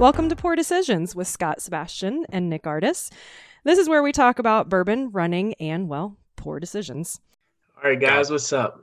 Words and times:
Welcome 0.00 0.30
to 0.30 0.36
Poor 0.36 0.56
Decisions 0.56 1.14
with 1.14 1.28
Scott 1.28 1.60
Sebastian 1.60 2.24
and 2.30 2.48
Nick 2.48 2.66
Artis. 2.66 3.10
This 3.64 3.78
is 3.78 3.86
where 3.86 4.02
we 4.02 4.12
talk 4.12 4.38
about 4.38 4.70
bourbon, 4.70 5.10
running, 5.10 5.52
and, 5.60 5.90
well, 5.90 6.16
poor 6.36 6.58
decisions. 6.58 7.20
All 7.76 7.90
right, 7.90 8.00
guys, 8.00 8.30
what's 8.30 8.50
up? 8.50 8.82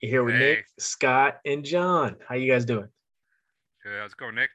You're 0.00 0.10
here 0.10 0.24
with 0.24 0.34
Hey. 0.34 0.40
Nick, 0.56 0.66
Scott, 0.80 1.38
and 1.46 1.64
John. 1.64 2.16
How 2.28 2.34
you 2.34 2.50
guys 2.50 2.64
doing? 2.64 2.88
Good, 3.84 3.92
how's 4.00 4.10
it 4.10 4.16
going, 4.16 4.34
Nick? 4.34 4.50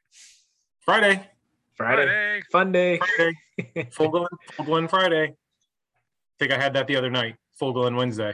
Friday. 0.82 1.30
Friday, 1.76 2.06
Friday. 2.06 2.42
fun 2.52 2.72
day. 2.74 3.00
Friday. 3.16 3.90
Full 3.92 4.10
Glen, 4.10 4.28
Full 4.58 4.66
Glen 4.66 4.88
Friday. 4.90 5.24
I 5.30 5.36
think 6.40 6.52
I 6.52 6.58
had 6.62 6.74
that 6.74 6.88
the 6.88 6.98
other 6.98 7.10
night. 7.10 7.36
Full 7.58 7.72
Glen 7.72 7.96
Wednesday. 7.96 8.34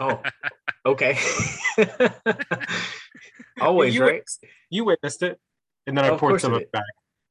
Oh, 0.00 0.22
okay. 0.86 1.18
Always 3.60 3.94
You- 3.94 4.02
right. 4.02 4.22
You 4.70 4.86
witnessed 4.86 5.22
it. 5.22 5.38
And 5.86 5.96
then 5.96 6.04
I 6.04 6.08
Of 6.08 6.20
poured 6.20 6.32
course 6.32 6.42
some 6.42 6.54
of 6.54 6.62
it 6.62 6.72
back. 6.72 6.84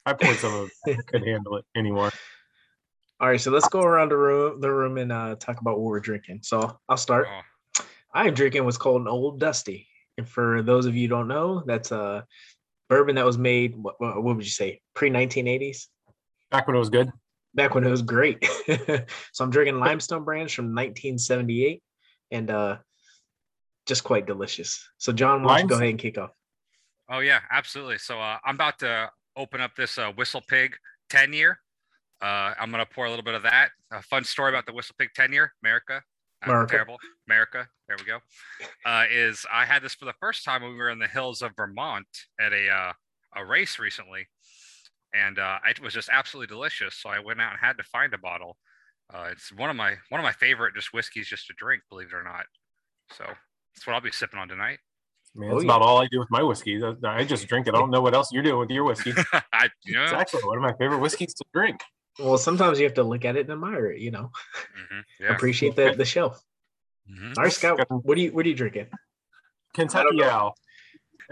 I 0.06 0.14
poured 0.14 0.38
some 0.38 0.54
of 0.54 0.70
it. 0.86 0.98
I 1.00 1.02
couldn't 1.04 1.28
handle 1.28 1.58
it 1.58 1.66
anymore. 1.76 2.12
All 3.22 3.28
right, 3.28 3.40
so 3.40 3.52
let's 3.52 3.68
go 3.68 3.82
around 3.82 4.10
the 4.10 4.18
room, 4.18 4.62
the 4.62 4.72
room, 4.72 4.98
and 4.98 5.12
uh, 5.12 5.36
talk 5.36 5.60
about 5.60 5.78
what 5.78 5.86
we're 5.86 6.00
drinking. 6.00 6.40
So 6.42 6.80
I'll 6.88 6.98
start. 6.98 7.28
Oh, 7.30 7.84
I'm 8.14 8.34
drinking 8.34 8.64
what's 8.64 8.78
called 8.78 9.02
an 9.02 9.08
Old 9.10 9.40
Dusty, 9.40 9.88
and 10.18 10.28
for 10.28 10.62
those 10.62 10.86
of 10.86 10.96
you 10.96 11.04
who 11.04 11.08
don't 11.10 11.28
know, 11.28 11.62
that's 11.66 11.92
a 11.92 12.26
bourbon 12.88 13.16
that 13.16 13.26
was 13.26 13.38
made. 13.38 13.76
What, 13.76 13.96
what 14.00 14.24
would 14.24 14.44
you 14.44 14.50
say? 14.50 14.82
Pre 14.96 15.10
1980s. 15.10 15.88
Back 16.50 16.66
when 16.68 16.78
it 16.78 16.80
was 16.80 16.90
good. 16.90 17.12
back 17.54 17.76
when 17.76 17.84
it 17.84 17.90
was 17.90 18.02
great. 18.02 18.44
so 19.34 19.44
I'm 19.44 19.50
drinking 19.52 19.80
Limestone 19.80 20.24
Branch 20.24 20.54
from 20.56 20.68
1978, 20.68 21.84
and 22.32 22.50
uh, 22.50 22.78
just 23.86 24.06
quite 24.06 24.28
delicious. 24.28 24.88
So 24.98 25.12
John, 25.12 25.44
why 25.44 25.58
don't 25.58 25.66
you 25.66 25.70
go 25.70 25.76
ahead 25.76 25.90
and 25.90 26.00
kick 26.00 26.18
off? 26.18 26.32
Oh 27.10 27.20
yeah, 27.20 27.40
absolutely. 27.52 27.98
So 27.98 28.20
uh, 28.20 28.38
I'm 28.46 28.56
about 28.56 28.80
to 28.80 29.10
open 29.36 29.62
up 29.62 29.76
this 29.76 29.98
uh, 29.98 30.12
Whistle 30.16 30.42
Pig 30.48 30.76
10 31.10 31.34
year. 31.34 31.60
Uh, 32.22 32.54
I'm 32.60 32.72
gonna 32.72 32.86
pour 32.86 33.06
a 33.06 33.10
little 33.10 33.24
bit 33.24 33.34
of 33.34 33.44
that. 33.44 33.70
A 33.92 34.02
fun 34.02 34.24
story 34.24 34.50
about 34.50 34.66
the 34.66 34.74
Whistle 34.74 34.96
Pig 34.98 35.10
10 35.16 35.32
year, 35.32 35.54
America. 35.64 36.02
America. 36.44 36.72
Terrible. 36.72 36.98
America. 37.28 37.68
There 37.88 37.98
we 37.98 38.06
go. 38.06 38.20
Uh, 38.86 39.06
is 39.12 39.46
I 39.52 39.66
had 39.66 39.82
this 39.82 39.96
for 39.96 40.06
the 40.06 40.14
first 40.20 40.46
time 40.46 40.62
when 40.62 40.72
we 40.72 40.78
were 40.78 40.90
in 40.90 41.00
the 41.00 41.08
hills 41.08 41.42
of 41.42 41.52
Vermont 41.56 42.08
at 42.40 42.54
a 42.54 42.70
uh, 42.70 42.94
a 43.36 43.46
race 43.46 43.80
recently, 43.80 44.28
and 45.14 45.40
uh, 45.40 45.60
it 45.70 45.82
was 45.82 45.94
just 45.94 46.10
absolutely 46.12 46.54
delicious. 46.54 46.96
So 46.96 47.10
I 47.10 47.20
went 47.20 47.42
out 47.42 47.52
and 47.52 47.60
had 47.60 47.78
to 47.78 47.84
find 47.84 48.14
a 48.14 48.18
bottle. 48.18 48.58
Uh, 49.14 49.30
it's 49.32 49.52
one 49.52 49.70
of 49.70 49.76
my 49.76 49.96
one 50.10 50.20
of 50.22 50.24
my 50.24 50.32
favorite 50.32 50.76
just 50.76 50.94
whiskeys 50.94 51.28
just 51.28 51.48
to 51.48 51.54
drink, 51.58 51.82
believe 51.90 52.08
it 52.08 52.16
or 52.16 52.24
not. 52.24 52.46
So 53.12 53.26
that's 53.26 53.86
what 53.86 53.94
I'll 53.94 54.02
be 54.02 54.12
sipping 54.12 54.40
on 54.40 54.48
tonight. 54.48 54.80
I 55.36 55.40
mean, 55.40 55.50
Oh, 55.52 55.54
that's 55.56 55.66
yeah. 55.66 55.72
about 55.76 55.82
all 55.86 56.02
I 56.02 56.08
do 56.12 56.20
with 56.20 56.30
my 56.32 56.42
whiskey. 56.44 56.82
I- 56.84 56.96
I 57.04 57.24
just 57.24 57.48
drink 57.48 57.68
it. 57.68 57.74
I 57.76 57.78
don't 57.78 57.92
know 57.92 58.02
what 58.02 58.14
else 58.14 58.32
you're 58.32 58.44
doing 58.44 58.60
with 58.60 58.70
your 58.72 58.84
whiskey. 58.84 59.12
It's 59.12 59.24
I, 59.54 59.70
you 59.86 59.94
know, 59.94 60.04
actually 60.06 60.42
one 60.44 60.58
of 60.58 60.64
my 60.64 60.74
favorite 60.74 61.00
whiskeys 61.00 61.34
to 61.36 61.46
drink. 61.54 61.82
Well, 62.18 62.38
sometimes 62.38 62.80
you 62.80 62.86
have 62.86 62.96
to 62.96 63.04
look 63.04 63.24
at 63.26 63.36
it 63.38 63.42
and 63.42 63.52
admire 63.52 63.92
it. 63.92 64.02
You 64.02 64.12
know, 64.12 64.32
mhm, 64.92 65.04
yeah. 65.20 65.34
appreciate 65.36 65.76
the, 65.76 65.94
the 65.96 66.04
shelf. 66.06 66.44
mhm. 67.10 67.38
All 67.38 67.44
right, 67.44 67.54
Scott, 67.54 67.80
what 67.90 68.18
are 68.18 68.22
you 68.22 68.32
what 68.32 68.46
are 68.46 68.50
you 68.50 68.56
drinking? 68.56 68.88
Kentucky. 69.74 70.24
Owl. 70.24 70.56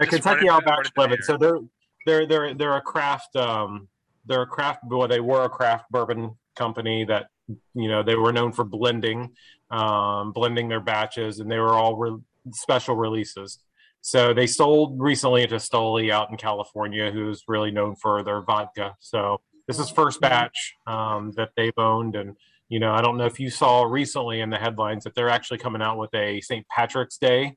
A 0.00 0.06
Kentucky 0.06 0.48
Owl 0.48 0.58
it- 0.58 0.64
run 0.66 0.76
batch 0.76 0.86
it 0.88 0.94
down 0.94 1.10
lemon. 1.10 1.22
So 1.22 1.36
they're 1.36 1.58
they're 2.06 2.26
they're 2.26 2.54
they're 2.54 2.76
a 2.76 2.80
craft 2.80 3.34
um 3.36 3.88
they're 4.26 4.42
a 4.42 4.46
craft 4.46 4.80
well 4.86 5.08
they 5.08 5.20
were 5.20 5.44
a 5.44 5.48
craft 5.48 5.90
bourbon 5.90 6.36
company 6.56 7.04
that 7.04 7.26
you 7.74 7.88
know 7.88 8.02
they 8.02 8.14
were 8.14 8.32
known 8.32 8.52
for 8.52 8.64
blending 8.64 9.32
um 9.70 10.32
blending 10.32 10.68
their 10.68 10.80
batches 10.80 11.40
and 11.40 11.50
they 11.50 11.58
were 11.58 11.74
all 11.74 11.96
re- 11.96 12.18
special 12.52 12.94
releases. 12.96 13.58
So 14.00 14.32
they 14.32 14.46
sold 14.46 15.00
recently 15.00 15.46
to 15.46 15.56
Stoli 15.56 16.10
out 16.10 16.30
in 16.30 16.36
California, 16.36 17.10
who's 17.10 17.44
really 17.48 17.70
known 17.70 17.96
for 17.96 18.22
their 18.22 18.42
vodka. 18.42 18.96
So 19.00 19.40
this 19.66 19.78
is 19.78 19.90
first 19.90 20.20
batch 20.20 20.74
um, 20.86 21.32
that 21.36 21.50
they've 21.56 21.76
owned, 21.76 22.16
and 22.16 22.36
you 22.68 22.80
know 22.80 22.92
I 22.92 23.02
don't 23.02 23.18
know 23.18 23.26
if 23.26 23.38
you 23.38 23.50
saw 23.50 23.82
recently 23.82 24.40
in 24.40 24.50
the 24.50 24.56
headlines 24.56 25.04
that 25.04 25.14
they're 25.14 25.28
actually 25.28 25.58
coming 25.58 25.82
out 25.82 25.98
with 25.98 26.14
a 26.14 26.40
St. 26.40 26.66
Patrick's 26.68 27.18
Day 27.18 27.56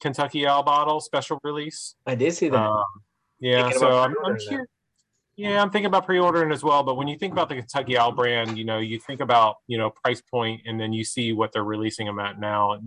Kentucky 0.00 0.46
Owl 0.46 0.62
bottle 0.62 1.00
special 1.00 1.40
release. 1.42 1.96
I 2.06 2.14
did 2.14 2.32
see 2.32 2.48
that. 2.48 2.58
Um, 2.58 2.84
yeah, 3.40 3.62
Thinking 3.64 3.80
so 3.80 3.98
I'm, 3.98 4.10
I'm 4.10 4.14
pre-ordering 4.14 4.38
that. 4.38 4.48
curious. 4.48 4.68
Yeah, 5.36 5.62
I'm 5.62 5.70
thinking 5.70 5.86
about 5.86 6.04
pre-ordering 6.04 6.50
as 6.50 6.64
well. 6.64 6.82
But 6.82 6.96
when 6.96 7.06
you 7.06 7.16
think 7.16 7.32
about 7.32 7.48
the 7.48 7.54
Kentucky 7.54 7.96
Owl 7.96 8.10
brand, 8.10 8.58
you 8.58 8.64
know, 8.64 8.78
you 8.78 8.98
think 8.98 9.20
about 9.20 9.56
you 9.68 9.78
know 9.78 9.90
price 9.90 10.20
point, 10.20 10.62
and 10.66 10.80
then 10.80 10.92
you 10.92 11.04
see 11.04 11.32
what 11.32 11.52
they're 11.52 11.64
releasing 11.64 12.06
them 12.06 12.18
at 12.18 12.40
now. 12.40 12.72
It 12.72 12.80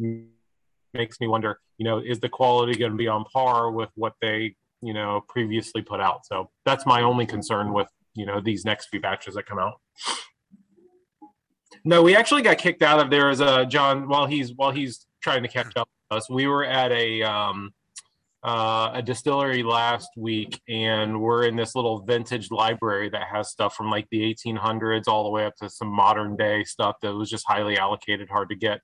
makes 0.94 1.20
me 1.20 1.28
wonder, 1.28 1.60
you 1.78 1.86
know, 1.86 2.00
is 2.00 2.20
the 2.20 2.30
quality 2.30 2.78
going 2.78 2.92
to 2.92 2.98
be 2.98 3.08
on 3.08 3.26
par 3.26 3.72
with 3.72 3.90
what 3.96 4.14
they 4.22 4.56
you 4.82 4.94
know 4.94 5.22
previously 5.28 5.82
put 5.82 6.00
out? 6.00 6.26
So 6.26 6.50
that's 6.66 6.86
my 6.86 7.02
only 7.02 7.26
concern 7.26 7.74
with 7.74 7.88
you 8.14 8.26
know 8.26 8.42
these 8.42 8.66
next 8.66 8.88
few 8.90 9.02
batches 9.02 9.36
that 9.36 9.46
come 9.46 9.60
out. 9.60 9.74
No, 11.84 12.04
we 12.04 12.16
actually 12.16 12.44
got 12.44 12.58
kicked 12.58 12.84
out 12.84 13.00
of 13.00 13.10
there 13.10 13.30
as 13.30 13.40
a 13.40 13.66
John 13.66 14.08
while 14.08 14.28
he's 14.28 14.54
while 14.54 14.72
he's 14.72 15.06
trying 15.22 15.44
to 15.44 15.50
catch 15.50 15.76
up 15.76 15.90
with 16.10 16.18
us. 16.18 16.30
We 16.30 16.48
were 16.48 16.64
at 16.64 16.92
a 16.92 17.24
um, 17.24 17.74
uh, 18.44 18.92
a 18.94 19.02
distillery 19.02 19.64
last 19.64 20.10
week, 20.18 20.60
and 20.68 21.22
we're 21.22 21.46
in 21.46 21.56
this 21.56 21.76
little 21.76 22.02
vintage 22.02 22.52
library 22.52 23.10
that 23.10 23.28
has 23.32 23.50
stuff 23.50 23.76
from 23.76 23.90
like 23.90 24.08
the 24.12 24.22
1800s 24.34 25.08
all 25.08 25.24
the 25.24 25.30
way 25.30 25.46
up 25.46 25.56
to 25.58 25.70
some 25.70 25.88
modern 25.88 26.36
day 26.36 26.64
stuff 26.64 26.96
that 27.02 27.14
was 27.14 27.30
just 27.30 27.46
highly 27.48 27.78
allocated, 27.78 28.30
hard 28.30 28.50
to 28.50 28.56
get. 28.56 28.82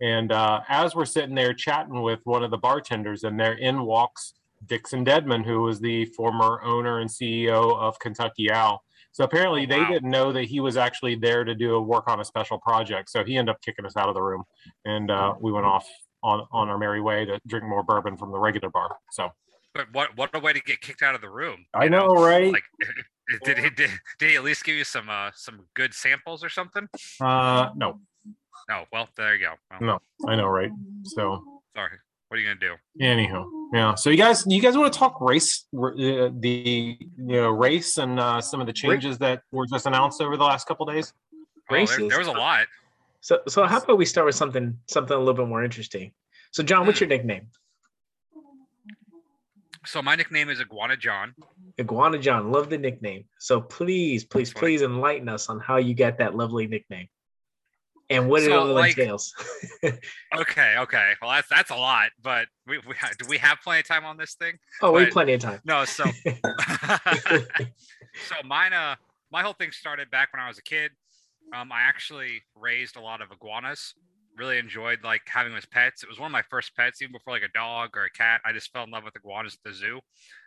And 0.00 0.32
uh, 0.32 0.60
as 0.68 0.94
we're 0.94 1.04
sitting 1.04 1.34
there 1.34 1.54
chatting 1.54 2.02
with 2.02 2.20
one 2.24 2.42
of 2.42 2.50
the 2.50 2.58
bartenders, 2.58 3.24
and 3.24 3.38
there 3.38 3.54
in 3.54 3.82
walks 3.82 4.34
Dixon 4.66 5.04
Dedman, 5.04 5.44
who 5.44 5.62
was 5.62 5.80
the 5.80 6.06
former 6.06 6.62
owner 6.62 7.00
and 7.00 7.10
CEO 7.10 7.76
of 7.78 7.98
Kentucky 7.98 8.50
Owl. 8.50 8.82
So 9.12 9.22
apparently 9.24 9.64
they 9.66 9.78
Wow. 9.78 9.90
didn't 9.90 10.10
know 10.10 10.32
that 10.32 10.44
he 10.44 10.58
was 10.60 10.76
actually 10.76 11.14
there 11.14 11.44
to 11.44 11.54
do 11.54 11.74
a 11.74 11.80
work 11.80 12.08
on 12.08 12.20
a 12.20 12.24
special 12.24 12.58
project. 12.58 13.10
So 13.10 13.24
he 13.24 13.36
ended 13.36 13.54
up 13.54 13.60
kicking 13.62 13.86
us 13.86 13.96
out 13.96 14.08
of 14.08 14.14
the 14.14 14.22
room, 14.22 14.42
and 14.84 15.10
uh, 15.10 15.34
we 15.40 15.52
went 15.52 15.66
off 15.66 15.86
on 16.22 16.46
on 16.50 16.68
our 16.68 16.78
merry 16.78 17.00
way 17.00 17.24
to 17.24 17.38
drink 17.46 17.64
more 17.66 17.82
bourbon 17.82 18.16
from 18.16 18.32
the 18.32 18.38
regular 18.38 18.70
bar. 18.70 18.96
So 19.12 19.30
But 19.74 19.92
what 19.92 20.16
what 20.16 20.30
a 20.34 20.40
way 20.40 20.52
to 20.52 20.60
get 20.60 20.80
kicked 20.80 21.02
out 21.02 21.14
of 21.14 21.20
the 21.20 21.30
room. 21.30 21.66
I 21.72 21.84
you 21.84 21.90
know, 21.90 22.08
right? 22.08 22.52
Like, 22.52 22.64
did 23.44 23.58
he 23.58 23.70
did, 23.70 23.90
did 24.18 24.30
he 24.30 24.36
at 24.36 24.42
least 24.42 24.64
give 24.64 24.74
you 24.74 24.84
some 24.84 25.08
uh 25.08 25.30
some 25.34 25.66
good 25.74 25.94
samples 25.94 26.42
or 26.42 26.48
something? 26.48 26.88
uh, 27.20 27.70
no, 27.76 28.00
No. 28.68 28.84
Well, 28.92 29.08
there 29.16 29.34
you 29.36 29.44
go. 29.46 29.54
Well, 29.70 29.80
No. 29.80 30.28
I 30.30 30.36
know, 30.36 30.46
right? 30.48 30.70
So 31.04 31.42
Sorry. 31.76 31.98
What 32.28 32.38
are 32.38 32.40
you 32.40 32.48
gonna 32.48 32.58
do? 32.60 32.74
anyhow, 33.04 33.46
yeah. 33.72 33.94
So 33.94 34.10
you 34.10 34.16
guys, 34.16 34.44
you 34.48 34.60
guys 34.60 34.76
want 34.76 34.92
to 34.92 34.98
talk 34.98 35.20
race, 35.20 35.66
uh, 35.76 35.90
the 36.40 36.96
you 36.98 37.06
know 37.18 37.50
race 37.50 37.98
and 37.98 38.18
uh, 38.18 38.40
some 38.40 38.60
of 38.60 38.66
the 38.66 38.72
changes 38.72 39.18
that 39.18 39.42
were 39.52 39.66
just 39.66 39.86
announced 39.86 40.20
over 40.20 40.36
the 40.36 40.42
last 40.42 40.66
couple 40.66 40.86
days? 40.86 41.12
Oh, 41.14 41.38
there, 41.70 41.78
Races. 41.80 42.08
there 42.08 42.18
was 42.18 42.26
a 42.28 42.32
lot. 42.32 42.66
So 43.20 43.40
so 43.46 43.64
how 43.66 43.78
about 43.78 43.98
we 43.98 44.04
start 44.04 44.26
with 44.26 44.34
something 44.34 44.76
something 44.88 45.14
a 45.14 45.18
little 45.18 45.34
bit 45.34 45.46
more 45.46 45.62
interesting? 45.62 46.12
So 46.50 46.62
John, 46.62 46.86
what's 46.86 47.00
your 47.00 47.08
nickname? 47.08 47.48
So 49.86 50.00
my 50.02 50.16
nickname 50.16 50.48
is 50.48 50.60
Iguana 50.60 50.96
John. 50.96 51.34
Iguana 51.78 52.18
John. 52.18 52.50
Love 52.50 52.70
the 52.70 52.78
nickname. 52.78 53.26
So 53.38 53.60
please, 53.60 54.24
please, 54.24 54.48
That's 54.48 54.60
funny. 54.60 54.72
please 54.72 54.82
enlighten 54.82 55.28
us 55.28 55.48
on 55.50 55.60
how 55.60 55.76
you 55.76 55.94
got 55.94 56.18
that 56.18 56.34
lovely 56.34 56.66
nickname 56.66 57.06
and 58.10 58.28
what 58.28 58.42
it 58.42 58.46
So, 58.46 58.58
all 58.60 58.66
like- 58.66 58.96
entails. 58.98 59.34
Okay. 60.36 60.74
Okay. 60.78 61.12
Well, 61.22 61.30
that's 61.30 61.48
that's 61.48 61.70
a 61.70 61.76
lot. 61.76 62.10
But 62.22 62.48
we, 62.66 62.78
we 62.78 62.94
do 63.18 63.26
we 63.28 63.38
have 63.38 63.58
plenty 63.62 63.80
of 63.80 63.86
time 63.86 64.04
on 64.04 64.16
this 64.16 64.34
thing? 64.34 64.58
oh, 64.82 64.90
we 64.92 65.02
have 65.02 65.12
plenty 65.12 65.32
of 65.34 65.40
time. 65.40 65.60
No. 65.64 65.84
So 65.84 66.04
so 68.28 68.34
mine 68.44 68.72
uh 68.72 68.96
my 69.30 69.42
whole 69.42 69.52
thing 69.52 69.70
started 69.72 70.10
back 70.10 70.32
when 70.32 70.40
I 70.42 70.48
was 70.48 70.58
a 70.58 70.62
kid. 70.62 70.90
Um, 71.54 71.70
I 71.72 71.82
actually 71.82 72.42
raised 72.56 72.96
a 72.96 73.00
lot 73.00 73.20
of 73.20 73.30
iguanas. 73.32 73.94
Really 74.36 74.58
enjoyed 74.58 74.98
like 75.04 75.22
having 75.26 75.52
them 75.52 75.58
as 75.58 75.66
pets. 75.66 76.02
It 76.02 76.08
was 76.08 76.18
one 76.18 76.26
of 76.26 76.32
my 76.32 76.42
first 76.50 76.74
pets, 76.76 77.00
even 77.02 77.12
before 77.12 77.34
like 77.34 77.42
a 77.42 77.52
dog 77.56 77.96
or 77.96 78.04
a 78.04 78.10
cat. 78.10 78.40
I 78.44 78.52
just 78.52 78.72
fell 78.72 78.84
in 78.84 78.90
love 78.90 79.04
with 79.04 79.14
iguanas 79.16 79.54
at 79.54 79.68
the 79.70 79.72
zoo. 79.74 80.00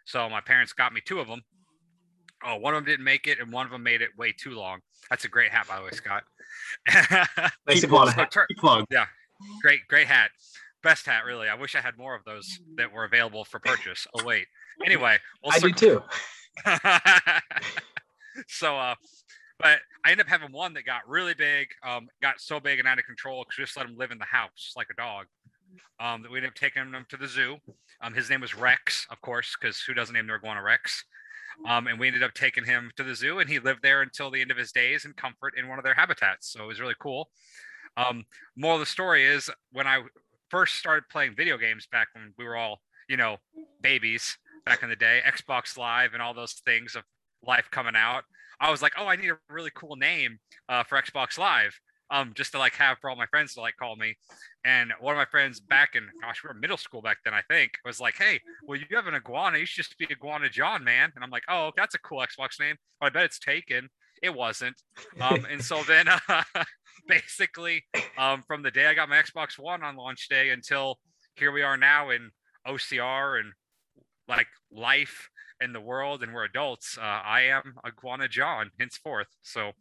So 0.06 0.30
my 0.30 0.42
parents 0.42 0.74
got 0.74 0.92
me 0.94 1.02
two 1.06 1.20
of 1.20 1.28
them. 1.28 1.42
Oh, 2.46 2.58
one 2.58 2.74
of 2.76 2.80
them 2.84 2.86
didn't 2.92 3.06
make 3.06 3.28
it, 3.28 3.40
and 3.40 3.52
one 3.52 3.66
of 3.66 3.72
them 3.72 3.84
made 3.84 4.02
it 4.02 4.10
way 4.18 4.32
too 4.38 4.52
long. 4.52 4.80
That's 5.10 5.26
a 5.26 5.30
great 5.30 5.52
hat, 5.52 5.68
by 5.68 5.78
the 5.78 5.84
way, 5.86 5.92
Scott. 5.92 6.24
Nice 7.68 7.82
Keep 7.82 7.84
iguana 7.86 8.12
on. 8.12 8.14
hat. 8.14 8.32
Tur- 8.32 8.48
Plug. 8.58 8.86
great, 9.62 9.82
great 9.88 10.08
hat. 10.08 10.32
Best 10.84 11.06
hat, 11.06 11.26
really. 11.26 11.50
I 11.50 11.56
wish 11.56 11.76
I 11.76 11.82
had 11.82 11.98
more 11.98 12.16
of 12.16 12.24
those 12.26 12.60
that 12.78 12.92
were 12.92 13.04
available 13.04 13.44
for 13.46 13.60
purchase. 13.60 14.06
Oh 14.16 14.24
wait. 14.24 14.48
Anyway, 14.86 15.18
we'll 15.44 15.54
I 15.56 15.60
do 15.60 15.72
too. 15.74 16.02
so 18.48 18.78
uh 18.78 18.96
but 19.60 19.80
I 20.06 20.12
ended 20.12 20.28
up 20.28 20.30
having 20.30 20.52
one 20.52 20.74
that 20.76 20.86
got 20.86 21.02
really 21.08 21.34
big, 21.34 21.70
um, 21.84 22.08
got 22.22 22.40
so 22.40 22.60
big 22.60 22.78
and 22.78 22.88
out 22.88 23.00
of 23.00 23.06
control 23.06 23.44
because 23.44 23.58
we 23.58 23.64
just 23.64 23.76
let 23.76 23.88
him 23.88 23.98
live 23.98 24.12
in 24.12 24.20
the 24.20 24.26
house 24.26 24.74
like 24.78 24.86
a 24.92 25.02
dog. 25.02 25.26
Um, 26.00 26.22
that 26.22 26.32
we 26.32 26.38
ended 26.38 26.50
up 26.52 26.56
taking 26.56 26.84
him 26.84 27.06
to 27.10 27.18
the 27.18 27.28
zoo. 27.28 27.58
Um, 28.02 28.14
his 28.14 28.30
name 28.30 28.42
was 28.42 28.54
Rex, 28.56 29.08
of 29.10 29.20
course, 29.22 29.56
because 29.60 29.82
who 29.82 29.96
doesn't 29.96 30.14
name 30.14 30.28
their 30.28 30.36
iguana 30.36 30.62
Rex? 30.62 31.04
Um, 31.66 31.88
and 31.88 32.00
we 32.00 32.08
ended 32.08 32.24
up 32.24 32.34
taking 32.34 32.66
him 32.66 32.92
to 32.96 33.04
the 33.04 33.16
zoo, 33.16 33.40
and 33.40 33.50
he 33.50 33.60
lived 33.60 33.82
there 33.82 34.02
until 34.02 34.30
the 34.30 34.42
end 34.42 34.52
of 34.52 34.58
his 34.58 34.72
days 34.72 35.06
in 35.06 35.14
comfort 35.14 35.54
in 35.58 35.68
one 35.68 35.80
of 35.80 35.84
their 35.84 35.96
habitats. 35.96 36.52
So 36.52 36.64
it 36.64 36.68
was 36.68 36.80
really 36.80 36.96
cool. 37.00 37.30
Um, 37.98 38.26
moral 38.56 38.76
of 38.76 38.82
the 38.82 38.86
story 38.86 39.26
is 39.26 39.50
when 39.72 39.88
I 39.88 40.02
first 40.50 40.76
started 40.76 41.10
playing 41.10 41.36
video 41.36 41.58
games 41.58 41.88
back 41.92 42.08
when 42.14 42.34
we 42.38 42.46
were 42.46 42.56
all, 42.56 42.82
you 43.10 43.18
know, 43.18 43.38
babies 43.82 44.38
back 44.66 44.84
in 44.84 44.90
the 44.90 44.96
day, 44.96 45.22
Xbox 45.26 45.78
Live 45.78 46.14
and 46.14 46.22
all 46.22 46.34
those 46.34 46.54
things 46.66 46.96
of 46.96 47.04
Life 47.44 47.70
coming 47.72 47.96
out, 47.96 48.24
I 48.60 48.72
was 48.72 48.82
like, 48.82 48.94
oh, 48.98 49.06
I 49.06 49.16
need 49.16 49.30
a 49.30 49.38
really 49.50 49.72
cool 49.76 49.96
name 49.96 50.40
uh, 50.70 50.84
for 50.84 51.00
Xbox 51.00 51.38
Live, 51.38 51.80
um, 52.10 52.32
just 52.36 52.52
to 52.54 52.60
like 52.60 52.74
have 52.76 52.98
for 53.00 53.10
all 53.10 53.16
my 53.16 53.26
friends 53.28 53.54
to 53.54 53.62
like 53.62 53.76
call 53.78 53.96
me. 53.96 54.16
And 54.64 54.94
one 55.00 55.14
of 55.14 55.18
my 55.18 55.26
friends 55.26 55.60
back 55.60 55.96
in, 55.96 56.08
gosh, 56.22 56.44
we 56.44 56.48
were 56.48 56.54
middle 56.54 56.78
school 56.78 57.02
back 57.02 57.18
then, 57.24 57.34
I 57.34 57.42
think, 57.50 57.72
was 57.86 58.00
like, 58.00 58.16
hey, 58.16 58.40
well, 58.64 58.78
you 58.78 58.86
have 58.96 59.08
an 59.08 59.16
iguana. 59.16 59.58
You 59.58 59.66
should 59.66 59.86
just 59.86 59.98
be 59.98 60.08
Iguana 60.10 60.50
John, 60.50 60.84
man. 60.84 61.12
And 61.16 61.24
I'm 61.24 61.30
like, 61.30 61.44
oh, 61.50 61.72
that's 61.76 61.96
a 61.96 62.00
cool 62.00 62.20
Xbox 62.20 62.60
name. 62.60 62.76
I 63.02 63.10
bet 63.10 63.24
it's 63.24 63.40
taken. 63.40 63.90
It 64.22 64.34
wasn't. 64.34 64.76
Um, 65.22 65.46
and 65.50 65.64
so 65.64 65.84
then 65.84 66.08
uh, 66.30 66.44
basically, 67.08 67.84
um, 68.18 68.44
from 68.48 68.64
the 68.64 68.72
day 68.72 68.88
I 68.88 68.94
got 68.94 69.10
my 69.10 69.22
Xbox 69.22 69.60
One 69.60 69.84
on 69.84 69.96
launch 69.96 70.28
day 70.30 70.50
until 70.50 71.00
here 71.36 71.52
we 71.52 71.62
are 71.62 71.78
now 71.78 72.10
in 72.10 72.32
OCR 72.68 73.40
and 73.40 73.54
like 74.28 74.48
life 74.72 75.30
in 75.62 75.74
the 75.74 75.82
world 75.82 76.24
and 76.24 76.34
we're 76.34 76.46
adults, 76.46 76.98
uh, 76.98 77.02
I 77.02 77.42
am 77.42 77.76
Iguana 77.86 78.28
John 78.28 78.72
henceforth. 78.80 79.28
So, 79.42 79.72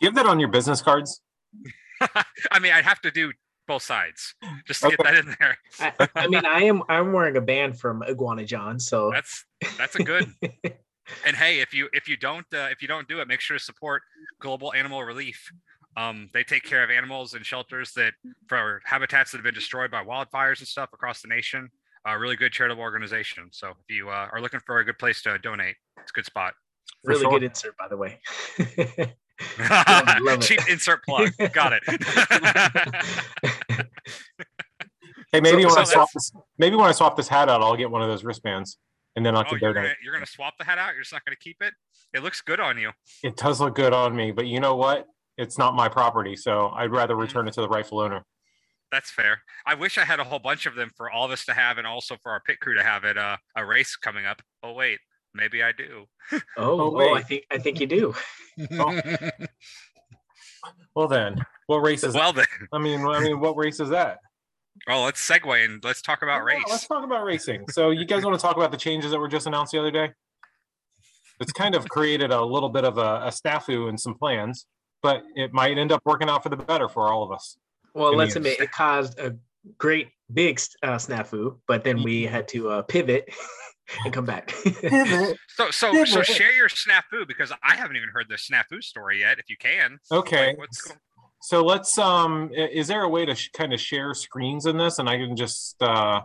you 0.00 0.08
have 0.08 0.14
that 0.14 0.26
on 0.26 0.40
your 0.40 0.48
business 0.48 0.82
cards? 0.82 1.20
I 2.50 2.58
mean, 2.60 2.72
I'd 2.72 2.84
have 2.84 3.00
to 3.02 3.10
do 3.10 3.32
both 3.66 3.82
sides 3.82 4.34
just 4.66 4.82
to 4.82 4.90
get 4.90 5.00
that 5.04 5.14
in 5.14 5.36
there. 5.38 5.58
I, 5.78 6.08
I 6.14 6.26
mean, 6.26 6.44
I 6.44 6.62
am 6.64 6.82
I'm 6.88 7.12
wearing 7.12 7.36
a 7.36 7.40
band 7.40 7.78
from 7.78 8.02
Iguana 8.02 8.44
John, 8.44 8.80
so 8.80 9.10
That's 9.12 9.44
that's 9.76 9.94
a 9.96 10.02
good. 10.02 10.32
and 11.26 11.36
hey, 11.36 11.60
if 11.60 11.72
you 11.72 11.88
if 11.92 12.08
you 12.08 12.16
don't 12.16 12.46
uh, 12.52 12.68
if 12.70 12.82
you 12.82 12.88
don't 12.88 13.06
do 13.06 13.20
it, 13.20 13.28
make 13.28 13.40
sure 13.40 13.58
to 13.58 13.62
support 13.62 14.02
Global 14.40 14.72
Animal 14.72 15.04
Relief. 15.04 15.52
Um, 15.96 16.30
they 16.32 16.44
take 16.44 16.62
care 16.62 16.84
of 16.84 16.90
animals 16.90 17.34
in 17.34 17.42
shelters 17.42 17.92
that 17.94 18.12
for 18.46 18.80
habitats 18.84 19.32
that 19.32 19.38
have 19.38 19.44
been 19.44 19.54
destroyed 19.54 19.90
by 19.90 20.04
wildfires 20.04 20.60
and 20.60 20.68
stuff 20.68 20.90
across 20.92 21.22
the 21.22 21.28
nation. 21.28 21.70
A 22.06 22.16
really 22.18 22.36
good 22.36 22.52
charitable 22.52 22.82
organization. 22.82 23.48
So 23.50 23.70
if 23.70 23.94
you 23.94 24.08
uh, 24.08 24.28
are 24.32 24.40
looking 24.40 24.60
for 24.64 24.78
a 24.78 24.84
good 24.84 24.98
place 24.98 25.20
to 25.22 25.38
donate, 25.38 25.74
it's 26.00 26.12
a 26.12 26.14
good 26.14 26.24
spot. 26.24 26.54
For 27.04 27.10
really 27.10 27.22
sure. 27.22 27.30
good 27.32 27.42
insert, 27.42 27.76
by 27.76 27.88
the 27.88 27.96
way. 27.96 28.20
love 29.58 29.58
it. 30.26 30.40
Cheap 30.42 30.60
insert 30.68 31.04
plug. 31.04 31.30
Got 31.52 31.74
it. 31.74 31.82
Hey, 35.30 35.40
maybe 35.40 35.62
So- 35.62 35.68
when 35.68 35.78
I 35.78 35.84
swap 35.84 36.08
this, 36.14 36.32
maybe 36.56 36.74
when 36.76 36.88
I 36.88 36.92
swap 36.92 37.16
this 37.16 37.28
hat 37.28 37.50
out, 37.50 37.60
I'll 37.60 37.76
get 37.76 37.90
one 37.90 38.00
of 38.00 38.08
those 38.08 38.24
wristbands, 38.24 38.78
and 39.14 39.26
then 39.26 39.36
I 39.36 39.40
oh, 39.40 39.44
can 39.44 39.58
you're 39.60 39.74
gonna, 39.74 39.92
you're 40.02 40.14
gonna 40.14 40.24
swap 40.24 40.54
the 40.58 40.64
hat 40.64 40.78
out. 40.78 40.94
You're 40.94 41.02
just 41.02 41.12
not 41.12 41.22
gonna 41.26 41.36
keep 41.36 41.58
it. 41.60 41.74
It 42.14 42.22
looks 42.22 42.40
good 42.40 42.60
on 42.60 42.78
you. 42.78 42.92
It 43.22 43.36
does 43.36 43.60
look 43.60 43.74
good 43.74 43.92
on 43.92 44.16
me, 44.16 44.32
but 44.32 44.46
you 44.46 44.58
know 44.58 44.74
what? 44.74 45.04
It's 45.36 45.58
not 45.58 45.74
my 45.74 45.88
property, 45.88 46.34
so 46.34 46.68
I'd 46.68 46.90
rather 46.90 47.12
Mm-hmm. 47.12 47.20
return 47.20 47.48
it 47.48 47.52
to 47.54 47.60
the 47.60 47.68
rightful 47.68 48.00
owner. 48.00 48.24
That's 48.90 49.10
fair. 49.10 49.42
I 49.66 49.74
wish 49.74 49.98
I 49.98 50.04
had 50.04 50.18
a 50.18 50.24
whole 50.24 50.38
bunch 50.38 50.64
of 50.64 50.74
them 50.74 50.90
for 50.96 51.10
all 51.10 51.26
of 51.26 51.30
us 51.30 51.44
to 51.44 51.52
have, 51.52 51.76
and 51.76 51.86
also 51.86 52.16
for 52.22 52.32
our 52.32 52.40
pit 52.40 52.58
crew 52.60 52.74
to 52.74 52.82
have 52.82 53.04
at 53.04 53.18
uh, 53.18 53.36
a 53.54 53.66
race 53.66 53.96
coming 53.96 54.24
up. 54.24 54.40
Oh 54.62 54.72
wait, 54.72 54.98
maybe 55.38 55.62
I 55.62 55.72
do. 55.72 56.06
oh, 56.32 56.40
Oh, 56.80 57.00
oh, 57.00 57.14
I 57.14 57.22
think 57.22 57.44
I 57.50 57.58
think 57.58 57.80
you 57.80 57.86
do. 57.86 58.14
Well 60.94 61.06
then, 61.06 61.36
what 61.68 61.78
race 61.78 62.02
is? 62.02 62.12
well 62.14 62.32
then, 62.32 62.46
I 62.72 62.78
mean, 62.78 63.06
I 63.06 63.20
mean, 63.20 63.38
what 63.38 63.56
race 63.56 63.78
is 63.78 63.90
that? 63.90 64.18
well 64.86 65.02
let's 65.02 65.26
segue 65.26 65.64
and 65.64 65.82
let's 65.84 66.02
talk 66.02 66.22
about 66.22 66.44
Well, 66.44 66.58
Let's 66.68 66.86
talk 66.86 67.04
about 67.04 67.24
racing. 67.24 67.66
So, 67.70 67.90
you 67.90 68.04
guys 68.04 68.24
want 68.24 68.36
to 68.38 68.42
talk 68.42 68.56
about 68.56 68.72
the 68.72 68.76
changes 68.76 69.12
that 69.12 69.18
were 69.20 69.28
just 69.28 69.46
announced 69.46 69.72
the 69.72 69.78
other 69.78 69.92
day? 69.92 70.10
It's 71.40 71.52
kind 71.52 71.76
of 71.76 71.88
created 71.88 72.32
a 72.32 72.44
little 72.44 72.68
bit 72.68 72.84
of 72.84 72.98
a, 72.98 73.26
a 73.26 73.30
snafu 73.30 73.88
and 73.88 73.98
some 73.98 74.14
plans, 74.14 74.66
but 75.02 75.22
it 75.36 75.52
might 75.52 75.78
end 75.78 75.92
up 75.92 76.02
working 76.04 76.28
out 76.28 76.42
for 76.42 76.48
the 76.48 76.56
better 76.56 76.88
for 76.88 77.12
all 77.12 77.22
of 77.22 77.30
us. 77.30 77.56
Well, 77.94 78.16
let's 78.16 78.34
admit 78.34 78.58
it 78.60 78.72
caused 78.72 79.18
a 79.20 79.36
great 79.78 80.08
big 80.32 80.60
uh, 80.82 80.96
snafu, 80.96 81.58
but 81.68 81.84
then 81.84 82.02
we 82.02 82.24
had 82.24 82.48
to 82.48 82.70
uh, 82.70 82.82
pivot 82.82 83.32
and 84.04 84.12
come 84.12 84.24
back. 84.24 84.54
So 85.56 85.72
so 85.72 85.92
Yeah, 85.92 86.04
so 86.04 86.22
share 86.22 86.52
your 86.52 86.68
snafu 86.68 87.26
because 87.26 87.50
I 87.64 87.74
haven't 87.74 87.96
even 87.96 88.10
heard 88.10 88.26
the 88.28 88.36
snafu 88.36 88.80
story 88.82 89.20
yet. 89.20 89.38
If 89.40 89.50
you 89.50 89.56
can, 89.58 89.98
Okay. 90.12 90.54
Like. 90.56 90.68
So 91.42 91.64
let's 91.64 91.98
um 91.98 92.50
is 92.54 92.86
there 92.86 93.02
a 93.02 93.08
way 93.08 93.26
to 93.26 93.34
sh- 93.34 93.50
kind 93.52 93.72
of 93.72 93.80
share 93.80 94.14
screens 94.14 94.66
in 94.66 94.76
this 94.76 94.98
and 95.00 95.08
I 95.08 95.16
can 95.16 95.34
just 95.36 95.82
uh 95.82 96.20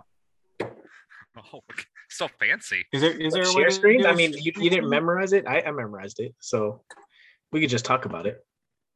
Oh, 0.61 1.61
so 2.09 2.27
fancy. 2.39 2.85
is 2.93 3.01
there 3.01 3.19
is 3.19 3.33
there 3.33 3.43
a 3.43 3.47
way 3.47 3.53
Share 3.53 3.69
to 3.69 3.71
screen? 3.71 4.01
do 4.01 4.07
I 4.07 4.11
a 4.11 4.15
mean, 4.15 4.33
you, 4.33 4.51
you 4.55 4.69
didn't 4.69 4.89
memorize 4.89 5.33
it. 5.33 5.47
I, 5.47 5.61
I 5.61 5.71
memorized 5.71 6.19
it, 6.19 6.35
so 6.39 6.83
we 7.51 7.59
could 7.61 7.69
just 7.71 7.85
talk 7.85 8.05
about 8.05 8.27
it. 8.27 8.37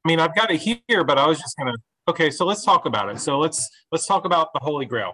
I 0.06 0.08
mean, 0.08 0.20
I've 0.20 0.36
got 0.36 0.52
it 0.52 0.58
here, 0.60 1.04
but 1.04 1.18
I 1.18 1.26
was 1.28 1.40
just 1.40 1.58
gonna. 1.58 1.74
Okay, 2.08 2.30
so 2.30 2.46
let's 2.46 2.64
talk 2.64 2.86
about 2.86 3.10
it. 3.10 3.20
So 3.20 3.40
let's 3.40 3.68
let's 3.92 4.06
talk 4.06 4.26
about 4.26 4.50
the 4.54 4.60
Holy 4.62 4.86
Grail. 4.86 5.14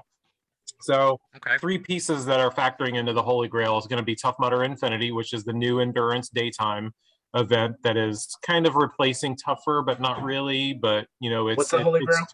So 0.84 1.20
Okay. 1.38 1.58
three 1.58 1.78
pieces 1.78 2.26
that 2.26 2.42
are 2.42 2.52
factoring 2.52 2.96
into 2.96 3.14
the 3.14 3.24
Holy 3.24 3.48
Grail 3.48 3.78
is 3.78 3.88
going 3.88 4.02
to 4.02 4.06
be 4.06 4.16
Tough 4.16 4.36
Mudder 4.38 4.64
Infinity, 4.66 5.12
which 5.12 5.32
is 5.34 5.46
the 5.46 5.54
new 5.54 5.80
endurance 5.80 6.30
daytime 6.30 6.94
event 7.36 7.78
that 7.84 7.96
is 7.96 8.38
kind 8.46 8.68
of 8.68 8.76
replacing 8.76 9.38
Tougher, 9.38 9.82
but 9.82 10.02
not 10.02 10.22
really. 10.22 10.74
But 10.74 11.08
you 11.20 11.30
know, 11.30 11.48
it's 11.48 11.58
What's 11.58 11.72
the 11.72 11.78
it- 11.78 11.84
Holy 11.84 12.06
Grail? 12.06 12.26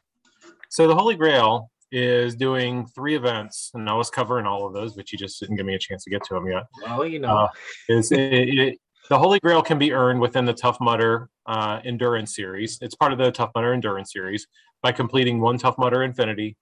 So 0.70 0.88
the 0.88 0.96
Holy 0.96 1.16
Grail 1.16 1.70
is 1.92 2.36
doing 2.36 2.86
three 2.88 3.16
events, 3.16 3.72
and 3.74 3.90
I 3.90 3.94
was 3.94 4.10
covering 4.10 4.46
all 4.46 4.66
of 4.66 4.74
those, 4.74 4.94
but 4.94 5.12
you 5.12 5.18
just 5.18 5.40
didn't 5.40 5.56
give 5.56 5.66
me 5.66 5.76
a 5.76 5.80
chance 5.80 6.04
to 6.04 6.10
get 6.10 6.24
to 6.26 6.34
them 6.36 6.48
yet. 6.48 6.64
Well, 6.84 7.06
you 7.06 7.20
know, 7.20 7.30
Uh, 7.30 7.48
is 7.88 8.12
it, 8.12 8.20
it, 8.20 8.80
the 9.10 9.18
Holy 9.18 9.40
Grail 9.40 9.62
can 9.64 9.80
be 9.80 9.94
earned 9.94 10.22
within 10.22 10.46
the 10.46 10.54
Tough 10.54 10.80
Mudder 10.80 11.30
uh, 11.48 11.82
Endurance 11.84 12.36
Series. 12.36 12.78
It's 12.82 12.96
part 12.96 13.12
of 13.12 13.18
the 13.18 13.32
Tough 13.32 13.52
Mudder 13.56 13.74
Endurance 13.74 14.12
Series 14.14 14.48
by 14.84 14.92
completing 14.92 15.40
one 15.40 15.58
Tough 15.58 15.78
Mudder 15.80 16.04
Infinity, 16.04 16.58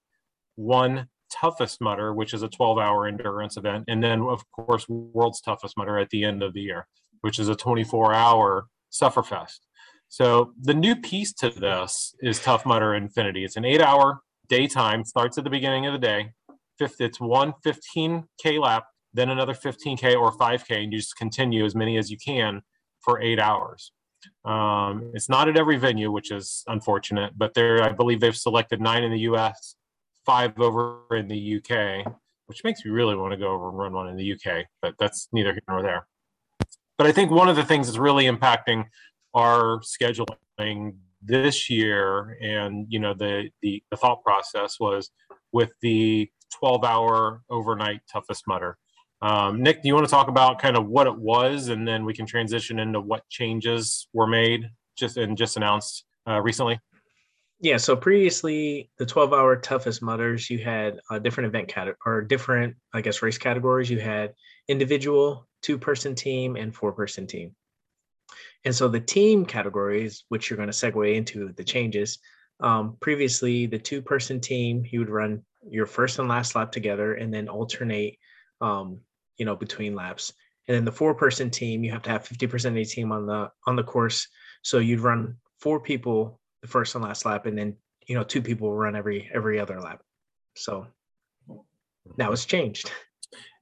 one 0.56 1.08
Toughest 1.40 1.80
Mudder, 1.80 2.14
which 2.14 2.34
is 2.34 2.42
a 2.42 2.48
12-hour 2.48 3.06
endurance 3.06 3.56
event, 3.56 3.84
and 3.88 4.02
then 4.02 4.22
of 4.22 4.42
course 4.52 4.86
World's 4.88 5.40
Toughest 5.40 5.76
Mudder 5.76 5.98
at 5.98 6.10
the 6.10 6.24
end 6.24 6.42
of 6.42 6.52
the 6.54 6.60
year, 6.60 6.86
which 7.20 7.38
is 7.38 7.48
a 7.48 7.54
24-hour 7.54 8.66
Sufferfest. 8.90 9.58
So 10.08 10.52
the 10.60 10.74
new 10.74 10.96
piece 10.96 11.32
to 11.34 11.50
this 11.50 12.14
is 12.20 12.40
Tough 12.40 12.64
Mudder 12.64 12.94
Infinity. 12.94 13.44
It's 13.44 13.56
an 13.56 13.64
eight-hour 13.64 14.20
daytime, 14.48 15.04
starts 15.04 15.36
at 15.36 15.44
the 15.44 15.50
beginning 15.50 15.86
of 15.86 15.92
the 15.92 15.98
day. 15.98 16.30
Fifth, 16.78 17.00
it's 17.00 17.20
one 17.20 17.52
15k 17.66 18.60
lap 18.60 18.84
then 19.14 19.30
another 19.30 19.54
15k 19.54 20.16
or 20.16 20.32
5k 20.32 20.84
and 20.84 20.92
you 20.92 20.98
just 20.98 21.16
continue 21.16 21.64
as 21.64 21.74
many 21.74 21.96
as 21.96 22.10
you 22.10 22.16
can 22.16 22.62
for 23.00 23.20
eight 23.20 23.40
hours 23.40 23.92
um, 24.44 25.10
it's 25.14 25.28
not 25.28 25.48
at 25.48 25.56
every 25.56 25.76
venue 25.76 26.10
which 26.10 26.30
is 26.30 26.64
unfortunate 26.66 27.32
but 27.36 27.54
there 27.54 27.82
i 27.82 27.92
believe 27.92 28.20
they've 28.20 28.36
selected 28.36 28.80
nine 28.80 29.04
in 29.04 29.12
the 29.12 29.18
us 29.20 29.76
five 30.28 30.52
over 30.60 31.00
in 31.12 31.26
the 31.26 31.56
uk 31.56 32.12
which 32.48 32.62
makes 32.62 32.84
me 32.84 32.90
really 32.90 33.16
want 33.16 33.32
to 33.32 33.38
go 33.38 33.48
over 33.48 33.70
and 33.70 33.78
run 33.78 33.94
one 33.94 34.08
in 34.08 34.16
the 34.16 34.34
uk 34.34 34.66
but 34.82 34.94
that's 34.98 35.26
neither 35.32 35.52
here 35.52 35.62
nor 35.70 35.80
there 35.82 36.06
but 36.98 37.06
i 37.06 37.12
think 37.12 37.30
one 37.30 37.48
of 37.48 37.56
the 37.56 37.64
things 37.64 37.86
that's 37.86 37.96
really 37.96 38.26
impacting 38.26 38.84
our 39.32 39.80
scheduling 39.80 40.92
this 41.22 41.70
year 41.70 42.36
and 42.42 42.84
you 42.90 42.98
know 42.98 43.14
the 43.14 43.48
the, 43.62 43.82
the 43.90 43.96
thought 43.96 44.22
process 44.22 44.76
was 44.78 45.08
with 45.52 45.72
the 45.80 46.30
12 46.58 46.84
hour 46.84 47.40
overnight 47.48 48.00
toughest 48.12 48.44
mudder 48.46 48.76
um, 49.20 49.64
Nick, 49.64 49.82
do 49.82 49.88
you 49.88 49.94
want 49.94 50.06
to 50.06 50.10
talk 50.10 50.28
about 50.28 50.60
kind 50.60 50.76
of 50.76 50.86
what 50.86 51.08
it 51.08 51.18
was, 51.18 51.68
and 51.70 51.88
then 51.88 52.04
we 52.04 52.14
can 52.14 52.24
transition 52.24 52.78
into 52.78 53.00
what 53.00 53.28
changes 53.28 54.06
were 54.12 54.28
made 54.28 54.70
just 54.96 55.16
and 55.16 55.36
just 55.36 55.56
announced 55.56 56.04
uh, 56.28 56.40
recently? 56.40 56.78
Yeah. 57.60 57.76
So 57.76 57.96
previously, 57.96 58.90
the 58.98 59.06
12-hour 59.06 59.56
toughest 59.56 60.00
mudders, 60.00 60.48
you 60.48 60.58
had 60.58 61.00
a 61.10 61.18
different 61.18 61.48
event 61.48 61.68
category 61.68 61.96
or 62.06 62.22
different, 62.22 62.76
I 62.94 63.00
guess, 63.00 63.20
race 63.20 63.38
categories. 63.38 63.90
You 63.90 63.98
had 63.98 64.34
individual, 64.68 65.48
two-person 65.62 66.14
team, 66.14 66.54
and 66.54 66.74
four-person 66.74 67.26
team. 67.26 67.56
And 68.64 68.74
so 68.74 68.86
the 68.86 69.00
team 69.00 69.44
categories, 69.44 70.24
which 70.28 70.48
you're 70.48 70.56
going 70.56 70.70
to 70.70 70.72
segue 70.72 71.14
into 71.14 71.52
the 71.56 71.64
changes. 71.64 72.18
Um, 72.60 72.96
previously, 73.00 73.66
the 73.66 73.78
two-person 73.78 74.40
team, 74.40 74.84
you 74.88 75.00
would 75.00 75.10
run 75.10 75.42
your 75.68 75.86
first 75.86 76.18
and 76.20 76.28
last 76.28 76.54
lap 76.54 76.70
together, 76.70 77.14
and 77.14 77.34
then 77.34 77.48
alternate, 77.48 78.18
um, 78.60 79.00
you 79.36 79.44
know, 79.44 79.56
between 79.56 79.96
laps. 79.96 80.32
And 80.68 80.76
then 80.76 80.84
the 80.84 80.92
four-person 80.92 81.50
team, 81.50 81.82
you 81.82 81.90
have 81.90 82.02
to 82.02 82.10
have 82.10 82.28
50% 82.28 82.66
of 82.66 82.74
the 82.74 82.84
team 82.84 83.10
on 83.10 83.26
the 83.26 83.50
on 83.66 83.74
the 83.74 83.82
course. 83.82 84.28
So 84.62 84.78
you'd 84.78 85.00
run 85.00 85.36
four 85.58 85.80
people 85.80 86.37
the 86.62 86.68
first 86.68 86.94
and 86.94 87.04
last 87.04 87.24
lap, 87.24 87.46
and 87.46 87.56
then 87.56 87.76
you 88.06 88.14
know 88.14 88.24
two 88.24 88.42
people 88.42 88.68
will 88.68 88.76
run 88.76 88.96
every 88.96 89.30
every 89.32 89.60
other 89.60 89.80
lap. 89.80 90.02
So 90.56 90.86
now 92.16 92.32
it's 92.32 92.44
changed. 92.44 92.90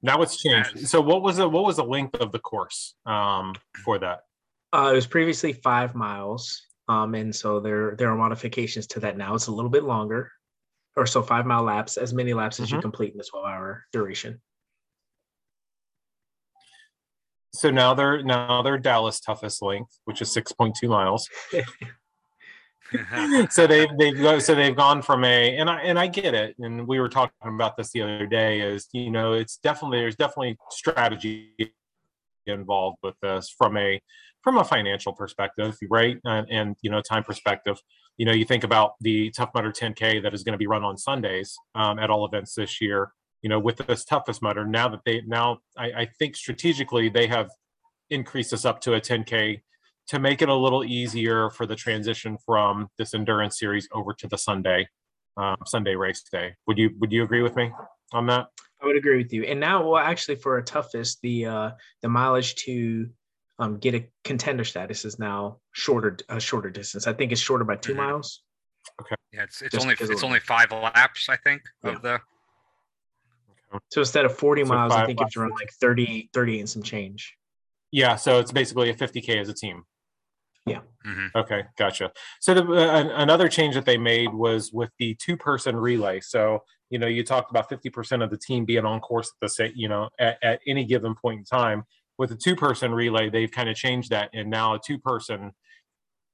Now 0.01 0.21
it's 0.21 0.37
changed. 0.37 0.87
So 0.87 1.01
what 1.01 1.21
was 1.21 1.37
the 1.37 1.47
what 1.47 1.65
was 1.65 1.77
the 1.77 1.83
length 1.83 2.15
of 2.15 2.31
the 2.31 2.39
course 2.39 2.95
um, 3.05 3.53
for 3.83 3.99
that? 3.99 4.21
Uh, 4.73 4.89
it 4.91 4.95
was 4.95 5.07
previously 5.07 5.53
five 5.53 5.95
miles, 5.95 6.67
um, 6.87 7.15
and 7.15 7.35
so 7.35 7.59
there 7.59 7.95
there 7.97 8.09
are 8.09 8.17
modifications 8.17 8.87
to 8.87 8.99
that 9.01 9.17
now. 9.17 9.35
It's 9.35 9.47
a 9.47 9.51
little 9.51 9.71
bit 9.71 9.83
longer, 9.83 10.31
or 10.95 11.05
so 11.05 11.21
five 11.21 11.45
mile 11.45 11.63
laps, 11.63 11.97
as 11.97 12.13
many 12.13 12.33
laps 12.33 12.59
as 12.59 12.71
you 12.71 12.77
Mhm. 12.77 12.81
complete 12.81 13.11
in 13.11 13.17
the 13.17 13.23
twelve 13.23 13.45
hour 13.45 13.85
duration. 13.91 14.41
So 17.53 17.71
now 17.71 17.93
they're 17.93 18.23
now 18.23 18.61
they're 18.61 18.77
Dallas 18.77 19.19
toughest 19.19 19.61
length, 19.61 19.99
which 20.05 20.21
is 20.21 20.31
six 20.31 20.51
point 20.51 20.75
two 20.79 20.89
miles. 20.89 21.29
so 23.49 23.67
they've 23.67 23.89
they've 23.97 24.41
so 24.41 24.55
they've 24.55 24.75
gone 24.75 25.01
from 25.01 25.23
a 25.23 25.57
and 25.57 25.69
I 25.69 25.81
and 25.81 25.99
I 25.99 26.07
get 26.07 26.33
it, 26.33 26.55
and 26.59 26.87
we 26.87 26.99
were 26.99 27.09
talking 27.09 27.33
about 27.43 27.75
this 27.77 27.91
the 27.91 28.01
other 28.01 28.25
day. 28.25 28.61
Is 28.61 28.87
you 28.93 29.11
know 29.11 29.33
it's 29.33 29.57
definitely 29.57 29.99
there's 29.99 30.15
definitely 30.15 30.57
strategy 30.69 31.53
involved 32.45 32.97
with 33.03 33.15
this 33.21 33.53
from 33.55 33.77
a 33.77 34.01
from 34.43 34.57
a 34.57 34.63
financial 34.63 35.11
perspective, 35.11 35.77
right? 35.89 36.19
And, 36.23 36.47
and 36.49 36.75
you 36.81 36.89
know, 36.89 37.01
time 37.01 37.23
perspective. 37.23 37.81
You 38.15 38.25
know, 38.25 38.31
you 38.31 38.45
think 38.45 38.63
about 38.63 38.93
the 39.01 39.29
Tough 39.31 39.49
Mudder 39.53 39.71
10K 39.71 40.23
that 40.23 40.33
is 40.33 40.43
going 40.43 40.53
to 40.53 40.57
be 40.57 40.67
run 40.67 40.83
on 40.83 40.97
Sundays 40.97 41.57
um, 41.75 41.99
at 41.99 42.09
all 42.09 42.25
events 42.25 42.55
this 42.55 42.79
year. 42.79 43.11
You 43.41 43.49
know, 43.49 43.59
with 43.59 43.77
this 43.77 44.05
toughest 44.05 44.41
mudder, 44.41 44.65
now 44.65 44.87
that 44.87 45.01
they 45.05 45.21
now, 45.27 45.59
I, 45.77 45.85
I 45.85 46.09
think 46.17 46.35
strategically 46.35 47.09
they 47.09 47.27
have 47.27 47.49
increased 48.09 48.51
this 48.51 48.65
up 48.65 48.79
to 48.81 48.93
a 48.93 49.01
10K 49.01 49.61
to 50.07 50.19
make 50.19 50.41
it 50.41 50.49
a 50.49 50.55
little 50.55 50.83
easier 50.83 51.49
for 51.49 51.65
the 51.65 51.75
transition 51.75 52.37
from 52.45 52.87
this 52.97 53.13
endurance 53.13 53.59
series 53.59 53.87
over 53.91 54.13
to 54.13 54.27
the 54.27 54.37
Sunday 54.37 54.87
uh, 55.35 55.55
Sunday 55.65 55.95
race 55.95 56.23
day. 56.31 56.55
Would 56.65 56.77
you 56.77 56.91
would 56.99 57.11
you 57.11 57.23
agree 57.23 57.43
with 57.43 57.55
me 57.55 57.71
on 58.13 58.25
that? 58.27 58.47
I 58.81 58.85
would 58.85 58.95
agree 58.95 59.17
with 59.17 59.33
you. 59.33 59.43
And 59.43 59.59
now, 59.59 59.87
well, 59.87 60.01
actually, 60.01 60.35
for 60.35 60.57
a 60.57 60.63
toughest, 60.63 61.19
the 61.21 61.45
uh, 61.45 61.71
the 62.01 62.09
mileage 62.09 62.55
to 62.65 63.09
um, 63.59 63.77
get 63.77 63.95
a 63.95 64.07
contender 64.23 64.63
status 64.63 65.03
is 65.05 65.19
now 65.19 65.59
shorter, 65.71 66.17
a 66.29 66.39
shorter 66.39 66.69
distance. 66.69 67.07
I 67.07 67.13
think 67.13 67.31
it's 67.31 67.41
shorter 67.41 67.63
by 67.63 67.75
2 67.75 67.93
Mhm. 67.93 67.97
miles. 67.97 68.43
Okay. 69.01 69.15
Yeah, 69.31 69.43
it's 69.43 69.61
it's 69.61 69.73
Just 69.75 69.83
only 69.85 69.95
it's 69.99 70.23
only 70.23 70.39
five 70.39 70.71
laps, 70.71 71.29
I 71.29 71.37
think, 71.37 71.63
Yeah. 71.83 71.91
of 71.95 72.01
the 72.01 72.21
So 73.89 74.01
instead 74.01 74.25
of 74.25 74.37
40 74.37 74.63
So 74.63 74.73
miles, 74.73 74.93
I 74.93 75.05
think 75.05 75.19
you 75.19 75.25
have 75.25 75.31
to 75.33 75.39
run 75.41 75.51
like 75.51 75.71
30, 75.73 76.29
30 76.33 76.59
and 76.59 76.69
some 76.69 76.83
change. 76.83 77.37
Yeah, 77.91 78.15
so 78.15 78.39
it's 78.39 78.51
basically 78.51 78.89
a 78.89 78.93
50k 78.93 79.39
as 79.39 79.49
a 79.49 79.53
team. 79.53 79.83
Mhm. 81.05 81.29
Okay, 81.35 81.63
gotcha. 81.77 82.11
So 82.41 82.53
the, 82.53 82.63
uh, 82.63 83.09
another 83.15 83.47
change 83.47 83.75
that 83.75 83.85
they 83.85 83.97
made 83.97 84.33
was 84.33 84.71
with 84.73 84.91
the 84.99 85.15
two-person 85.15 85.75
relay. 85.75 86.19
So 86.19 86.63
you 86.89 86.99
know, 86.99 87.07
you 87.07 87.23
talked 87.23 87.51
about 87.51 87.69
50% 87.69 88.23
of 88.23 88.29
the 88.29 88.37
team 88.37 88.65
being 88.65 88.85
on 88.85 88.99
course 89.01 89.27
at 89.27 89.45
the 89.45 89.49
same, 89.49 89.73
you 89.75 89.89
know, 89.89 90.09
at, 90.19 90.37
at 90.41 90.59
any 90.67 90.85
given 90.85 91.15
point 91.15 91.39
in 91.39 91.45
time. 91.45 91.83
With 92.17 92.29
the 92.29 92.35
two-person 92.35 92.93
relay, 92.93 93.29
they've 93.29 93.51
kind 93.51 93.69
of 93.69 93.75
changed 93.75 94.09
that, 94.09 94.29
and 94.33 94.49
now 94.49 94.73
a 94.73 94.79
two-person, 94.79 95.51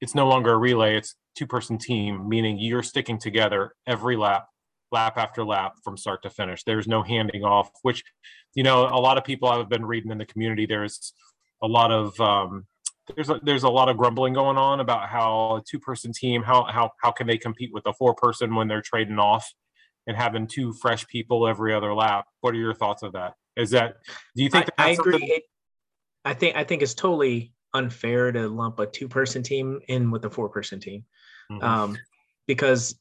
it's 0.00 0.14
no 0.14 0.26
longer 0.28 0.52
a 0.52 0.56
relay; 0.58 0.96
it's 0.96 1.16
two-person 1.36 1.78
team, 1.78 2.28
meaning 2.28 2.58
you're 2.58 2.82
sticking 2.82 3.18
together 3.18 3.72
every 3.86 4.16
lap, 4.16 4.46
lap 4.92 5.18
after 5.18 5.44
lap 5.44 5.74
from 5.82 5.96
start 5.96 6.22
to 6.22 6.30
finish. 6.30 6.62
There's 6.64 6.86
no 6.88 7.02
handing 7.02 7.44
off, 7.44 7.70
which, 7.82 8.02
you 8.54 8.62
know, 8.62 8.86
a 8.86 9.00
lot 9.00 9.18
of 9.18 9.24
people 9.24 9.48
I've 9.48 9.68
been 9.68 9.84
reading 9.84 10.10
in 10.10 10.18
the 10.18 10.26
community. 10.26 10.66
There's 10.66 11.12
a 11.62 11.66
lot 11.66 11.90
of 11.90 12.18
um, 12.20 12.66
there's 13.14 13.30
a, 13.30 13.40
there's 13.42 13.64
a 13.64 13.68
lot 13.68 13.88
of 13.88 13.96
grumbling 13.96 14.32
going 14.32 14.56
on 14.56 14.80
about 14.80 15.08
how 15.08 15.56
a 15.56 15.62
two 15.68 15.78
person 15.78 16.12
team 16.12 16.42
how 16.42 16.64
how 16.64 16.90
how 17.02 17.10
can 17.10 17.26
they 17.26 17.36
compete 17.38 17.70
with 17.72 17.84
a 17.86 17.92
four 17.92 18.14
person 18.14 18.54
when 18.54 18.68
they're 18.68 18.82
trading 18.82 19.18
off 19.18 19.52
and 20.06 20.16
having 20.16 20.46
two 20.46 20.72
fresh 20.72 21.06
people 21.06 21.46
every 21.46 21.74
other 21.74 21.94
lap. 21.94 22.26
What 22.40 22.54
are 22.54 22.58
your 22.58 22.74
thoughts 22.74 23.02
of 23.02 23.12
that? 23.12 23.34
Is 23.56 23.70
that 23.70 23.96
do 24.36 24.42
you 24.42 24.50
think 24.50 24.64
I, 24.64 24.66
that 24.66 24.74
I 24.78 24.90
agree. 24.90 25.12
something- 25.12 25.40
I 26.26 26.32
think 26.34 26.56
I 26.56 26.64
think 26.64 26.82
it's 26.82 26.94
totally 26.94 27.52
unfair 27.74 28.32
to 28.32 28.48
lump 28.48 28.78
a 28.78 28.86
two 28.86 29.08
person 29.08 29.42
team 29.42 29.80
in 29.88 30.10
with 30.10 30.24
a 30.24 30.30
four 30.30 30.48
person 30.48 30.80
team. 30.80 31.04
Mhm. 31.52 31.62
um, 31.62 31.98
because 32.46 32.98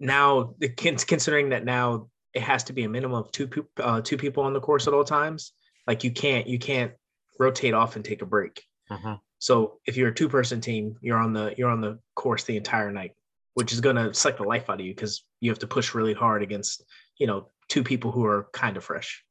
now 0.00 0.54
considering 0.76 1.50
that 1.50 1.64
now 1.64 2.08
it 2.34 2.42
has 2.42 2.64
to 2.64 2.72
be 2.72 2.82
a 2.82 2.88
minimum 2.88 3.18
of 3.22 3.30
two 3.30 3.46
peop- 3.46 3.70
uh, 3.78 4.00
two 4.00 4.16
people 4.16 4.42
on 4.42 4.52
the 4.52 4.60
course 4.60 4.88
at 4.88 4.94
all 4.94 5.04
times. 5.04 5.52
Like 5.86 6.02
you 6.02 6.10
can't 6.10 6.48
you 6.48 6.58
can't 6.58 6.92
rotate 7.38 7.74
off 7.74 7.94
and 7.94 8.04
take 8.04 8.22
a 8.22 8.26
break. 8.26 8.64
Mhm. 8.90 9.20
So 9.38 9.80
if 9.86 9.96
you're 9.96 10.08
a 10.08 10.14
two 10.14 10.28
person 10.28 10.60
team, 10.60 10.96
you're 11.00 11.18
on 11.18 11.32
the 11.32 11.54
you're 11.56 11.70
on 11.70 11.80
the 11.80 11.98
course 12.14 12.44
the 12.44 12.56
entire 12.56 12.90
night, 12.90 13.12
which 13.54 13.72
is 13.72 13.80
gonna 13.80 14.12
suck 14.14 14.36
the 14.36 14.44
life 14.44 14.70
out 14.70 14.80
of 14.80 14.86
you 14.86 14.94
because 14.94 15.24
you 15.40 15.50
have 15.50 15.58
to 15.60 15.66
push 15.66 15.94
really 15.94 16.14
hard 16.14 16.42
against 16.42 16.84
you 17.18 17.26
know 17.26 17.50
two 17.68 17.82
people 17.82 18.10
who 18.12 18.24
are 18.24 18.48
kind 18.52 18.76
of 18.76 18.84
fresh. 18.84 19.22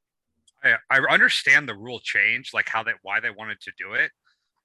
I, 0.63 0.77
I 0.89 0.99
understand 1.13 1.69
the 1.69 1.75
rule 1.75 1.99
change, 2.03 2.51
like 2.53 2.67
how 2.67 2.83
they 2.83 2.93
why 3.01 3.19
they 3.19 3.29
wanted 3.29 3.61
to 3.61 3.71
do 3.77 3.93
it. 3.93 4.11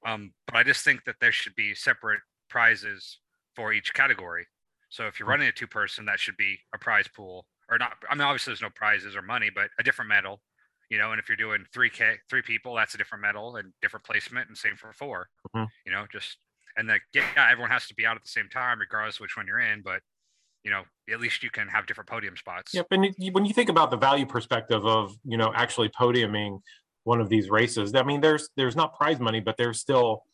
Um, 0.06 0.32
but 0.46 0.56
I 0.56 0.62
just 0.62 0.84
think 0.84 1.04
that 1.04 1.16
there 1.20 1.32
should 1.32 1.54
be 1.54 1.74
separate 1.74 2.20
prizes 2.48 3.18
for 3.54 3.72
each 3.72 3.92
category. 3.92 4.46
So 4.88 5.06
if 5.06 5.20
you're 5.20 5.28
running 5.28 5.48
a 5.48 5.52
two 5.52 5.66
person, 5.66 6.06
that 6.06 6.18
should 6.18 6.36
be 6.36 6.58
a 6.74 6.78
prize 6.78 7.06
pool 7.08 7.46
or 7.70 7.78
not. 7.78 7.92
I 8.08 8.14
mean, 8.14 8.22
obviously 8.22 8.50
there's 8.50 8.62
no 8.62 8.70
prizes 8.74 9.14
or 9.14 9.22
money, 9.22 9.50
but 9.54 9.70
a 9.78 9.82
different 9.82 10.08
medal, 10.08 10.40
you 10.90 10.98
know. 10.98 11.12
And 11.12 11.18
if 11.20 11.28
you're 11.28 11.36
doing 11.36 11.64
three 11.72 11.88
K, 11.88 12.16
three 12.28 12.42
people, 12.42 12.74
that's 12.74 12.94
a 12.94 12.98
different 12.98 13.22
medal 13.22 13.56
and 13.56 13.72
different 13.80 14.04
placement, 14.04 14.48
and 14.48 14.56
same 14.56 14.76
for 14.76 14.92
4 14.92 15.30
Mhm. 15.56 15.68
You 15.86 15.92
know, 15.92 16.06
just 16.12 16.36
and 16.76 16.88
like 16.88 17.02
yeah, 17.14 17.48
everyone 17.50 17.70
has 17.70 17.86
to 17.88 17.94
be 17.94 18.04
out 18.04 18.16
at 18.16 18.22
the 18.22 18.28
same 18.28 18.48
time, 18.48 18.78
regardless 18.80 19.16
of 19.16 19.20
which 19.20 19.36
one 19.36 19.46
you're 19.46 19.60
in. 19.60 19.80
But 19.82 20.02
you 20.64 20.70
know, 20.70 20.82
at 21.10 21.20
least 21.20 21.42
you 21.42 21.50
can 21.50 21.68
have 21.68 21.86
different 21.86 22.08
podium 22.08 22.36
spots. 22.36 22.74
Yep. 22.74 22.88
And 22.90 23.14
when 23.32 23.44
you 23.46 23.54
think 23.54 23.70
about 23.70 23.90
the 23.90 23.96
value 23.96 24.26
perspective 24.26 24.84
of, 24.84 25.16
you 25.24 25.38
know, 25.38 25.52
actually 25.54 25.88
podiuming 25.88 26.60
one 27.04 27.20
of 27.20 27.30
these 27.30 27.48
races, 27.48 27.94
I 27.94 28.02
mean, 28.02 28.20
there's 28.20 28.50
there's 28.56 28.76
not 28.76 28.94
prize 28.94 29.18
money, 29.18 29.40
but 29.40 29.56
there's 29.56 29.80
still 29.80 30.24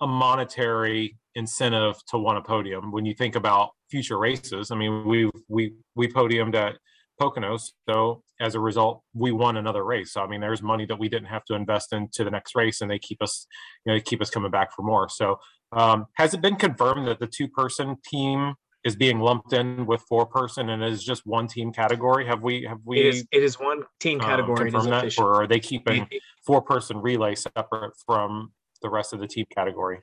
a 0.00 0.06
monetary 0.06 1.16
incentive 1.34 1.96
to 2.08 2.18
want 2.18 2.38
a 2.38 2.42
podium. 2.42 2.92
When 2.92 3.06
you 3.06 3.14
think 3.14 3.36
about 3.36 3.70
future 3.90 4.18
races, 4.18 4.70
I 4.70 4.76
mean, 4.76 5.04
we 5.06 5.30
we 5.48 5.74
we 5.94 6.08
podiumed 6.08 6.54
at 6.54 6.76
Poconos, 7.24 7.72
so 7.88 8.22
as 8.40 8.54
a 8.54 8.60
result, 8.60 9.02
we 9.14 9.32
won 9.32 9.56
another 9.56 9.84
race. 9.84 10.12
So 10.12 10.22
I 10.22 10.26
mean, 10.26 10.40
there's 10.40 10.62
money 10.62 10.86
that 10.86 10.98
we 10.98 11.08
didn't 11.08 11.28
have 11.28 11.44
to 11.46 11.54
invest 11.54 11.92
into 11.92 12.24
the 12.24 12.30
next 12.30 12.54
race, 12.54 12.80
and 12.80 12.90
they 12.90 12.98
keep 12.98 13.22
us, 13.22 13.46
you 13.84 13.92
know, 13.92 13.96
they 13.98 14.02
keep 14.02 14.20
us 14.20 14.30
coming 14.30 14.50
back 14.50 14.72
for 14.74 14.82
more. 14.82 15.08
So 15.08 15.38
um, 15.72 16.06
has 16.16 16.34
it 16.34 16.40
been 16.40 16.56
confirmed 16.56 17.06
that 17.08 17.18
the 17.18 17.26
two-person 17.26 17.96
team 18.04 18.54
is 18.84 18.94
being 18.94 19.18
lumped 19.18 19.52
in 19.52 19.86
with 19.86 20.02
four-person 20.02 20.68
and 20.68 20.84
is 20.84 21.02
just 21.02 21.26
one 21.26 21.48
team 21.48 21.72
category? 21.72 22.26
Have 22.26 22.42
we 22.42 22.64
have 22.64 22.78
we 22.84 23.00
it 23.00 23.06
is 23.06 23.26
it 23.32 23.42
is 23.42 23.58
one 23.58 23.84
team 24.00 24.20
um, 24.20 24.26
category. 24.26 24.70
Confirmed 24.70 24.92
that, 24.92 25.18
or 25.18 25.42
are 25.42 25.46
they 25.46 25.60
keeping 25.60 26.08
four-person 26.46 26.98
relay 26.98 27.34
separate 27.34 27.92
from 28.06 28.52
the 28.82 28.90
rest 28.90 29.12
of 29.12 29.20
the 29.20 29.26
team 29.26 29.46
category? 29.54 30.00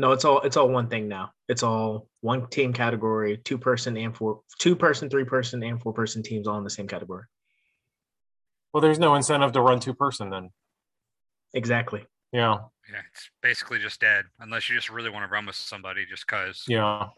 No, 0.00 0.12
it's 0.12 0.24
all 0.24 0.40
it's 0.40 0.56
all 0.56 0.70
one 0.70 0.88
thing 0.88 1.08
now. 1.08 1.32
It's 1.46 1.62
all 1.62 2.08
one 2.22 2.48
team 2.48 2.72
category, 2.72 3.36
two 3.36 3.58
person 3.58 3.98
and 3.98 4.16
four 4.16 4.40
two 4.58 4.74
person, 4.74 5.10
three 5.10 5.24
person, 5.24 5.62
and 5.62 5.78
four 5.78 5.92
person 5.92 6.22
teams 6.22 6.48
all 6.48 6.56
in 6.56 6.64
the 6.64 6.70
same 6.70 6.88
category. 6.88 7.24
Well, 8.72 8.80
there's 8.80 8.98
no 8.98 9.14
incentive 9.14 9.52
to 9.52 9.60
run 9.60 9.78
two-person 9.78 10.30
then. 10.30 10.50
Exactly. 11.52 12.06
Yeah, 12.32 12.60
Yeah, 12.90 13.00
it's 13.12 13.28
basically 13.42 13.78
just 13.78 14.00
dead 14.00 14.24
unless 14.38 14.70
you 14.70 14.76
just 14.76 14.88
really 14.88 15.10
want 15.10 15.24
to 15.24 15.30
run 15.30 15.44
with 15.44 15.56
somebody 15.56 16.06
just 16.06 16.26
because. 16.26 16.64
yeah. 16.66 17.08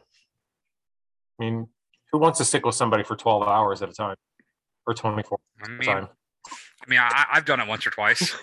I 1.38 1.44
mean, 1.44 1.68
who 2.10 2.18
wants 2.18 2.38
to 2.38 2.44
stick 2.44 2.66
with 2.66 2.74
somebody 2.74 3.04
for 3.04 3.14
12 3.14 3.42
hours 3.44 3.82
at 3.82 3.90
a 3.90 3.92
time 3.92 4.16
or 4.86 4.94
24 4.94 5.38
I 5.62 5.68
mean, 5.68 5.82
time? 5.82 6.08
I 6.46 6.90
mean, 6.90 6.98
I, 6.98 7.26
I've 7.32 7.44
done 7.44 7.60
it 7.60 7.68
once 7.68 7.86
or 7.86 7.90
twice. 7.90 8.34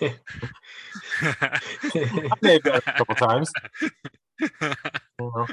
Maybe 2.42 2.70
a 2.70 2.80
couple 2.80 3.14
times. 3.16 3.52
you 4.62 4.74
know. 5.20 5.46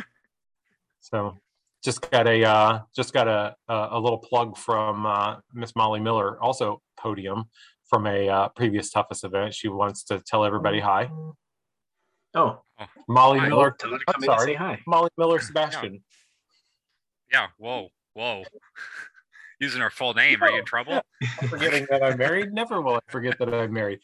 So 0.99 1.37
just 1.83 2.09
got 2.09 2.27
a 2.27 2.43
uh, 2.43 2.79
just 2.95 3.13
got 3.13 3.27
a 3.27 3.55
a, 3.67 3.87
a 3.91 3.99
little 3.99 4.17
plug 4.19 4.57
from 4.57 5.05
uh, 5.05 5.37
Miss 5.53 5.75
Molly 5.75 5.99
Miller, 5.99 6.41
also 6.41 6.81
podium 6.97 7.45
from 7.87 8.05
a 8.07 8.27
uh, 8.27 8.47
previous 8.49 8.89
toughest 8.89 9.23
event. 9.23 9.53
She 9.53 9.67
wants 9.67 10.03
to 10.05 10.21
tell 10.25 10.43
everybody 10.43 10.79
hi. 10.79 11.09
oh, 12.35 12.61
Molly 13.07 13.39
Hi. 13.39 13.49
Miller. 13.49 13.71
tell 13.79 13.91
her 13.91 13.97
to 13.97 14.03
I'm 14.07 14.13
come 14.13 14.23
in 14.23 14.29
and 14.29 14.39
say 14.39 14.45
sorry, 14.45 14.55
hi. 14.55 14.79
Molly 14.85 15.09
Miller 15.17 15.39
Sebastian. 15.39 16.03
yeah. 17.31 17.47
Whoa. 17.57 17.89
Whoa. 18.13 18.43
Using 19.59 19.81
her 19.81 19.89
full 19.89 20.13
name. 20.13 20.43
Are 20.43 20.51
you 20.51 20.59
in 20.59 20.65
trouble? 20.65 21.01
Forgetting 21.49 21.87
that 21.89 22.03
I'm 22.03 22.17
married. 22.17 22.53
Never 22.53 22.81
will 22.81 22.95
I 22.95 22.99
forget 23.07 23.39
that 23.39 23.51
I'm 23.53 23.73
married. 23.73 23.99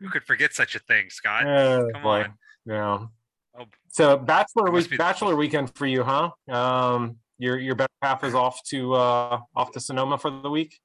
Who 0.00 0.08
could 0.10 0.24
forget 0.24 0.52
such 0.54 0.74
a 0.74 0.78
thing, 0.78 1.10
Scott? 1.10 1.46
Oh, 1.46 1.88
Come 1.92 2.02
boy. 2.02 2.22
on. 2.24 2.34
Yeah. 2.66 3.06
Oh. 3.58 3.66
So 3.88 4.16
bachelor 4.16 4.70
week, 4.70 4.96
bachelor 4.96 5.34
weekend 5.36 5.74
for 5.74 5.86
you, 5.86 6.04
huh? 6.04 6.30
Um, 6.50 7.16
your 7.38 7.58
your 7.58 7.74
better 7.74 7.88
half 8.02 8.22
is 8.24 8.34
off 8.34 8.60
to 8.68 8.94
uh 8.94 9.40
off 9.56 9.72
to 9.72 9.80
Sonoma 9.80 10.18
for 10.18 10.30
the 10.30 10.50
week. 10.50 10.78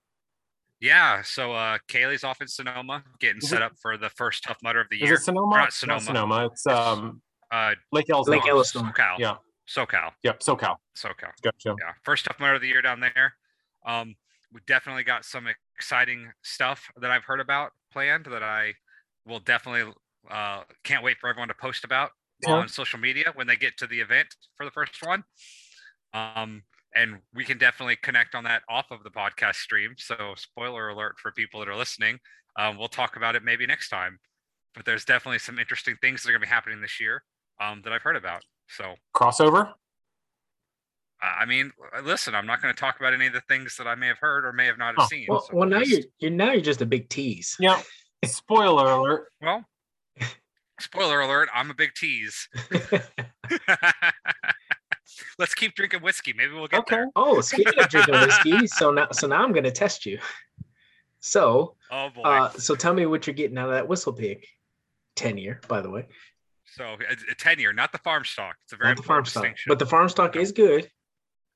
Yeah. 0.79 1.21
So 1.23 1.53
uh 1.53 1.77
Kaylee's 1.87 2.23
off 2.23 2.41
in 2.41 2.47
Sonoma, 2.47 3.03
getting 3.19 3.37
Is 3.37 3.49
set 3.49 3.57
it- 3.61 3.63
up 3.63 3.73
for 3.81 3.97
the 3.97 4.09
first 4.09 4.43
tough 4.43 4.57
mudder 4.63 4.81
of 4.81 4.87
the 4.89 4.97
Is 4.97 5.03
year. 5.03 5.13
it 5.15 5.21
Sonoma? 5.21 5.55
Not 5.55 5.59
Not 5.63 5.73
Sonoma. 5.73 6.01
Sonoma. 6.01 6.45
It's 6.47 6.65
um 6.67 7.21
Uh, 7.51 7.75
Lake 7.91 8.09
Ellsworth. 8.09 8.37
Lake 8.37 8.45
Yellowstone. 8.45 8.91
SoCal. 8.91 9.19
Yeah. 9.19 9.35
SoCal. 9.67 10.11
Yep. 10.23 10.39
SoCal. 10.39 10.75
SoCal. 10.97 11.31
Gotcha. 11.43 11.75
yeah 11.79 11.93
first 12.03 12.25
tough 12.25 12.39
mudder 12.39 12.55
of 12.55 12.61
the 12.61 12.67
year 12.67 12.81
down 12.81 12.99
there 12.99 13.33
um 13.85 14.15
we 14.51 14.61
definitely 14.67 15.03
got 15.03 15.25
some 15.25 15.47
exciting 15.75 16.31
stuff 16.43 16.89
that 17.01 17.11
i've 17.11 17.23
heard 17.25 17.39
about 17.41 17.71
planned 17.91 18.25
that 18.25 18.41
i 18.43 18.73
will 19.25 19.39
definitely 19.39 19.91
uh 20.29 20.63
can't 20.83 21.03
wait 21.03 21.17
for 21.19 21.29
everyone 21.29 21.47
to 21.47 21.53
post 21.55 21.83
about 21.83 22.11
Yeah. 22.43 22.53
on 22.53 22.67
social 22.67 22.99
media 22.99 23.31
when 23.35 23.47
they 23.47 23.55
get 23.55 23.77
to 23.77 23.87
the 23.87 23.99
event 23.99 24.27
for 24.55 24.65
the 24.65 24.71
first 24.71 24.95
one 25.05 25.23
um 26.13 26.63
and 26.95 27.19
we 27.33 27.43
can 27.43 27.57
definitely 27.57 27.97
connect 27.97 28.35
on 28.35 28.43
that 28.45 28.61
off 28.69 28.85
of 28.91 29.03
the 29.03 29.09
podcast 29.11 29.55
stream 29.55 29.93
so 29.97 30.33
spoiler 30.37 30.89
alert 30.89 31.15
for 31.21 31.31
people 31.31 31.59
that 31.59 31.69
are 31.69 31.75
listening 31.75 32.19
um, 32.57 32.77
we'll 32.77 32.87
talk 32.87 33.17
about 33.17 33.35
it 33.35 33.43
maybe 33.43 33.65
next 33.65 33.89
time 33.89 34.17
but 34.73 34.85
there's 34.85 35.05
definitely 35.05 35.39
some 35.39 35.59
interesting 35.59 35.95
things 36.01 36.23
that 36.23 36.29
are 36.29 36.33
going 36.33 36.41
to 36.41 36.47
be 36.47 36.49
happening 36.49 36.81
this 36.81 36.99
year 36.99 37.23
um, 37.61 37.81
that 37.83 37.91
i've 37.93 38.01
heard 38.01 38.15
about 38.15 38.41
so 38.67 38.95
Crossover. 39.15 39.73
I 41.21 41.45
mean, 41.45 41.71
uh, 41.97 42.01
listen, 42.01 42.35
I'm 42.35 42.45
not 42.45 42.61
going 42.61 42.73
to 42.73 42.79
talk 42.79 42.99
about 42.99 43.13
any 43.13 43.25
of 43.25 43.33
the 43.33 43.41
things 43.47 43.77
that 43.77 43.87
I 43.87 43.95
may 43.95 44.07
have 44.07 44.17
heard 44.19 44.45
or 44.45 44.53
may 44.53 44.65
have 44.65 44.77
not 44.77 44.95
have 44.95 45.05
Oh, 45.05 45.07
seen. 45.07 45.25
Well, 45.29 45.41
so 45.41 45.55
well 45.55 45.67
now 45.67 45.79
just- 45.79 45.91
you're 45.91 46.01
you're 46.19 46.31
now 46.31 46.51
you're 46.51 46.61
just 46.61 46.81
a 46.81 46.85
big 46.85 47.09
tease. 47.09 47.55
Yeah. 47.59 47.81
Spoiler 48.25 48.91
alert. 48.91 49.27
well. 49.41 49.65
Spoiler 50.79 51.21
alert! 51.21 51.49
I'm 51.53 51.71
a 51.71 51.73
big 51.73 51.93
tease. 51.93 52.49
Let's 55.37 55.53
keep 55.53 55.75
drinking 55.75 56.01
whiskey. 56.01 56.33
Maybe 56.33 56.53
we'll 56.53 56.67
get 56.67 56.79
Okay. 56.79 56.95
there. 56.97 57.07
oh, 57.15 57.39
speaking 57.41 57.77
of 57.79 57.89
drinking 57.89 58.15
whiskey, 58.19 58.67
so 58.67 58.91
now 58.91 59.07
so 59.11 59.27
now 59.27 59.43
I'm 59.43 59.51
gonna 59.53 59.71
test 59.71 60.05
you. 60.05 60.19
So 61.19 61.75
Oh 61.91 62.09
boy! 62.09 62.21
uh 62.23 62.49
so 62.51 62.75
tell 62.75 62.93
me 62.93 63.05
what 63.05 63.27
you're 63.27 63.33
getting 63.33 63.57
out 63.57 63.69
of 63.69 63.75
that 63.75 63.87
whistle 63.87 64.13
pig. 64.13 64.45
Ten 65.15 65.37
year, 65.37 65.61
by 65.67 65.81
the 65.81 65.89
way. 65.89 66.07
so 66.65 66.83
a, 67.09 67.31
a 67.31 67.35
tenure, 67.35 67.73
not 67.73 67.91
the 67.91 67.97
farm 67.99 68.25
stock. 68.25 68.55
It's 68.63 68.73
a 68.73 68.77
very 68.77 68.89
Not 68.89 68.97
the 68.97 69.03
farm 69.03 69.25
stock. 69.25 69.47
But 69.67 69.79
the 69.79 69.85
farm 69.85 70.09
stock 70.09 70.35
No. 70.35 70.41
is 70.41 70.51
good. 70.51 70.89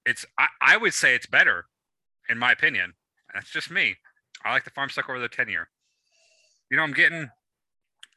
it's 0.05 0.25
I, 0.37 0.47
I 0.61 0.77
would 0.77 0.93
say 0.93 1.13
it's 1.15 1.25
better, 1.27 1.65
in 2.29 2.37
my 2.37 2.51
opinion. 2.53 2.93
That's 3.33 3.49
just 3.51 3.69
me. 3.69 3.97
I 4.45 4.51
like 4.53 4.63
the 4.63 4.69
farm 4.71 4.89
stock 4.89 5.09
over 5.09 5.19
the 5.19 5.27
tenure. 5.27 5.67
You 6.69 6.77
know, 6.77 6.83
I'm 6.83 6.93
getting 6.93 7.29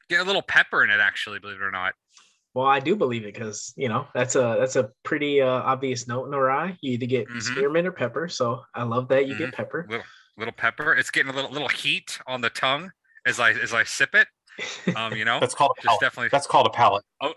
getting 0.09 0.25
a 0.25 0.27
little 0.27 0.43
pepper 0.43 0.85
in 0.85 0.91
it 0.91 1.01
actually, 1.01 1.39
believe 1.39 1.57
it 1.57 1.63
or 1.63 1.71
not. 1.71 1.95
Well, 2.55 2.67
I 2.67 2.81
do 2.81 2.95
believe 2.97 3.25
it 3.25 3.33
because 3.33 3.73
you 3.77 3.89
know 3.89 4.07
that's 4.15 4.35
a 4.35 4.57
that's 4.59 4.77
a 4.77 4.91
pretty 5.05 5.41
uh, 5.41 5.47
obvious 5.49 6.07
note 6.07 6.27
in 6.27 6.31
the 6.31 6.39
rye. 6.39 6.77
You 6.83 6.93
either 6.93 7.07
get 7.07 7.29
Mhm. 7.31 7.41
spearmint 7.43 7.87
or 7.87 7.93
pepper. 7.93 8.29
So 8.29 8.63
I 8.75 8.83
love 8.83 9.09
that 9.09 9.27
you 9.27 9.35
Mm-hmm. 9.35 9.45
get 9.45 9.53
pepper. 9.53 9.89
Little 10.37 10.53
pepper. 10.53 10.95
It's 10.95 11.11
getting 11.11 11.31
a 11.31 11.35
little 11.35 11.51
little 11.51 11.69
heat 11.69 12.19
on 12.27 12.41
the 12.41 12.51
tongue 12.51 12.93
as 13.27 13.41
I 13.41 13.53
as 13.53 13.73
I 13.73 13.85
sip 13.85 14.15
it. 14.15 14.29
Um, 14.97 15.15
you 15.17 15.25
know, 15.25 15.41
That's 15.41 15.55
called 15.55 15.71
a 15.79 15.83
just 15.83 15.87
palate. 15.87 16.01
definitely. 16.01 16.29
That's 16.31 16.47
called 16.47 16.67
a 16.67 16.71
palate. 16.71 17.05
Oh, 17.21 17.33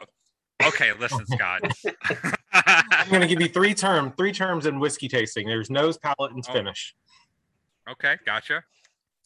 Okay, 0.65 0.91
listen, 0.93 1.25
Scott. 1.25 1.61
I'm 2.53 3.07
going 3.09 3.21
to 3.21 3.27
give 3.27 3.39
you 3.41 3.47
three 3.47 3.73
term, 3.73 4.11
three 4.17 4.31
terms 4.33 4.65
in 4.65 4.79
whiskey 4.79 5.07
tasting. 5.07 5.47
There's 5.47 5.69
nose, 5.69 5.97
palate, 5.97 6.31
and 6.33 6.43
Oh. 6.47 6.51
finish. 6.53 6.93
okay, 7.89 8.17
gotcha. 8.25 8.63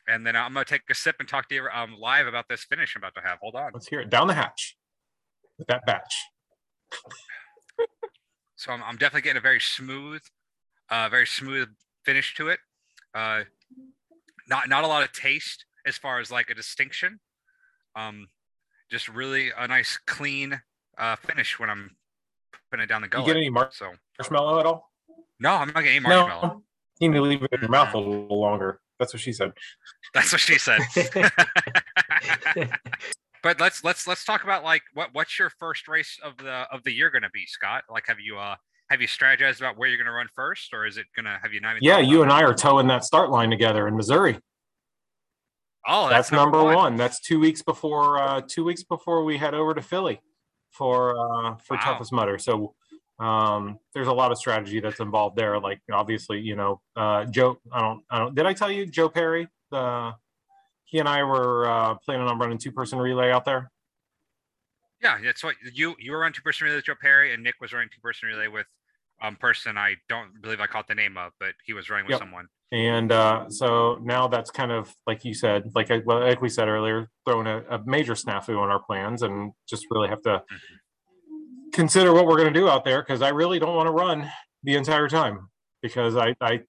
And 0.10 0.26
then 0.26 0.36
I'm 0.36 0.54
gonna 0.54 0.66
take 0.66 0.82
a 0.90 0.96
sip 0.96 1.18
and 1.20 1.30
talk 1.30 1.48
to 1.50 1.56
you 1.56 1.68
um 1.72 1.96
live 2.00 2.28
about 2.28 2.46
this 2.50 2.64
finish 2.64 2.96
I'm 2.96 3.02
about 3.02 3.16
to 3.16 3.22
have. 3.22 3.38
Hold 3.42 3.56
on. 3.56 3.72
Let's 3.74 3.88
hear 3.88 4.02
it. 4.02 4.10
Down 4.10 4.28
the 4.28 4.34
hatch 4.34 4.76
with 5.58 5.68
that 5.68 5.86
batch. 5.86 6.16
So 8.56 8.74
I'm, 8.74 8.84
I'm 8.84 8.98
definitely 8.98 9.22
getting 9.22 9.38
a 9.38 9.42
very 9.42 9.62
smooth, 9.62 10.22
uh, 10.90 11.08
very 11.08 11.26
smooth 11.26 11.70
finish 12.04 12.36
to 12.36 12.50
it. 12.50 12.60
Uh, 13.16 13.44
not 14.50 14.68
not 14.68 14.84
a 14.84 14.88
lot 14.88 15.04
of 15.04 15.14
taste 15.14 15.66
as 15.86 15.98
far 15.98 16.20
as 16.20 16.30
like 16.30 16.50
a 16.50 16.56
distinction. 16.56 17.20
Um, 17.96 18.28
just 18.92 19.08
really 19.08 19.52
a 19.58 19.68
nice 19.68 19.98
clean 20.06 20.60
uh, 20.98 21.16
finish 21.16 21.58
when 21.60 21.70
I'm 21.70 21.96
putting 22.70 22.84
it 22.84 22.88
down 22.88 23.02
the 23.02 23.08
gullet. 23.08 23.28
You 23.28 23.34
get 23.34 23.40
any 23.40 23.50
mar- 23.50 23.70
so 23.72 23.94
marshmallow 24.18 24.60
at 24.60 24.66
all? 24.66 24.92
no, 25.40 25.52
I'm 25.52 25.68
not 25.68 25.76
getting 25.76 25.98
any 25.98 26.00
marshmallow. 26.02 26.48
No. 26.48 26.64
You 27.00 27.10
need 27.10 27.16
to 27.16 27.22
leave 27.22 27.44
it 27.44 27.50
in 27.54 27.62
your 27.62 27.70
mouth 27.70 27.94
a 27.94 27.98
little 27.98 28.42
longer. 28.42 28.82
That's 29.00 29.14
what 29.14 29.22
she 29.22 29.32
said. 29.32 29.54
That's 30.14 30.32
what 30.32 30.42
she 30.42 30.58
said. 30.58 30.82
but 33.44 33.60
let's 33.60 33.84
let's 33.84 34.08
let's 34.08 34.26
talk 34.26 34.44
about 34.44 34.64
like 34.64 34.82
what 34.94 35.10
what's 35.14 35.40
your 35.40 35.50
first 35.50 35.88
race 35.88 36.20
of 36.24 36.38
the 36.38 36.68
of 36.72 36.84
the 36.84 36.92
year 36.92 37.10
going 37.10 37.24
to 37.24 37.30
be, 37.34 37.46
Scott? 37.48 37.84
Like, 37.90 38.06
have 38.08 38.20
you 38.20 38.38
uh 38.38 38.56
have 38.90 39.02
you 39.02 39.08
strategized 39.08 39.60
about 39.60 39.78
where 39.78 39.88
you're 39.88 39.98
going 39.98 40.08
to 40.08 40.12
run 40.12 40.28
first, 40.36 40.74
or 40.74 40.86
is 40.86 40.98
it 40.98 41.06
gonna 41.16 41.40
have 41.42 41.54
you 41.54 41.62
not? 41.62 41.78
even 41.78 41.84
Yeah, 41.84 42.00
you 42.00 42.22
and? 42.24 42.32
I 42.32 42.44
are 42.44 42.54
toeing 42.54 42.88
that 42.88 43.04
start 43.06 43.30
line 43.30 43.50
together 43.50 43.88
in 43.88 43.96
Missouri. 43.96 44.40
Oh, 45.88 46.10
That's, 46.10 46.32
number 46.32 46.64
one. 46.64 46.98
That's 46.98 47.20
two 47.20 47.40
weeks 47.40 47.62
before 47.62 48.22
uh, 48.22 48.42
two 48.48 48.64
weeks 48.64 48.84
before 48.84 49.24
we 49.24 49.38
head 49.38 49.54
over 49.54 49.74
to 49.74 49.82
Philly 49.82 50.20
for 50.72 51.12
uh, 51.18 51.56
for 51.56 51.76
Wow. 51.76 51.82
toughest 51.84 52.12
mudder. 52.12 52.38
So 52.38 52.76
um, 53.20 53.78
there's 53.94 54.08
a 54.08 54.14
lot 54.14 54.32
of 54.32 54.38
strategy 54.38 54.80
that's 54.80 55.00
involved 55.00 55.36
there. 55.36 55.60
Like 55.60 55.82
obviously, 55.92 56.40
you 56.40 56.56
know, 56.56 56.82
uh, 56.96 57.26
Joe. 57.26 57.58
I 57.72 57.82
don't. 57.82 58.04
I 58.10 58.20
don't. 58.20 58.36
Did 58.36 58.46
I 58.46 58.54
tell 58.54 58.72
you 58.72 58.86
Joe 58.86 59.10
Perry? 59.10 59.48
The 59.72 60.14
he 60.86 60.98
and 61.00 61.08
I 61.08 61.24
were 61.24 61.70
uh, 61.70 61.96
planning 62.04 62.28
on 62.28 62.40
running 62.40 62.58
two 62.58 62.72
person 62.72 62.98
relay 62.98 63.30
out 63.32 63.46
there. 63.46 63.72
Yeah, 65.02 65.18
that's 65.24 65.44
what 65.44 65.56
you 65.74 65.96
you 66.00 66.12
were 66.12 66.20
running 66.20 66.34
two 66.34 66.42
person 66.42 66.66
relay 66.66 66.78
with 66.78 66.86
Joe 66.86 66.96
Perry, 67.00 67.34
and 67.34 67.44
Nick 67.44 67.56
was 67.62 67.74
running 67.74 67.90
two 67.94 68.02
person 68.02 68.30
relay 68.30 68.48
with 68.48 68.68
um 69.22 69.36
person 69.36 69.78
I 69.78 69.96
don't 70.08 70.42
believe 70.42 70.60
I 70.62 70.68
caught 70.68 70.88
the 70.88 70.96
name 70.96 71.18
of, 71.18 71.34
but 71.40 71.54
he 71.66 71.74
was 71.74 71.90
running 71.90 72.06
with 72.06 72.14
Yep. 72.14 72.20
someone. 72.20 72.48
And 72.72 73.12
uh, 73.12 73.50
so 73.50 73.98
now 74.02 74.28
that's 74.28 74.52
kind 74.52 74.72
of 74.72 74.94
like 75.08 75.26
you 75.26 75.34
said, 75.34 75.72
like 75.74 75.90
I, 75.90 76.02
well, 76.06 76.20
like 76.20 76.42
we 76.42 76.50
said 76.50 76.68
earlier, 76.68 77.10
throwing 77.28 77.48
a, 77.48 77.64
a 77.70 77.82
major 77.86 78.14
snafu 78.14 78.60
on 78.60 78.70
our 78.70 78.80
plans, 78.80 79.24
and 79.24 79.52
just 79.68 79.88
really 79.90 80.08
have 80.08 80.22
to 80.24 80.44
consider 81.80 82.14
what 82.14 82.28
we're 82.28 82.36
going 82.36 82.54
to 82.54 82.60
do 82.60 82.68
out 82.68 82.84
there 82.84 83.02
because 83.02 83.22
I 83.22 83.30
really 83.30 83.58
don't 83.58 83.74
want 83.74 83.88
to 83.88 83.92
run 83.92 84.30
the 84.64 84.76
entire 84.76 85.08
time 85.08 85.48
because 85.82 86.18
I 86.18 86.36
I 86.42 86.60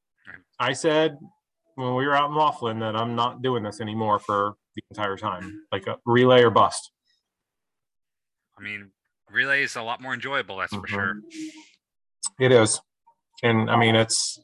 I 0.61 0.73
said 0.73 1.18
when 1.75 1.96
we 1.96 2.07
were 2.07 2.14
out 2.14 2.31
in 2.31 2.37
Laughlin 2.37 2.79
that 2.79 2.94
I'm 2.94 3.16
not 3.16 3.42
doing 3.42 3.64
this 3.64 3.81
anymore 3.81 4.20
for 4.20 4.55
the 4.77 4.83
entire 4.92 5.16
time, 5.16 5.62
like 5.73 5.88
a 5.88 5.96
relay 6.07 6.42
or 6.44 6.51
bust. 6.51 6.92
I 8.57 8.62
mean, 8.62 8.90
relay 9.29 9.64
is 9.64 9.75
a 9.75 9.83
lot 9.83 10.01
more 10.01 10.14
enjoyable, 10.14 10.59
that's 10.59 10.73
for 10.73 10.83
Mhm. 10.83 10.88
sure. 10.88 11.14
It 12.38 12.53
is, 12.53 12.81
and 13.42 13.68
I 13.68 13.77
mean 13.77 13.96
it's 13.96 14.38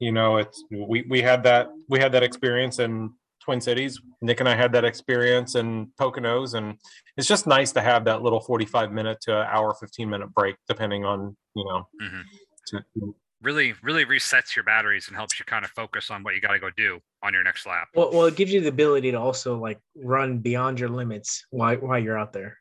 you 0.00 0.10
know 0.10 0.38
it's 0.38 0.64
we 0.72 1.02
we 1.08 1.22
had 1.22 1.44
that 1.44 1.68
we 1.88 2.00
had 2.00 2.10
that 2.12 2.24
experience 2.24 2.80
in 2.80 3.14
Twin 3.44 3.60
Cities. 3.60 4.00
Nick 4.22 4.40
and 4.40 4.48
I 4.48 4.56
had 4.56 4.72
that 4.72 4.84
experience 4.84 5.54
in 5.54 5.92
Poconos, 6.00 6.54
and 6.54 6.78
it's 7.20 7.28
just 7.28 7.46
nice 7.46 7.70
to 7.72 7.80
have 7.80 8.04
that 8.06 8.22
little 8.22 8.40
forty-five 8.40 8.90
minute 8.90 9.18
to 9.22 9.32
hour, 9.32 9.74
fifteen 9.74 10.10
minute 10.10 10.32
break, 10.34 10.56
depending 10.66 11.04
on 11.04 11.36
you 11.54 11.64
know. 11.64 11.86
Mhm. 12.02 12.22
To, 12.68 13.14
Really, 13.42 13.72
really 13.82 14.04
resets 14.04 14.54
your 14.54 14.64
batteries 14.66 15.08
and 15.08 15.16
helps 15.16 15.38
you 15.38 15.46
kind 15.46 15.64
of 15.64 15.70
focus 15.70 16.10
on 16.10 16.22
what 16.22 16.34
you 16.34 16.42
got 16.42 16.52
to 16.52 16.58
go 16.58 16.68
do 16.76 17.00
on 17.22 17.32
your 17.32 17.42
next 17.42 17.64
lap. 17.64 17.88
well, 17.94 18.10
well, 18.12 18.26
it 18.26 18.36
gives 18.36 18.52
you 18.52 18.60
the 18.60 18.68
ability 18.68 19.10
to 19.12 19.18
also 19.18 19.56
like 19.58 19.78
run 19.96 20.40
beyond 20.40 20.78
your 20.78 20.90
limits 20.90 21.46
while 21.50 21.76
while 21.76 21.98
you're 21.98 22.18
out 22.18 22.32
there, 22.34 22.58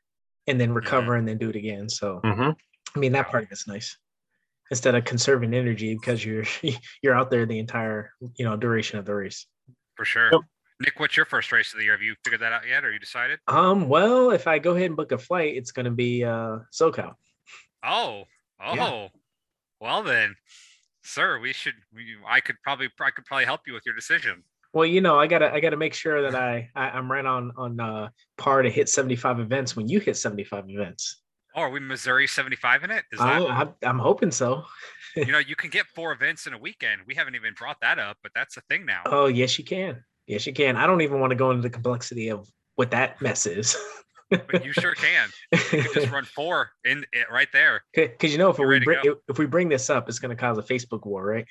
and 0.48 0.60
then 0.60 0.72
recover 0.74 1.16
and 1.16 1.28
then 1.28 1.38
do 1.38 1.50
it 1.50 1.56
again. 1.58 1.90
So 1.90 2.22
Mhm. 2.24 2.56
I 2.96 3.00
mean 3.00 3.12
that 3.14 3.28
part 3.30 3.44
of 3.44 3.52
it's 3.52 3.68
nice. 3.68 3.98
Instead 4.72 4.96
of 4.96 5.04
conserving 5.04 5.54
energy 5.54 5.96
because 5.96 6.24
you're 6.24 6.44
you're 7.02 7.16
out 7.16 7.30
there 7.30 7.46
the 7.46 7.60
entire 7.60 8.12
you 8.38 8.46
know 8.46 8.56
duration 8.56 9.00
of 9.00 9.06
the 9.06 9.16
race. 9.16 9.48
For 9.96 10.06
sure. 10.06 10.30
Yep. 10.32 10.42
Nick, 10.82 11.00
what's 11.00 11.18
your 11.18 11.26
first 11.26 11.52
race 11.52 11.74
of 11.74 11.80
the 11.80 11.84
year? 11.86 11.94
Have 11.94 12.02
you 12.02 12.16
figured 12.24 12.42
that 12.42 12.54
out 12.54 12.66
yet, 12.68 12.86
or 12.86 12.92
you 12.92 13.00
decided? 13.00 13.40
Um, 13.48 13.90
well, 13.90 14.32
if 14.32 14.48
I 14.48 14.60
go 14.60 14.72
ahead 14.72 14.86
and 14.88 14.96
book 14.96 15.12
a 15.12 15.18
flight, 15.18 15.56
it's 15.56 15.72
gonna 15.72 15.92
be 15.92 16.24
uh 16.24 16.60
SoCal. 16.72 17.16
Oh, 17.84 18.24
oh, 18.62 18.76
Yeah. 18.76 19.08
well 19.82 20.04
then, 20.04 20.36
sir, 21.04 21.40
we 21.40 21.54
should. 21.54 21.76
We, 21.94 22.16
I 22.28 22.40
could 22.40 22.56
probably, 22.64 22.90
I 23.02 23.12
could 23.12 23.26
probably 23.26 23.46
help 23.46 23.62
you 23.68 23.74
with 23.74 23.86
your 23.86 23.96
decision. 23.96 24.44
Well, 24.72 24.86
you 24.86 25.02
know, 25.02 25.20
I 25.20 25.28
gotta 25.28 25.52
I 25.54 25.60
gotta 25.60 25.78
make 25.78 25.94
sure 25.94 26.22
that 26.22 26.36
I, 26.36 26.70
I 26.76 26.90
I'm 26.92 27.12
right 27.12 27.26
on 27.26 27.52
on 27.58 27.80
uh 27.80 28.10
par 28.38 28.62
to 28.62 28.70
hit 28.70 28.88
75 28.88 29.40
events 29.40 29.76
when 29.76 29.90
you 29.90 30.00
hit 30.00 30.16
75 30.16 30.70
events. 30.70 31.22
Oh, 31.56 31.62
are 31.62 31.70
we 31.72 31.80
Missouri 31.80 32.28
75 32.28 32.84
in 32.84 32.92
it? 32.92 33.04
Is 33.12 33.20
that? 33.20 33.42
I, 33.42 33.64
I, 33.64 33.68
I'm 33.82 33.98
hoping 33.98 34.30
so. 34.32 34.64
you 35.16 35.32
know, 35.32 35.40
you 35.48 35.56
can 35.56 35.72
get 35.72 35.88
four 35.88 36.12
events 36.14 36.46
in 36.46 36.54
a 36.54 36.58
weekend. 36.60 37.02
We 37.08 37.16
haven't 37.16 37.34
even 37.36 37.54
brought 37.56 37.78
that 37.82 37.98
up, 37.98 38.18
but 38.22 38.32
that's 38.36 38.56
a 38.56 38.62
thing 38.62 38.86
now. 38.86 39.02
Oh 39.08 39.26
yes, 39.26 39.58
you 39.58 39.66
can. 39.66 40.04
Yes, 40.30 40.46
you 40.46 40.54
can. 40.54 40.78
I 40.78 40.86
don't 40.86 41.02
even 41.02 41.20
want 41.20 41.32
to 41.32 41.36
go 41.36 41.50
into 41.50 41.64
the 41.64 41.72
complexity 41.72 42.30
of 42.30 42.48
what 42.76 42.92
that 42.92 43.20
mess 43.20 43.48
is. 43.48 43.76
But 44.30 44.64
you 44.64 44.72
sure 44.74 44.94
can. 44.94 45.30
You 45.52 45.82
can 45.82 45.92
just 45.92 46.12
run 46.12 46.24
four 46.24 46.70
in 46.86 47.04
it 47.14 47.32
right 47.32 47.48
there. 47.52 47.82
Because 47.96 48.32
you 48.32 48.38
know, 48.38 48.52
if 48.52 48.60
You're 48.60 48.68
we 48.68 48.80
bring 48.80 49.00
if, 49.28 49.40
we 49.40 49.48
bring 49.48 49.70
this 49.70 49.90
up, 49.90 50.08
it's 50.08 50.20
going 50.20 50.30
to 50.30 50.40
cause 50.40 50.60
a 50.60 50.62
Facebook 50.62 51.04
war, 51.08 51.26
right? 51.26 51.46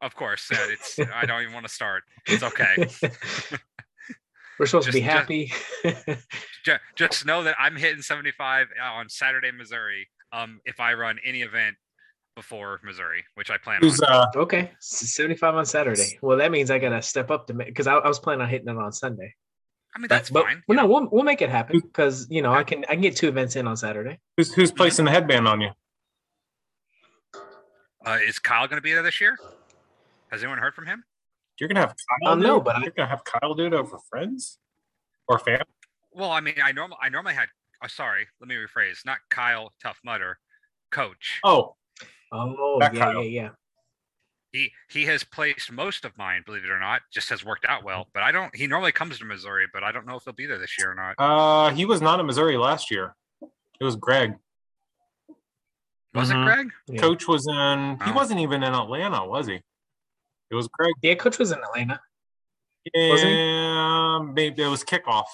Of 0.00 0.16
course, 0.16 0.48
it's. 0.50 0.98
I 1.14 1.24
don't 1.24 1.40
even 1.40 1.54
want 1.54 1.66
to 1.66 1.72
start. 1.72 2.02
It's 2.26 2.42
okay. 2.42 2.88
We're 4.58 4.66
supposed 4.66 4.88
to 4.88 4.92
be 4.92 5.00
happy. 5.00 5.52
Ju- 6.64 6.78
Just 6.96 7.26
know 7.26 7.44
that 7.44 7.54
I'm 7.60 7.76
hitting 7.76 8.02
75 8.02 8.66
on 8.82 9.08
Saturday, 9.08 9.52
Missouri. 9.52 10.08
Um, 10.32 10.60
if 10.64 10.80
I 10.80 10.94
run 10.94 11.20
any 11.24 11.42
event 11.42 11.76
before 12.40 12.80
Missouri, 12.84 13.24
which 13.34 13.50
I 13.50 13.56
plan 13.58 13.78
Who's 13.80 13.98
on. 14.00 14.12
uh 14.12 14.26
okay, 14.36 14.70
75 14.78 15.54
on 15.56 15.66
Saturday. 15.66 16.18
Well, 16.22 16.36
that 16.38 16.52
means 16.52 16.70
I 16.70 16.78
got 16.78 16.90
to 16.90 17.02
step 17.02 17.30
up 17.30 17.46
to 17.48 17.54
because 17.54 17.86
I, 17.88 17.94
I 17.94 18.06
was 18.06 18.20
planning 18.20 18.42
on 18.42 18.48
hitting 18.48 18.68
it 18.68 18.76
on 18.76 18.92
Sunday. 18.92 19.34
I 19.94 19.98
mean, 19.98 20.08
But- 20.08 20.14
that's 20.14 20.30
but, 20.30 20.44
fine. 20.44 20.62
Well, 20.68 20.76
no, 20.76 20.86
we'll, 20.86 21.08
we'll 21.10 21.24
make 21.24 21.40
it 21.42 21.48
happen 21.50 21.80
because 21.80 22.26
you 22.30 22.42
know 22.42 22.52
I 22.52 22.62
can 22.62 22.84
I 22.88 22.92
can 22.92 23.00
get 23.00 23.16
two 23.16 23.26
events 23.28 23.56
in 23.56 23.66
on 23.66 23.76
Saturday. 23.76 24.18
who's 24.36 24.52
who's 24.54 24.70
placing 24.70 25.06
the 25.06 25.10
headband 25.10 25.48
on 25.48 25.60
you? 25.62 25.70
Uh, 28.04 28.18
is 28.24 28.38
Kyle 28.38 28.68
going 28.68 28.76
to 28.76 28.82
be 28.82 28.92
there 28.92 29.02
this 29.02 29.20
year? 29.20 29.36
Has 30.30 30.42
anyone 30.42 30.58
heard 30.58 30.74
from 30.74 30.86
him? 30.86 31.02
You're 31.58 31.68
gonna 31.68 31.80
have 31.80 31.94
Kyle. 32.22 32.32
Um, 32.34 32.40
no, 32.40 32.60
but 32.60 32.76
I- 32.76 32.82
you're 32.82 32.90
gonna 32.90 33.08
have 33.08 33.24
Kyle 33.24 33.54
do 33.54 33.64
it 33.66 33.72
over 33.72 33.98
friends 34.10 34.58
or 35.26 35.38
family. 35.38 35.64
Well, 36.12 36.30
I 36.30 36.40
mean, 36.40 36.54
I 36.62 36.72
normal 36.72 36.98
I 37.02 37.08
normally 37.08 37.34
had. 37.34 37.48
Oh, 37.82 37.86
sorry, 37.88 38.26
let 38.40 38.48
me 38.48 38.54
rephrase. 38.56 39.04
Not 39.06 39.18
Kyle 39.30 39.72
Tough 39.82 39.98
Mudder, 40.04 40.38
coach. 40.90 41.40
Oh, 41.44 41.76
Oh 42.36 42.78
That 42.80 42.94
yeah, 42.94 43.00
Kyle. 43.00 43.22
yeah, 43.22 43.42
yeah. 43.42 43.48
He 44.52 44.72
he 44.88 45.04
has 45.06 45.22
placed 45.24 45.70
most 45.72 46.04
of 46.04 46.16
mine, 46.16 46.42
believe 46.46 46.64
it 46.64 46.70
or 46.70 46.78
not. 46.80 47.02
Just 47.12 47.28
has 47.30 47.44
worked 47.44 47.64
out 47.66 47.84
well. 47.84 48.08
But 48.14 48.22
I 48.22 48.32
don't. 48.32 48.54
He 48.54 48.66
normally 48.66 48.92
comes 48.92 49.18
to 49.18 49.24
Missouri, 49.24 49.66
but 49.72 49.82
I 49.82 49.92
don't 49.92 50.06
know 50.06 50.16
if 50.16 50.24
he'll 50.24 50.32
be 50.32 50.46
there 50.46 50.58
this 50.58 50.78
year 50.78 50.92
or 50.92 50.94
not. 50.94 51.14
uh, 51.18 51.74
he 51.74 51.84
was 51.84 52.00
not 52.00 52.20
in 52.20 52.26
Missouri 52.26 52.56
last 52.56 52.90
year. 52.90 53.14
It 53.42 53.84
was 53.84 53.96
Greg. 53.96 54.34
Was 56.14 56.30
Mhm. 56.30 56.40
it 56.40 56.44
Greg? 56.44 56.72
Yeah. 56.86 57.00
Coach 57.00 57.28
was 57.28 57.46
in. 57.46 57.98
He 58.04 58.10
Oh. 58.10 58.14
wasn't 58.14 58.40
even 58.40 58.62
in 58.62 58.72
Atlanta, 58.72 59.26
was 59.26 59.46
he? 59.46 59.60
It 60.50 60.54
was 60.54 60.68
Greg. 60.68 60.94
Yeah, 61.02 61.14
coach 61.16 61.38
was 61.38 61.52
in 61.52 61.58
Atlanta. 61.58 62.00
Wasn't 62.94 63.28
he? 63.30 63.36
Yeah, 63.36 64.20
maybe 64.32 64.62
it 64.62 64.68
was 64.68 64.84
kickoff. 64.84 65.26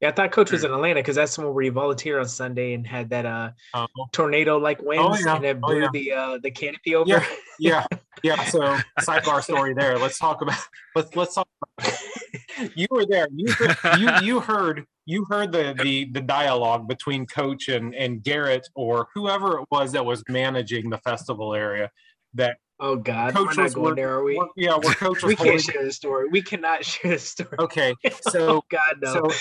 Yeah, 0.00 0.08
I 0.08 0.12
thought 0.12 0.30
coach 0.30 0.50
Hmm. 0.50 0.54
was 0.54 0.64
in 0.64 0.72
Atlanta 0.72 1.00
because 1.00 1.16
that's 1.16 1.34
the 1.34 1.42
one 1.42 1.54
where 1.54 1.64
he 1.64 1.70
volunteered 1.70 2.20
on 2.20 2.28
Sunday 2.28 2.74
and 2.74 2.86
had 2.86 3.10
that 3.10 3.26
uh 3.26 3.50
Oh, 3.74 3.86
tornado 4.12 4.58
like 4.58 4.80
winds 4.82 5.24
yeah. 5.24 5.36
and 5.36 5.44
it 5.44 5.56
Oh, 5.62 5.66
blew 5.66 5.80
yeah. 5.82 5.88
the 5.92 6.12
uh 6.12 6.38
the 6.42 6.50
canopy 6.50 6.94
over. 6.94 7.08
Yeah. 7.10 7.24
yeah, 7.58 7.86
yeah. 8.22 8.44
So 8.50 8.60
sidebar 9.00 9.42
story 9.42 9.74
there. 9.74 9.98
Let's 9.98 10.18
talk 10.18 10.40
about. 10.42 10.58
Let's 10.94 11.14
let's 11.16 11.34
talk. 11.34 11.48
About, 11.78 11.98
you 12.76 12.86
were 12.90 13.06
there. 13.06 13.26
You 13.34 13.52
heard, 13.52 13.98
you 13.98 14.10
you 14.22 14.40
heard 14.40 14.84
you 15.06 15.24
heard 15.28 15.50
the 15.52 15.74
the 15.82 16.04
the 16.12 16.20
dialogue 16.20 16.86
between 16.86 17.26
coach 17.26 17.68
and 17.68 17.94
and 17.94 18.22
Garrett 18.22 18.68
or 18.76 19.08
whoever 19.14 19.58
it 19.60 19.66
was 19.70 19.92
that 19.92 20.04
was 20.04 20.22
managing 20.28 20.90
the 20.90 20.98
festival 20.98 21.54
area. 21.54 21.90
That 22.34 22.58
Oh 22.80 22.94
God, 22.94 23.34
Coach 23.34 23.56
we're 23.56 23.64
was 23.64 23.74
not 23.74 23.82
going 23.82 23.94
there, 23.96 24.14
are 24.14 24.22
we? 24.22 24.40
yeah, 24.54 24.76
where 24.76 24.94
coach 25.06 25.24
We 25.24 25.34
can't 25.34 25.60
share 25.60 25.82
the 25.84 25.90
story. 25.92 26.28
We 26.28 26.40
cannot 26.42 26.84
share 26.84 27.10
the 27.12 27.18
story. 27.18 27.56
Okay, 27.58 27.92
oh 28.04 28.10
so 28.30 28.64
God, 28.70 28.98
no. 29.02 29.12
so 29.14 29.36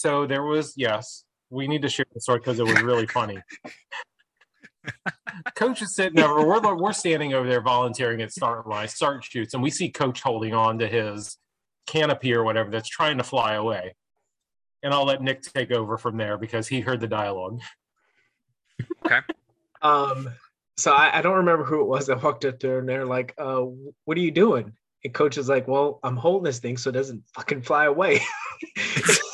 so 0.00 0.24
there 0.24 0.42
was 0.42 0.72
yes. 0.76 1.24
We 1.50 1.68
need 1.68 1.82
to 1.82 1.90
share 1.90 2.06
the 2.14 2.22
story 2.22 2.38
because 2.38 2.58
it 2.58 2.64
was 2.64 2.80
really 2.80 3.06
funny. 3.06 3.38
Coach 5.54 5.82
is 5.82 5.94
sitting 5.94 6.18
over. 6.20 6.46
We're 6.46 6.74
we're 6.74 6.94
standing 6.94 7.34
over 7.34 7.46
there 7.46 7.60
volunteering 7.60 8.22
at 8.22 8.32
start 8.32 8.66
line, 8.66 8.88
start 8.88 9.22
shoots, 9.24 9.52
and 9.52 9.62
we 9.62 9.68
see 9.68 9.90
Coach 9.90 10.22
holding 10.22 10.54
on 10.54 10.78
to 10.78 10.88
his 10.88 11.36
canopy 11.86 12.32
or 12.32 12.44
whatever 12.44 12.70
that's 12.70 12.88
trying 12.88 13.18
to 13.18 13.24
fly 13.24 13.54
away. 13.54 13.94
And 14.82 14.94
I'll 14.94 15.04
let 15.04 15.20
Nick 15.20 15.42
take 15.42 15.70
over 15.70 15.98
from 15.98 16.16
there 16.16 16.38
because 16.38 16.66
he 16.66 16.80
heard 16.80 17.00
the 17.00 17.06
dialogue. 17.06 17.60
Okay. 19.04 19.20
um, 19.82 20.30
so 20.78 20.92
I, 20.92 21.18
I 21.18 21.20
don't 21.20 21.36
remember 21.36 21.64
who 21.64 21.82
it 21.82 21.86
was 21.86 22.06
that 22.06 22.22
walked 22.22 22.46
up 22.46 22.58
there 22.58 22.78
and 22.78 22.88
they're 22.88 23.04
like, 23.04 23.34
uh, 23.36 23.66
what 24.06 24.16
are 24.16 24.22
you 24.22 24.30
doing? 24.30 24.72
And 25.04 25.12
coach 25.12 25.36
is 25.36 25.50
like, 25.50 25.68
Well, 25.68 26.00
I'm 26.02 26.16
holding 26.16 26.44
this 26.44 26.58
thing 26.58 26.78
so 26.78 26.88
it 26.88 26.94
doesn't 26.94 27.22
fucking 27.34 27.60
fly 27.62 27.84
away. 27.84 28.22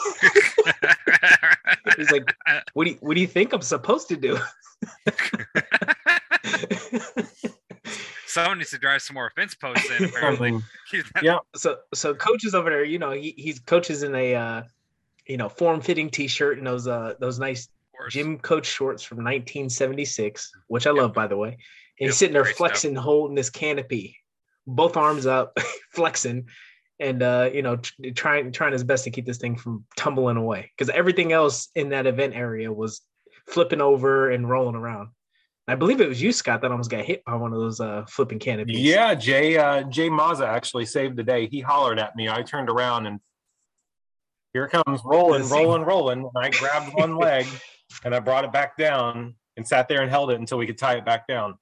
He's 1.96 2.10
like, 2.10 2.34
What 2.74 2.84
do 2.84 2.90
you 2.92 2.96
what 3.00 3.14
do 3.14 3.20
you 3.20 3.26
think 3.26 3.52
I'm 3.52 3.62
supposed 3.62 4.08
to 4.08 4.16
do? 4.16 4.38
Someone 8.26 8.58
needs 8.58 8.70
to 8.70 8.78
drive 8.78 9.00
some 9.02 9.14
more 9.14 9.30
fence 9.34 9.54
posts 9.54 9.88
in. 9.90 10.04
Apparently, 10.04 10.58
He's 10.90 11.04
Yeah. 11.22 11.38
so 11.54 11.76
so 11.94 12.14
coach 12.14 12.44
is 12.44 12.54
over 12.54 12.68
there, 12.70 12.84
you 12.84 12.98
know, 12.98 13.12
he 13.12 13.34
he's 13.36 13.58
coaches 13.60 14.02
in 14.02 14.14
a 14.14 14.34
uh 14.34 14.62
you 15.26 15.36
know 15.36 15.48
form 15.48 15.80
fitting 15.80 16.10
t-shirt 16.10 16.58
and 16.58 16.66
those 16.66 16.86
uh 16.86 17.14
those 17.18 17.38
nice 17.38 17.68
of 18.04 18.10
gym 18.10 18.38
coach 18.38 18.66
shorts 18.66 19.02
from 19.02 19.18
1976, 19.18 20.52
which 20.66 20.86
I 20.86 20.90
love 20.90 21.14
by 21.14 21.26
the 21.26 21.36
way. 21.36 21.48
And 21.48 21.58
Yep, 22.00 22.08
he's 22.08 22.16
sitting 22.18 22.34
there 22.34 22.42
great 22.42 22.56
stuff. 22.56 22.68
flexing, 22.68 22.94
holding 22.94 23.36
this 23.36 23.48
canopy, 23.48 24.16
both 24.66 24.96
arms 24.98 25.24
up, 25.24 25.56
flexing, 25.92 26.46
and 26.98 27.22
uh, 27.22 27.50
you 27.52 27.62
know, 27.62 27.76
tr- 27.76 28.10
trying 28.14 28.52
trying 28.52 28.72
his 28.72 28.84
best 28.84 29.04
to 29.04 29.10
keep 29.10 29.26
this 29.26 29.38
thing 29.38 29.56
from 29.56 29.84
tumbling 29.96 30.36
away. 30.36 30.70
Because 30.76 30.92
everything 30.94 31.32
else 31.32 31.68
in 31.74 31.90
that 31.90 32.06
event 32.06 32.34
area 32.34 32.72
was 32.72 33.02
flipping 33.48 33.80
over 33.80 34.30
and 34.30 34.48
rolling 34.48 34.76
around. 34.76 35.08
I 35.68 35.74
believe 35.74 36.00
it 36.00 36.08
was 36.08 36.22
you, 36.22 36.30
Scott, 36.30 36.62
that 36.62 36.70
almost 36.70 36.90
got 36.90 37.04
hit 37.04 37.24
by 37.24 37.34
one 37.34 37.52
of 37.52 37.58
those 37.58 37.80
uh 37.80 38.04
flipping 38.08 38.38
canopies. 38.38 38.78
Yeah, 38.78 39.14
Jay 39.14 39.56
uh, 39.58 39.82
Jay 39.84 40.08
Mazza 40.08 40.46
actually 40.46 40.86
saved 40.86 41.16
the 41.16 41.24
day. 41.24 41.48
He 41.48 41.60
hollered 41.60 41.98
at 41.98 42.14
me. 42.14 42.28
I 42.28 42.42
turned 42.42 42.70
around 42.70 43.06
and 43.06 43.20
here 44.52 44.68
comes, 44.68 45.02
rolling, 45.04 45.46
rolling, 45.48 45.82
rolling. 45.82 46.20
And 46.20 46.44
I 46.44 46.48
grabbed 46.48 46.94
one 46.94 47.16
leg 47.18 47.46
and 48.04 48.14
I 48.14 48.20
brought 48.20 48.44
it 48.44 48.52
back 48.52 48.78
down 48.78 49.34
and 49.56 49.66
sat 49.66 49.88
there 49.88 50.02
and 50.02 50.10
held 50.10 50.30
it 50.30 50.40
until 50.40 50.56
we 50.56 50.66
could 50.66 50.78
tie 50.78 50.94
it 50.94 51.04
back 51.04 51.26
down. 51.26 51.58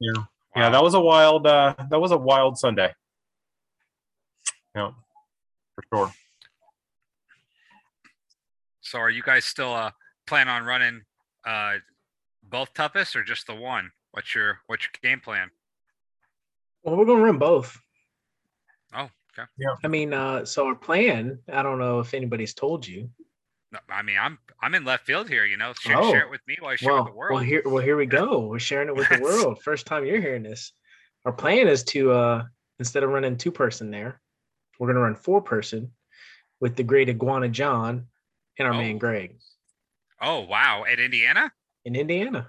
Yeah, 0.00 0.24
yeah, 0.56 0.70
that 0.70 0.82
was 0.82 0.94
a 0.94 1.00
wild. 1.00 1.46
Uh, 1.46 1.74
that 1.90 2.00
was 2.00 2.10
a 2.10 2.18
wild 2.18 2.58
Sunday. 2.58 2.92
Yeah, 4.74 4.90
for 5.74 5.84
sure. 5.92 6.12
So, 8.80 8.98
are 8.98 9.10
you 9.10 9.22
guys 9.22 9.44
still 9.44 9.72
uh 9.72 9.90
plan 10.26 10.48
on 10.48 10.64
running 10.64 11.02
uh 11.46 11.74
both 12.42 12.74
toughest 12.74 13.16
or 13.16 13.24
just 13.24 13.46
the 13.46 13.54
one? 13.54 13.90
What's 14.12 14.34
your 14.34 14.58
what's 14.66 14.84
your 14.84 14.90
game 15.02 15.20
plan? 15.20 15.50
Well, 16.82 16.96
we're 16.96 17.06
gonna 17.06 17.22
run 17.22 17.38
both. 17.38 17.78
Oh, 18.94 19.08
okay. 19.38 19.48
Yeah. 19.58 19.74
I 19.82 19.88
mean, 19.88 20.12
uh, 20.12 20.44
so 20.44 20.66
our 20.66 20.74
plan, 20.74 21.38
I 21.52 21.62
don't 21.62 21.78
know 21.78 22.00
if 22.00 22.14
anybody's 22.14 22.54
told 22.54 22.86
you. 22.86 23.08
No, 23.72 23.78
I 23.88 24.02
mean, 24.02 24.16
I'm 24.20 24.38
I'm 24.60 24.74
in 24.74 24.84
left 24.84 25.06
field 25.06 25.28
here. 25.28 25.44
You 25.46 25.56
know, 25.56 25.72
share, 25.72 25.98
Oh. 25.98 26.10
share 26.10 26.22
it 26.26 26.30
with 26.30 26.42
me 26.46 26.56
while 26.60 26.72
I 26.72 26.76
share 26.76 26.92
well, 26.92 27.04
with 27.04 27.12
the 27.12 27.16
world. 27.18 27.34
Well, 27.34 27.42
here, 27.42 27.62
well, 27.64 27.82
here 27.82 27.96
we 27.96 28.06
go. 28.06 28.46
We're 28.46 28.58
sharing 28.58 28.88
it 28.88 28.94
with 28.94 29.08
the 29.08 29.20
world. 29.22 29.62
First 29.62 29.86
time 29.86 30.04
you're 30.04 30.20
hearing 30.20 30.42
this. 30.42 30.72
Our 31.24 31.32
plan 31.32 31.68
is 31.68 31.82
to 31.84 32.12
uh 32.12 32.44
instead 32.78 33.02
of 33.02 33.10
running 33.10 33.36
two 33.38 33.50
person 33.50 33.90
there, 33.90 34.20
we're 34.78 34.88
gonna 34.88 35.00
run 35.00 35.14
four 35.14 35.40
person 35.42 35.92
with 36.60 36.76
the 36.76 36.82
great 36.82 37.08
iguana 37.08 37.48
John 37.48 38.06
and 38.58 38.68
our 38.68 38.74
man 38.74 38.96
Oh. 38.96 38.98
Greg 38.98 39.36
oh, 40.20 40.40
wow! 40.40 40.84
At 40.90 40.98
Indiana, 41.00 41.52
in 41.84 41.94
Indiana. 41.96 42.48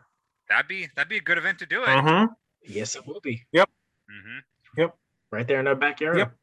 that'd 0.50 0.68
be 0.68 0.88
that'd 0.96 1.10
be 1.10 1.18
a 1.18 1.22
good 1.22 1.38
event 1.38 1.60
to 1.60 1.66
do 1.66 1.84
it. 1.84 1.88
Mhm. 1.88 2.30
Yes, 2.64 2.96
it 2.96 3.06
will 3.06 3.20
be 3.22 3.46
Yep. 3.52 3.70
hmm 4.10 4.40
Yep. 4.78 4.96
right 5.32 5.48
there 5.48 5.60
in 5.60 5.68
our 5.68 5.76
backyard. 5.76 6.18
Yep. 6.18 6.36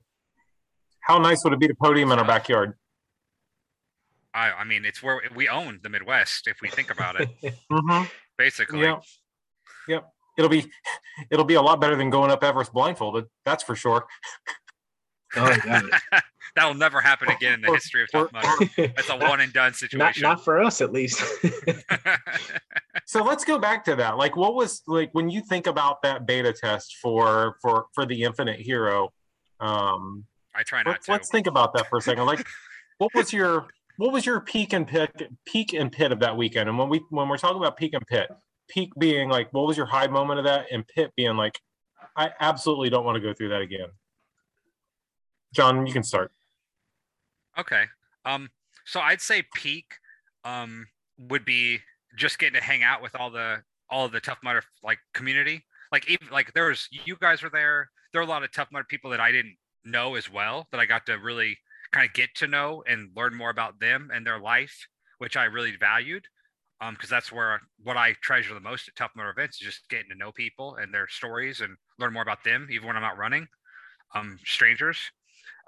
How 1.00 1.18
nice 1.18 1.42
would 1.44 1.52
it 1.52 1.58
be 1.60 1.68
to 1.68 1.74
podium 1.74 2.12
in 2.12 2.18
our 2.18 2.24
backyard? 2.24 2.74
I 4.34 4.50
I 4.52 4.64
mean, 4.64 4.84
it's 4.84 5.02
where 5.02 5.20
we 5.34 5.48
own 5.48 5.80
the 5.82 5.88
Midwest 5.88 6.46
if 6.48 6.60
we 6.60 6.68
think 6.68 6.90
about 6.90 7.20
it. 7.20 7.28
Mm-hmm. 7.70 8.04
Basically, 8.38 8.80
Yep. 8.80 9.02
Yep. 9.88 10.12
It'll 10.38 10.50
be 10.50 10.70
it'll 11.30 11.44
be 11.44 11.54
a 11.54 11.62
lot 11.62 11.80
better 11.80 11.96
than 11.96 12.08
going 12.10 12.30
up 12.30 12.42
Everest 12.42 12.72
blindfolded. 12.72 13.26
That's 13.44 13.62
for 13.62 13.74
sure. 13.76 14.06
oh 15.36 15.56
God. 15.64 15.84
that'll 16.56 16.74
never 16.74 17.00
happen 17.00 17.30
again 17.30 17.54
in 17.54 17.60
the 17.62 17.72
history 17.72 18.02
of 18.02 18.08
or- 18.14 18.28
Tough 18.28 18.32
Mudder. 18.78 18.92
It's 18.96 19.08
a 19.08 19.16
one 19.16 19.40
and 19.40 19.52
done 19.52 19.72
situation. 19.74 20.22
not 20.22 20.44
for 20.44 20.62
us 20.62 20.80
at 20.80 20.92
least. 20.92 21.22
So 23.06 23.22
let's 23.22 23.44
go 23.44 23.58
back 23.58 23.84
to 23.86 23.96
that. 23.96 24.16
Like 24.16 24.36
what 24.36 24.54
was 24.54 24.82
like 24.86 25.10
when 25.12 25.28
you 25.28 25.42
think 25.42 25.66
about 25.66 26.02
that 26.02 26.26
beta 26.26 26.52
test 26.52 26.96
for 27.02 27.56
for 27.60 27.86
for 27.94 28.06
the 28.06 28.22
Infinite 28.22 28.60
Hero, 28.60 29.12
um 29.60 30.24
I 30.54 30.62
try 30.62 30.82
not 30.82 30.92
let's, 30.92 31.06
to. 31.06 31.12
let's 31.12 31.30
think 31.30 31.46
about 31.46 31.74
that 31.74 31.88
for 31.88 31.98
a 31.98 32.00
second. 32.00 32.24
Like 32.24 32.46
what 32.98 33.10
was 33.14 33.32
your 33.32 33.66
what 33.96 34.12
was 34.12 34.24
your 34.24 34.40
peak 34.40 34.72
and 34.72 34.86
pit 34.86 35.10
peak 35.46 35.74
and 35.74 35.92
pit 35.92 36.12
of 36.12 36.20
that 36.20 36.36
weekend? 36.36 36.68
And 36.68 36.78
when 36.78 36.88
we 36.88 37.02
when 37.10 37.28
we're 37.28 37.38
talking 37.38 37.58
about 37.58 37.76
peak 37.76 37.92
and 37.92 38.06
pit, 38.06 38.30
peak 38.68 38.90
being 38.98 39.28
like 39.28 39.52
what 39.52 39.66
was 39.66 39.76
your 39.76 39.86
high 39.86 40.06
moment 40.06 40.38
of 40.38 40.44
that 40.46 40.66
and 40.70 40.86
pit 40.88 41.12
being 41.16 41.36
like 41.36 41.58
I 42.16 42.30
absolutely 42.40 42.88
don't 42.88 43.04
want 43.04 43.16
to 43.16 43.20
go 43.20 43.34
through 43.34 43.50
that 43.50 43.60
again. 43.60 43.88
John, 45.52 45.86
you 45.86 45.92
can 45.92 46.02
start. 46.02 46.32
Okay. 47.58 47.84
Um. 48.24 48.50
So 48.84 49.00
I'd 49.00 49.20
say 49.20 49.44
peak, 49.54 49.94
um, 50.44 50.86
would 51.18 51.44
be 51.44 51.78
just 52.16 52.38
getting 52.38 52.58
to 52.58 52.64
hang 52.64 52.82
out 52.82 53.02
with 53.02 53.14
all 53.14 53.30
the 53.30 53.62
all 53.90 54.08
the 54.08 54.20
Tough 54.20 54.38
Mudder 54.42 54.62
like 54.82 54.98
community. 55.14 55.64
Like 55.90 56.08
even 56.10 56.28
like 56.30 56.52
there 56.54 56.68
was 56.68 56.88
you 56.90 57.16
guys 57.20 57.42
were 57.42 57.50
there. 57.50 57.90
There 58.12 58.20
were 58.20 58.26
a 58.26 58.30
lot 58.30 58.42
of 58.42 58.52
Tough 58.52 58.68
Mudder 58.72 58.86
people 58.88 59.10
that 59.10 59.20
I 59.20 59.32
didn't 59.32 59.56
know 59.84 60.14
as 60.14 60.30
well 60.30 60.68
that 60.70 60.80
I 60.80 60.86
got 60.86 61.06
to 61.06 61.14
really 61.14 61.58
kind 61.92 62.06
of 62.06 62.14
get 62.14 62.34
to 62.36 62.46
know 62.46 62.82
and 62.86 63.10
learn 63.14 63.34
more 63.34 63.50
about 63.50 63.78
them 63.80 64.10
and 64.12 64.26
their 64.26 64.38
life, 64.38 64.86
which 65.18 65.36
I 65.36 65.44
really 65.44 65.76
valued. 65.76 66.24
Um, 66.80 66.94
because 66.94 67.10
that's 67.10 67.30
where 67.30 67.60
what 67.84 67.96
I 67.96 68.14
treasure 68.22 68.54
the 68.54 68.60
most 68.60 68.88
at 68.88 68.96
Tough 68.96 69.12
Mudder 69.14 69.30
events 69.30 69.60
is 69.60 69.66
just 69.66 69.88
getting 69.88 70.10
to 70.10 70.16
know 70.16 70.32
people 70.32 70.76
and 70.76 70.92
their 70.92 71.06
stories 71.06 71.60
and 71.60 71.76
learn 72.00 72.12
more 72.12 72.22
about 72.22 72.42
them, 72.42 72.66
even 72.72 72.88
when 72.88 72.96
I'm 72.96 73.04
out 73.04 73.18
running. 73.18 73.46
Um, 74.16 74.38
strangers. 74.44 74.98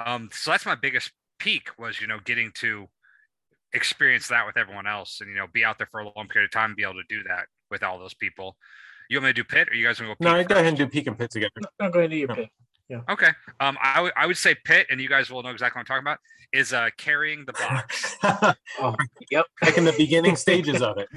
Um, 0.05 0.29
so 0.33 0.51
that's 0.51 0.67
my 0.67 0.75
biggest 0.75 1.13
peak 1.39 1.69
was 1.79 2.01
you 2.01 2.07
know 2.07 2.19
getting 2.25 2.51
to 2.57 2.89
experience 3.73 4.29
that 4.29 4.47
with 4.47 4.57
everyone 4.57 4.87
else 4.87 5.21
and 5.21 5.29
you 5.31 5.37
know 5.37 5.47
be 5.53 5.65
out 5.65 5.79
there 5.79 5.89
for 5.91 6.01
a 6.01 6.05
long 6.05 6.29
period 6.29 6.47
of 6.47 6.53
time 6.53 6.71
and 6.71 6.77
be 6.77 6.83
able 6.85 6.95
to 6.95 7.03
do 7.09 7.23
that 7.25 7.47
with 7.71 7.83
all 7.83 7.99
those 7.99 8.15
people 8.15 8.57
you 9.11 9.17
want 9.19 9.25
me 9.25 9.31
to 9.31 9.35
do 9.35 9.45
pit 9.45 9.69
or 9.69 9.75
you 9.75 9.85
guys 9.85 10.01
want 10.01 10.17
to 10.19 10.25
go 10.25 10.31
No, 10.33 10.39
peak 10.39 10.49
go 10.49 10.55
ahead 10.55 10.67
and 10.69 10.77
do 10.79 10.87
peak 10.87 11.07
and 11.09 11.19
pit 11.19 11.31
together. 11.33 11.51
I'm 11.81 11.91
going 11.91 12.09
to 12.11 12.17
your 12.17 12.29
No. 12.29 12.35
pick. 12.37 12.51
okay 13.11 13.29
um 13.61 13.77
I 13.83 14.27
would 14.27 14.37
say 14.37 14.55
pit 14.65 14.87
and 14.91 15.01
you 15.01 15.09
guys 15.09 15.29
will 15.31 15.43
know 15.43 15.51
exactly 15.51 15.79
what 15.81 15.91
i'm 15.91 16.03
talking 16.03 16.05
about 16.05 16.19
is 16.53 16.73
uh 16.73 16.89
carrying 16.97 17.45
the 17.47 17.53
box 17.55 18.17
Oh, 18.81 18.95
yep. 19.31 19.47
like 19.63 19.77
in 19.77 19.85
the 19.85 19.95
beginning 19.99 20.37
stages 20.37 20.81
of 20.83 20.99
it. 20.99 21.09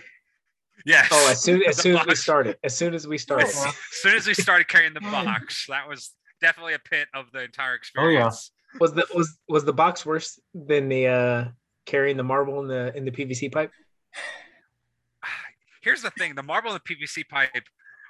yes 0.86 1.08
Oh, 1.12 1.28
as 1.30 1.42
soon 1.42 1.62
as 1.64 1.76
soon 1.76 1.96
as 1.98 2.06
we 2.06 2.14
started, 2.14 2.56
as 2.64 2.74
soon 2.76 2.94
as 2.94 3.06
we 3.06 3.18
started. 3.18 3.48
as 3.48 3.56
as 3.66 3.74
soon 3.92 4.14
as 4.16 4.26
we 4.26 4.32
started 4.34 4.68
carrying 4.68 4.94
the 4.94 5.00
box 5.12 5.66
that 5.68 5.86
was 5.86 6.10
definitely 6.40 6.74
a 6.74 6.78
pit 6.78 7.08
of 7.14 7.26
the 7.32 7.42
entire 7.42 7.74
experience. 7.74 8.52
Oh, 8.72 8.76
yeah. 8.76 8.80
experience 8.80 8.80
Was 8.80 8.92
the 8.92 9.06
was 9.14 9.38
was 9.48 9.64
the 9.64 9.72
box 9.72 10.06
worse 10.06 10.38
than 10.54 10.88
the 10.88 11.06
uh 11.06 11.44
carrying 11.86 12.16
the 12.16 12.22
marble 12.22 12.60
in 12.60 12.68
the 12.68 12.96
in 12.96 13.04
the 13.04 13.10
PVC 13.10 13.52
pipe? 13.52 13.72
here's 15.82 16.02
the 16.02 16.10
thing 16.10 16.34
the 16.34 16.42
marble 16.42 16.70
in 16.70 16.78
the 16.84 16.94
pvc 16.94 17.26
pipe 17.28 17.64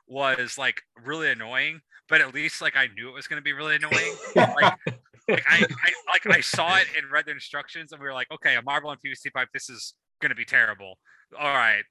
was 0.08 0.58
like 0.58 0.82
really 1.04 1.30
annoying 1.30 1.80
but 2.08 2.20
at 2.20 2.34
least 2.34 2.60
like 2.60 2.76
i 2.76 2.88
knew 2.96 3.08
it 3.08 3.14
was 3.14 3.28
going 3.28 3.38
to 3.38 3.44
be 3.44 3.52
really 3.52 3.76
annoying 3.76 4.16
like, 4.34 4.56
like 4.56 5.44
I, 5.48 5.64
I 5.84 5.92
like 6.08 6.36
I 6.36 6.40
saw 6.40 6.76
it 6.76 6.86
and 6.96 7.10
read 7.10 7.26
the 7.26 7.32
instructions, 7.32 7.92
and 7.92 8.00
we 8.00 8.06
were 8.06 8.12
like, 8.12 8.30
okay, 8.32 8.56
a 8.56 8.62
marble 8.62 8.90
and 8.90 9.00
PVC 9.00 9.32
pipe. 9.32 9.48
This 9.52 9.70
is 9.70 9.94
gonna 10.20 10.34
be 10.34 10.44
terrible. 10.44 10.98
All 11.38 11.54
right, 11.54 11.84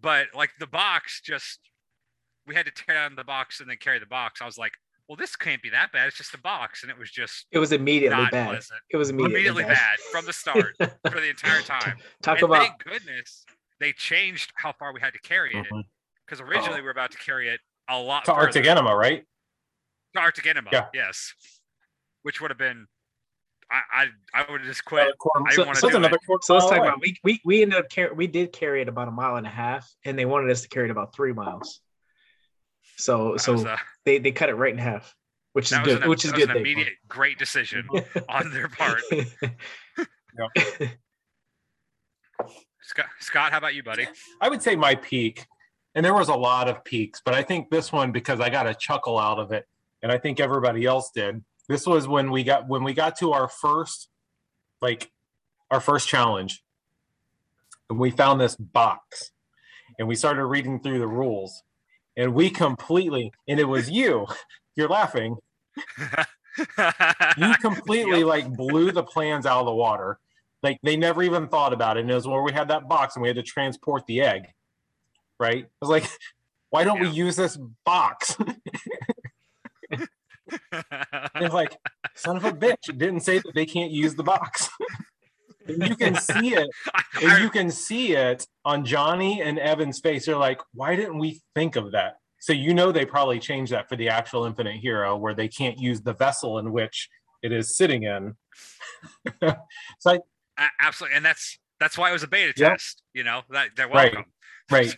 but 0.00 0.28
like 0.34 0.50
the 0.60 0.66
box 0.66 1.20
just 1.24 1.58
we 2.46 2.54
had 2.54 2.66
to 2.66 2.72
tear 2.72 2.94
down 2.94 3.16
the 3.16 3.24
box 3.24 3.60
and 3.60 3.68
then 3.68 3.76
carry 3.80 3.98
the 3.98 4.06
box. 4.06 4.40
I 4.40 4.46
was 4.46 4.58
like, 4.58 4.72
well, 5.08 5.16
this 5.16 5.36
can't 5.36 5.62
be 5.62 5.70
that 5.70 5.92
bad. 5.92 6.08
It's 6.08 6.16
just 6.16 6.34
a 6.34 6.38
box, 6.38 6.82
and 6.82 6.90
it 6.90 6.98
was 6.98 7.10
just 7.10 7.46
It 7.52 7.58
was 7.58 7.72
immediately 7.72 8.16
not 8.16 8.32
bad. 8.32 8.48
pleasant. 8.50 8.80
It 8.90 8.96
was 8.96 9.10
immediately, 9.10 9.62
Immediately 9.62 9.64
bad 9.74 9.98
from 10.10 10.26
the 10.26 10.32
start 10.32 10.76
for 10.78 11.20
the 11.20 11.28
entire 11.28 11.62
time. 11.62 11.96
Talk 12.22 12.38
and 12.38 12.44
about 12.44 12.62
thank 12.62 12.84
goodness 12.84 13.44
they 13.78 13.92
changed 13.92 14.52
how 14.56 14.72
far 14.72 14.92
we 14.92 15.00
had 15.00 15.12
to 15.12 15.20
carry 15.20 15.50
it 15.54 15.64
mm-hmm. 15.66 15.80
because 16.26 16.40
originally 16.40 16.74
oh. 16.74 16.76
we 16.76 16.82
were 16.82 16.90
about 16.90 17.12
to 17.12 17.18
carry 17.18 17.48
it 17.48 17.60
a 17.88 17.98
lot 17.98 18.24
To 18.24 18.32
further. 18.32 18.40
Arctic 18.46 18.66
Enema, 18.66 18.96
right? 18.96 19.24
To 20.14 20.20
Arctic 20.20 20.46
Enema, 20.46 20.70
Yeah. 20.72 20.86
yes, 20.92 21.34
which 22.22 22.40
would 22.40 22.50
have 22.50 22.58
been. 22.58 22.86
I 23.70 24.06
I, 24.34 24.40
I 24.42 24.50
would 24.50 24.60
have 24.60 24.68
just 24.68 24.84
quit. 24.84 25.08
I 25.46 25.54
So- 25.54 25.72
so 25.72 25.88
another 25.96 26.18
So 26.42 26.54
let's 26.54 26.66
talk 26.66 26.78
away. 26.78 26.88
about 26.88 27.00
we 27.00 27.16
we 27.22 27.40
we 27.44 27.62
ended 27.62 27.78
up 27.78 27.90
car- 27.92 28.14
we 28.14 28.26
did 28.26 28.52
carry 28.52 28.80
it 28.82 28.88
about 28.88 29.08
a 29.08 29.12
mile 29.12 29.36
and 29.36 29.46
a 29.46 29.50
half, 29.50 29.88
and 30.04 30.18
they 30.18 30.24
wanted 30.24 30.50
us 30.50 30.62
to 30.62 30.68
carry 30.68 30.88
it 30.88 30.90
about 30.90 31.14
three 31.14 31.32
miles. 31.32 31.80
So 32.96 33.32
That 33.32 33.40
so 33.40 33.52
was 33.52 33.64
a- 33.64 33.78
they 34.06 34.16
they 34.18 34.32
cut 34.32 34.48
it 34.48 34.54
right 34.54 34.72
in 34.72 34.78
half, 34.78 35.14
which 35.52 35.70
is 35.70 35.78
good. 35.80 36.02
an, 36.02 36.08
which 36.08 36.24
is 36.24 36.32
good. 36.32 36.44
an 36.44 36.54
thing. 36.54 36.62
immediate 36.62 36.94
great 37.08 37.38
decision 37.38 37.86
on 38.30 38.50
their 38.52 38.68
part. 38.68 39.02
Scott, 42.82 43.06
Scott, 43.20 43.52
how 43.52 43.58
about 43.58 43.74
you, 43.74 43.82
buddy? 43.82 44.06
I 44.40 44.48
would 44.48 44.62
say 44.62 44.76
my 44.76 44.94
peak, 44.94 45.44
and 45.94 46.06
there 46.06 46.14
was 46.14 46.28
a 46.28 46.34
lot 46.34 46.68
of 46.68 46.84
peaks, 46.84 47.20
but 47.22 47.34
I 47.34 47.42
think 47.42 47.68
this 47.68 47.92
one 47.92 48.12
because 48.12 48.40
I 48.40 48.48
got 48.48 48.68
a 48.68 48.74
chuckle 48.74 49.18
out 49.18 49.38
of 49.38 49.50
it, 49.50 49.66
and 50.02 50.12
I 50.12 50.18
think 50.18 50.38
everybody 50.38 50.86
else 50.86 51.10
did. 51.12 51.44
This 51.68 51.84
was 51.84 52.06
when 52.06 52.30
we 52.30 52.44
got 52.44 52.68
when 52.68 52.84
we 52.84 52.94
got 52.94 53.18
to 53.18 53.32
our 53.32 53.48
first, 53.48 54.08
like, 54.80 55.10
our 55.70 55.80
first 55.80 56.06
challenge, 56.06 56.62
and 57.90 57.98
we 57.98 58.12
found 58.12 58.40
this 58.40 58.54
box, 58.54 59.32
and 59.98 60.06
we 60.06 60.14
started 60.14 60.46
reading 60.46 60.78
through 60.78 61.00
the 61.00 61.08
rules, 61.08 61.64
and 62.16 62.34
we 62.34 62.50
completely, 62.50 63.32
and 63.46 63.60
it 63.60 63.64
was 63.64 63.90
you, 63.90 64.26
you're 64.74 64.88
laughing, 64.88 65.36
you 67.36 67.54
completely 67.60 68.18
Yep. 68.20 68.26
like 68.26 68.56
blew 68.56 68.92
the 68.92 69.02
plans 69.02 69.46
out 69.46 69.60
of 69.60 69.66
the 69.66 69.74
water. 69.74 70.18
Like 70.62 70.78
they 70.82 70.96
never 70.96 71.22
even 71.22 71.48
thought 71.48 71.72
about 71.72 71.96
it. 71.96 72.00
And 72.00 72.10
it 72.10 72.14
was 72.14 72.26
where 72.26 72.42
we 72.42 72.52
had 72.52 72.68
that 72.68 72.88
box 72.88 73.14
and 73.16 73.22
we 73.22 73.28
had 73.28 73.36
to 73.36 73.42
transport 73.42 74.06
the 74.06 74.22
egg. 74.22 74.46
Right? 75.38 75.64
I 75.64 75.68
was 75.80 75.90
like, 75.90 76.08
why 76.70 76.84
don't 76.84 77.00
we 77.00 77.08
use 77.08 77.36
this 77.36 77.58
box? 77.84 78.36
and 79.90 80.08
it's 81.36 81.54
like, 81.54 81.76
son 82.14 82.36
of 82.36 82.44
a 82.44 82.52
bitch, 82.52 82.86
didn't 82.86 83.20
say 83.20 83.38
that 83.38 83.54
they 83.54 83.66
can't 83.66 83.92
use 83.92 84.14
the 84.14 84.24
box. 84.24 84.68
And 85.68 85.88
you 85.88 85.96
can 85.96 86.14
see 86.16 86.54
it, 86.54 86.68
I- 86.94 87.38
you 87.42 87.50
can 87.50 87.70
see 87.70 88.12
it 88.12 88.46
on 88.64 88.84
Johnny 88.84 89.42
and 89.42 89.58
Evan's 89.58 90.00
face. 90.00 90.26
They're 90.26 90.36
like, 90.36 90.60
why 90.74 90.96
didn't 90.96 91.18
we 91.18 91.40
think 91.54 91.76
of 91.76 91.92
that? 91.92 92.16
So 92.40 92.52
you 92.52 92.74
know 92.74 92.92
they 92.92 93.04
probably 93.04 93.38
changed 93.40 93.72
that 93.72 93.88
for 93.88 93.96
the 93.96 94.08
actual 94.08 94.44
Infinite 94.44 94.76
Hero, 94.76 95.16
where 95.16 95.34
they 95.34 95.48
can't 95.48 95.78
use 95.78 96.00
the 96.02 96.12
vessel 96.14 96.58
in 96.58 96.70
which 96.72 97.08
it 97.42 97.50
is 97.52 97.76
sitting 97.76 98.04
in. 98.04 98.34
so 99.98 100.18
I, 100.58 100.68
absolutely, 100.80 101.16
and 101.16 101.24
that's 101.24 101.58
that's 101.80 101.98
why 101.98 102.10
it 102.10 102.12
was 102.12 102.22
a 102.22 102.28
beta 102.28 102.52
Yep. 102.56 102.72
test. 102.72 103.02
You 103.14 103.24
know 103.24 103.42
that 103.50 103.68
they're 103.76 103.88
Right. 103.88 104.12
welcome. 104.14 104.30
right, 104.70 104.96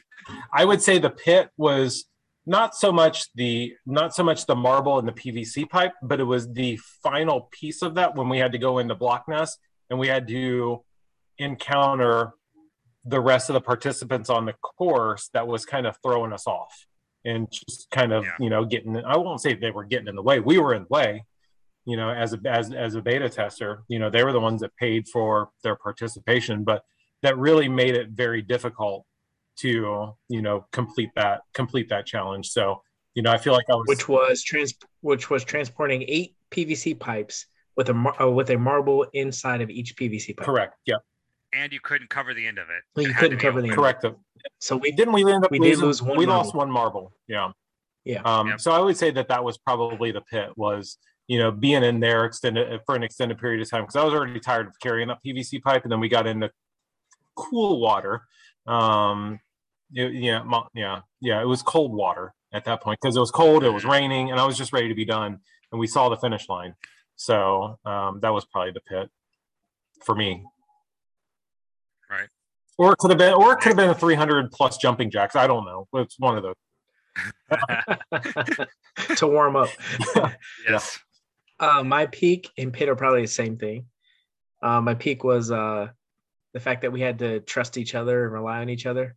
I 0.53 0.65
would 0.65 0.83
say 0.83 0.99
the 0.99 1.11
pit 1.11 1.51
was 1.57 2.05
not 2.47 2.75
so 2.75 2.93
much 2.93 3.27
the 3.35 3.75
not 3.87 4.15
so 4.15 4.23
much 4.23 4.47
the 4.47 4.57
marble 4.57 4.99
and 4.99 5.07
the 5.09 5.13
PVC 5.13 5.69
pipe, 5.69 5.93
but 6.03 6.21
it 6.21 6.25
was 6.25 6.53
the 6.53 6.79
final 7.03 7.49
piece 7.53 7.83
of 7.83 7.95
that 7.95 8.15
when 8.15 8.29
we 8.29 8.39
had 8.39 8.53
to 8.53 8.59
go 8.59 8.79
into 8.79 8.95
Block 8.95 9.25
Ness 9.29 9.57
and 9.91 9.99
we 9.99 10.07
had 10.09 10.29
to 10.29 10.83
encounter 11.39 12.33
the 13.05 13.21
rest 13.21 13.49
of 13.49 13.55
the 13.55 13.61
participants 13.61 14.29
on 14.29 14.45
the 14.45 14.53
course 14.55 15.31
that 15.33 15.47
was 15.47 15.65
kind 15.65 15.87
of 15.87 15.97
throwing 16.03 16.33
us 16.33 16.47
off 16.47 16.87
and 17.25 17.49
just 17.51 17.89
kind 17.91 18.13
of 18.13 18.25
Yeah. 18.25 18.37
you 18.41 18.51
know 18.51 18.65
getting 18.65 18.97
I 18.97 19.17
won't 19.17 19.41
say 19.41 19.55
they 19.55 19.71
were 19.71 19.85
getting 19.85 20.09
in 20.09 20.17
the 20.17 20.23
way. 20.23 20.41
We 20.41 20.59
were 20.59 20.75
in 20.75 20.83
the 20.83 20.89
way, 20.89 21.25
you 21.85 21.97
know, 21.97 22.11
as 22.11 22.35
a 22.35 22.39
as 22.47 22.73
as 22.73 22.95
a 22.97 23.03
beta 23.03 23.29
tester, 23.29 23.83
you 23.89 23.99
know, 23.99 24.11
they 24.11 24.25
were 24.25 24.33
the 24.33 24.41
ones 24.41 24.61
that 24.61 24.75
paid 24.77 25.09
for 25.09 25.51
their 25.63 25.77
participation, 25.77 26.65
but 26.65 26.83
that 27.23 27.37
really 27.39 27.69
made 27.69 27.95
it 27.95 28.11
very 28.11 28.43
difficult 28.43 29.05
to 29.61 30.15
you 30.29 30.43
know 30.43 30.67
complete 30.73 31.11
that 31.17 31.41
complete 31.55 31.89
that 31.89 32.07
challenge. 32.07 32.49
So 32.51 32.83
you 33.15 33.23
know, 33.23 33.33
I 33.33 33.39
feel 33.39 33.53
like 33.53 33.67
I 33.71 33.75
was 33.75 33.87
which 33.87 34.09
was 34.09 34.43
trans 34.43 34.75
which 35.01 35.31
was 35.31 35.45
transporting 35.45 36.05
eight 36.07 36.35
PVC 36.51 36.99
pipes 36.99 37.47
with 37.79 37.89
a 37.91 37.95
mar- 37.95 38.21
uh, 38.21 38.29
with 38.29 38.51
a 38.51 38.59
marble 38.59 39.07
inside 39.15 39.63
of 39.63 39.71
each 39.71 39.97
PVC 39.97 40.37
pipe. 40.37 40.45
correct. 40.45 40.75
Yeah, 40.85 40.97
And 41.55 41.73
you 41.73 41.79
couldn't 41.81 42.11
cover 42.11 42.35
the 42.35 42.45
end 42.47 42.59
of 42.59 42.67
it. 42.69 42.83
Well, 42.97 43.07
you 43.07 43.13
had 43.13 43.21
to 43.21 43.25
couldn't 43.29 43.39
cover 43.39 43.59
open. 43.61 43.63
the 43.63 43.69
end. 43.71 43.79
correct. 43.79 44.05
So 44.59 44.77
we 44.77 44.91
Didn't 44.91 45.15
we 45.15 45.23
end 45.33 45.45
up 45.45 45.51
We 45.53 45.61
did 45.61 45.79
lose 45.79 46.03
one 46.03 46.19
We 46.19 46.27
marble. 46.27 46.43
lost 46.45 46.55
one 46.57 46.71
marble. 46.71 47.13
Yeah. 47.29 47.53
Yeah. 48.05 48.23
Um, 48.23 48.49
Yep. 48.49 48.61
So 48.61 48.73
I 48.73 48.81
would 48.81 48.97
say 48.97 49.11
that 49.13 49.29
that 49.29 49.43
was 49.45 49.57
probably 49.59 50.11
the 50.11 50.21
pit 50.23 50.51
was 50.57 50.99
you 51.29 51.39
know 51.39 51.53
being 51.53 51.85
in 51.85 52.01
there 52.01 52.25
extended 52.25 52.81
for 52.85 52.97
an 52.97 53.05
extended 53.05 53.39
period 53.39 53.61
of 53.63 53.71
time 53.71 53.83
because 53.83 53.97
I 53.97 54.03
was 54.05 54.13
already 54.13 54.41
tired 54.41 54.67
of 54.67 54.73
carrying 54.81 55.07
that 55.09 55.23
PVC 55.25 55.63
pipe, 55.63 55.85
and 55.85 55.93
then 55.93 56.01
we 56.01 56.09
got 56.09 56.27
into 56.27 56.51
cool 57.37 57.81
water. 57.81 58.23
Um, 58.67 59.39
it- 59.95 60.15
yeah, 60.15 60.43
yeah, 60.75 61.01
yeah. 61.21 61.41
It 61.41 61.47
was 61.47 61.63
cold 61.63 61.93
water 61.95 62.35
at 62.53 62.65
that 62.65 62.83
point 62.83 62.99
because 63.01 63.17
it 63.17 63.21
was 63.21 63.31
cold, 63.31 63.63
it 63.63 63.71
was 63.71 63.85
raining, 63.85 64.31
and 64.33 64.41
I 64.41 64.45
was 64.47 64.57
just 64.59 64.73
ready 64.73 64.89
to 64.89 64.95
be 64.97 65.05
done. 65.05 65.39
And 65.71 65.79
we 65.79 65.87
saw 65.87 66.09
the 66.09 66.17
finish 66.17 66.49
line, 66.49 66.75
so 67.19 67.79
um, 67.85 68.21
that 68.23 68.33
was 68.33 68.45
probably 68.45 68.71
the 68.71 68.81
pit 68.81 69.11
for 70.05 70.15
me. 70.15 70.45
Right. 72.09 72.29
Or 72.79 72.93
it 72.93 72.99
could 72.99 73.11
have 73.11 73.19
been, 73.19 73.35
or 73.35 73.53
it 73.53 73.57
could 73.57 73.71
have 73.71 73.77
been 73.77 73.91
a 73.91 73.95
300 73.95 74.53
plus 74.53 74.79
jumping 74.79 75.11
jacks. 75.11 75.35
I 75.35 75.49
don't 75.49 75.65
know. 75.65 75.89
It's 75.95 76.19
one 76.19 76.39
of 76.39 76.45
those. 76.45 76.55
to 79.17 79.27
warm 79.27 79.57
up. 79.57 79.69
Yes. 80.69 80.99
Uh, 81.59 81.83
my 81.83 82.07
peak 82.07 82.51
and 82.57 82.73
pit 82.73 82.89
are 82.89 82.95
probably 82.95 83.23
the 83.23 83.27
same 83.27 83.57
thing. 83.57 83.87
Uh, 84.63 84.81
my 84.81 84.95
peak 84.95 85.25
was 85.25 85.51
uh, 85.51 85.89
the 86.55 86.61
fact 86.61 86.83
that 86.83 86.93
we 86.93 87.01
had 87.01 87.19
to 87.19 87.41
trust 87.41 87.77
each 87.77 87.97
other 87.97 88.25
and 88.25 88.33
rely 88.33 88.61
on 88.61 88.69
each 88.69 88.87
other, 88.87 89.17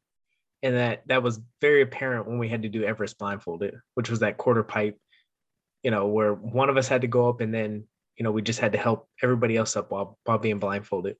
and 0.63 0.75
that 0.75 1.03
that 1.05 1.21
was 1.21 1.39
very 1.59 1.83
apparent 1.83 2.27
when 2.27 2.39
we 2.39 2.49
had 2.49 2.63
to 2.63 2.69
do 2.69 2.83
Everest 2.83 3.19
blindfolded, 3.19 3.75
which 3.93 4.09
was 4.09 4.21
that 4.21 4.37
quarter 4.37 4.63
pipe. 4.63 4.97
You 5.83 5.91
know, 5.91 6.07
where 6.07 6.33
one 6.33 6.69
of 6.69 6.77
us 6.77 6.87
had 6.87 7.01
to 7.01 7.07
go 7.07 7.29
up, 7.29 7.41
and 7.41 7.53
then 7.53 7.83
you 8.21 8.23
know 8.23 8.31
we 8.31 8.43
just 8.43 8.59
had 8.59 8.73
to 8.73 8.77
help 8.77 9.09
everybody 9.23 9.57
else 9.57 9.75
up 9.75 9.89
while 9.89 10.15
while 10.25 10.37
being 10.37 10.59
blindfolded. 10.59 11.15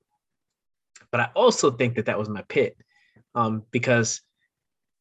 But 1.09 1.21
I 1.21 1.29
also 1.35 1.71
think 1.71 1.95
that 1.95 2.05
that 2.05 2.19
was 2.19 2.29
my 2.29 2.43
pit, 2.43 2.77
um, 3.33 3.63
because 3.71 4.21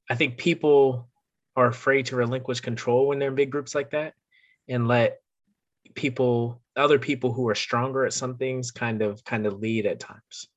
I 0.08 0.14
think 0.14 0.38
people 0.38 1.10
are 1.56 1.66
afraid 1.66 2.06
to 2.06 2.16
relinquish 2.16 2.60
control 2.60 3.06
when 3.06 3.18
they're 3.18 3.28
in 3.28 3.34
big 3.34 3.50
groups 3.50 3.74
like 3.74 3.90
that, 3.90 4.14
and 4.66 4.88
let 4.88 5.20
people 5.94 6.62
other 6.74 6.98
people 6.98 7.34
who 7.34 7.46
are 7.50 7.54
stronger 7.54 8.06
at 8.06 8.14
some 8.14 8.38
things 8.38 8.70
kind 8.70 9.02
of 9.02 9.22
kind 9.24 9.44
of 9.44 9.60
lead 9.60 9.84
at 9.84 10.00
times 10.00 10.48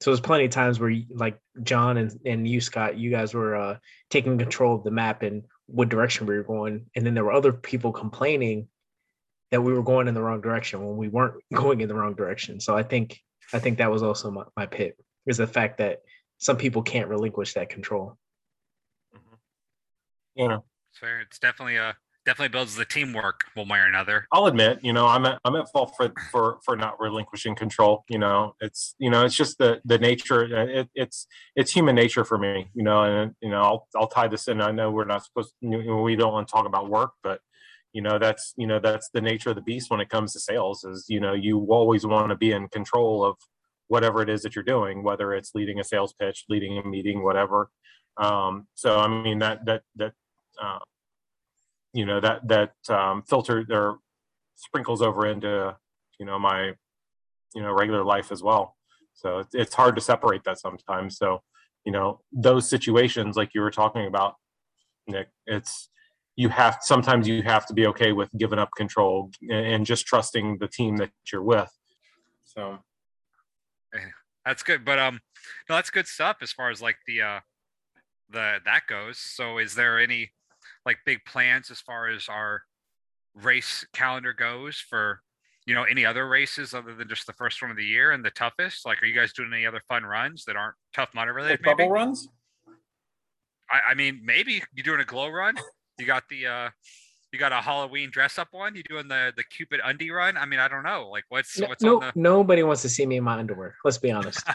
so 0.00 0.10
there's 0.10 0.20
plenty 0.20 0.44
of 0.44 0.52
times 0.52 0.78
where 0.78 0.94
like 1.10 1.36
john 1.64 1.96
and, 1.96 2.20
and 2.26 2.46
you 2.46 2.60
scott 2.60 2.96
you 2.96 3.10
guys 3.10 3.34
were 3.34 3.56
uh 3.56 3.76
taking 4.08 4.38
control 4.38 4.76
of 4.76 4.84
the 4.84 4.90
map 4.90 5.22
and 5.22 5.42
what 5.66 5.88
direction 5.88 6.26
we 6.26 6.36
were 6.36 6.44
going 6.44 6.86
and 6.94 7.04
then 7.04 7.14
there 7.14 7.24
were 7.24 7.32
other 7.32 7.52
people 7.52 7.90
complaining 7.90 8.68
that 9.54 9.60
we 9.62 9.72
were 9.72 9.82
going 9.84 10.08
in 10.08 10.14
the 10.14 10.22
wrong 10.22 10.40
direction 10.40 10.84
when 10.84 10.96
we 10.96 11.06
weren't 11.08 11.34
going 11.54 11.80
in 11.80 11.88
the 11.88 11.94
wrong 11.94 12.14
direction 12.14 12.58
so 12.58 12.76
i 12.76 12.82
think 12.82 13.20
i 13.52 13.58
think 13.60 13.78
that 13.78 13.90
was 13.90 14.02
also 14.02 14.30
my, 14.32 14.42
my 14.56 14.66
pit 14.66 14.96
is 15.26 15.36
the 15.36 15.46
fact 15.46 15.78
that 15.78 16.00
some 16.38 16.56
people 16.56 16.82
can't 16.82 17.08
relinquish 17.08 17.54
that 17.54 17.68
control 17.68 18.18
You 20.34 20.48
know, 20.48 20.64
fair. 20.92 21.20
it's 21.20 21.38
definitely 21.38 21.76
a 21.76 21.94
definitely 22.26 22.48
builds 22.48 22.74
the 22.74 22.84
teamwork 22.84 23.44
one 23.54 23.68
way 23.68 23.78
or 23.78 23.86
another. 23.86 24.26
I'll 24.32 24.46
admit, 24.46 24.80
you 24.82 24.92
know, 24.92 25.06
I'm 25.06 25.24
at 25.26 25.38
I'm 25.44 25.54
at 25.54 25.70
fault 25.72 25.94
for 25.96 26.12
for 26.32 26.58
for 26.64 26.74
not 26.76 26.98
relinquishing 26.98 27.54
control. 27.54 28.02
You 28.08 28.18
know, 28.18 28.56
it's 28.60 28.96
you 28.98 29.10
know, 29.10 29.24
it's 29.24 29.36
just 29.36 29.58
the 29.58 29.80
the 29.84 29.98
nature. 29.98 30.42
uh, 30.44 30.66
It, 30.80 30.88
it's 30.96 31.28
it's 31.54 31.70
human 31.70 31.94
nature 31.94 32.24
for 32.24 32.36
me. 32.38 32.66
You 32.74 32.82
know, 32.82 33.04
and 33.04 33.32
you 33.40 33.50
know, 33.50 33.62
I'll 33.62 33.88
I'll 33.94 34.08
tie 34.08 34.26
this 34.26 34.48
in. 34.48 34.60
I 34.60 34.72
know 34.72 34.90
we're 34.90 35.04
not 35.04 35.24
supposed. 35.24 35.54
You 35.60 35.84
know, 35.84 36.02
we 36.02 36.16
don't 36.16 36.32
want 36.32 36.48
to 36.48 36.52
talk 36.52 36.66
about 36.66 36.90
work, 36.90 37.12
but 37.22 37.38
you 37.94 38.02
know, 38.02 38.18
that's 38.18 38.52
you 38.58 38.66
know, 38.66 38.78
that's 38.78 39.08
the 39.14 39.22
nature 39.22 39.50
of 39.50 39.56
the 39.56 39.62
beast 39.62 39.90
when 39.90 40.00
it 40.00 40.10
comes 40.10 40.34
to 40.34 40.40
sales. 40.40 40.84
Is 40.84 41.06
you 41.08 41.20
know, 41.20 41.32
you 41.32 41.66
always 41.70 42.04
want 42.04 42.28
to 42.28 42.36
be 42.36 42.52
in 42.52 42.68
control 42.68 43.24
of 43.24 43.36
whatever 43.88 44.20
it 44.20 44.28
is 44.28 44.42
that 44.42 44.54
you're 44.54 44.64
doing, 44.64 45.02
whether 45.02 45.32
it's 45.32 45.54
leading 45.54 45.80
a 45.80 45.84
sales 45.84 46.12
pitch, 46.12 46.44
leading 46.50 46.76
a 46.76 46.86
meeting, 46.86 47.22
whatever. 47.24 47.70
Um, 48.18 48.66
so 48.74 48.98
I 48.98 49.08
mean 49.08 49.38
that 49.38 49.64
that 49.64 49.82
that. 49.96 50.12
Uh, 50.62 50.80
you 51.94 52.04
know 52.04 52.20
that 52.20 52.46
that 52.48 52.72
um, 52.90 53.22
filter 53.22 53.64
or 53.70 53.98
sprinkles 54.56 55.00
over 55.00 55.26
into 55.26 55.74
you 56.18 56.26
know 56.26 56.38
my 56.38 56.72
you 57.54 57.62
know 57.62 57.72
regular 57.72 58.04
life 58.04 58.30
as 58.30 58.42
well 58.42 58.76
so 59.14 59.38
it's, 59.38 59.54
it's 59.54 59.74
hard 59.74 59.94
to 59.94 60.00
separate 60.00 60.42
that 60.44 60.58
sometimes 60.58 61.16
so 61.16 61.40
you 61.86 61.92
know 61.92 62.20
those 62.32 62.68
situations 62.68 63.36
like 63.36 63.54
you 63.54 63.60
were 63.60 63.70
talking 63.70 64.06
about 64.06 64.34
nick 65.06 65.28
it's 65.46 65.88
you 66.36 66.48
have 66.48 66.78
sometimes 66.80 67.28
you 67.28 67.42
have 67.42 67.66
to 67.66 67.74
be 67.74 67.86
okay 67.86 68.12
with 68.12 68.28
giving 68.36 68.58
up 68.58 68.70
control 68.76 69.30
and, 69.42 69.66
and 69.66 69.86
just 69.86 70.06
trusting 70.06 70.58
the 70.58 70.68
team 70.68 70.96
that 70.96 71.10
you're 71.32 71.42
with 71.42 71.70
so 72.44 72.78
That's 74.44 74.62
good, 74.62 74.84
but 74.84 74.98
um, 74.98 75.20
no, 75.68 75.76
that's 75.76 75.90
good 75.90 76.06
stuff 76.06 76.38
as 76.42 76.52
far 76.52 76.70
as 76.70 76.82
like 76.82 76.96
the 77.06 77.22
uh, 77.22 77.40
the 78.30 78.58
that 78.64 78.82
goes. 78.88 79.18
So 79.18 79.58
is 79.58 79.74
there 79.74 79.98
any 79.98 80.32
like 80.84 80.98
big 81.06 81.24
plans 81.26 81.70
as 81.70 81.80
far 81.80 82.08
as 82.08 82.28
our 82.28 82.62
race 83.34 83.86
calendar 83.92 84.32
goes 84.32 84.76
for 84.76 85.20
you 85.66 85.74
know 85.74 85.84
any 85.84 86.04
other 86.04 86.28
races 86.28 86.74
other 86.74 86.94
than 86.94 87.08
just 87.08 87.26
the 87.26 87.32
first 87.32 87.62
one 87.62 87.70
of 87.70 87.76
the 87.76 87.84
year 87.84 88.12
and 88.12 88.24
the 88.24 88.30
toughest? 88.30 88.84
Like, 88.84 89.02
are 89.02 89.06
you 89.06 89.14
guys 89.14 89.32
doing 89.32 89.50
any 89.52 89.66
other 89.66 89.82
fun 89.88 90.04
runs 90.04 90.44
that 90.44 90.56
aren't 90.56 90.76
tough 90.94 91.10
mudder 91.14 91.32
related? 91.32 91.64
Like 91.64 91.76
bubble 91.76 91.90
runs? 91.90 92.28
I, 93.70 93.92
I 93.92 93.94
mean, 93.94 94.20
maybe 94.22 94.62
you're 94.74 94.84
doing 94.84 95.00
a 95.00 95.04
glow 95.04 95.30
run. 95.30 95.54
You 95.98 96.06
got 96.06 96.24
the 96.28 96.46
uh 96.46 96.70
you 97.32 97.38
got 97.38 97.52
a 97.52 97.56
Halloween 97.56 98.10
dress 98.10 98.38
up 98.38 98.48
one. 98.52 98.76
You 98.76 98.82
doing 98.84 99.08
the 99.08 99.32
the 99.36 99.42
Cupid 99.44 99.80
undie 99.84 100.10
run? 100.10 100.36
I 100.36 100.46
mean, 100.46 100.60
I 100.60 100.68
don't 100.68 100.84
know. 100.84 101.08
Like, 101.10 101.24
what's 101.28 101.58
No, 101.58 101.66
what's 101.68 101.82
no- 101.82 102.00
on 102.00 102.12
nobody 102.14 102.62
wants 102.62 102.82
to 102.82 102.88
see 102.88 103.06
me 103.06 103.16
in 103.16 103.24
my 103.24 103.38
underwear. 103.38 103.74
Let's 103.84 103.98
be 103.98 104.10
honest. 104.12 104.40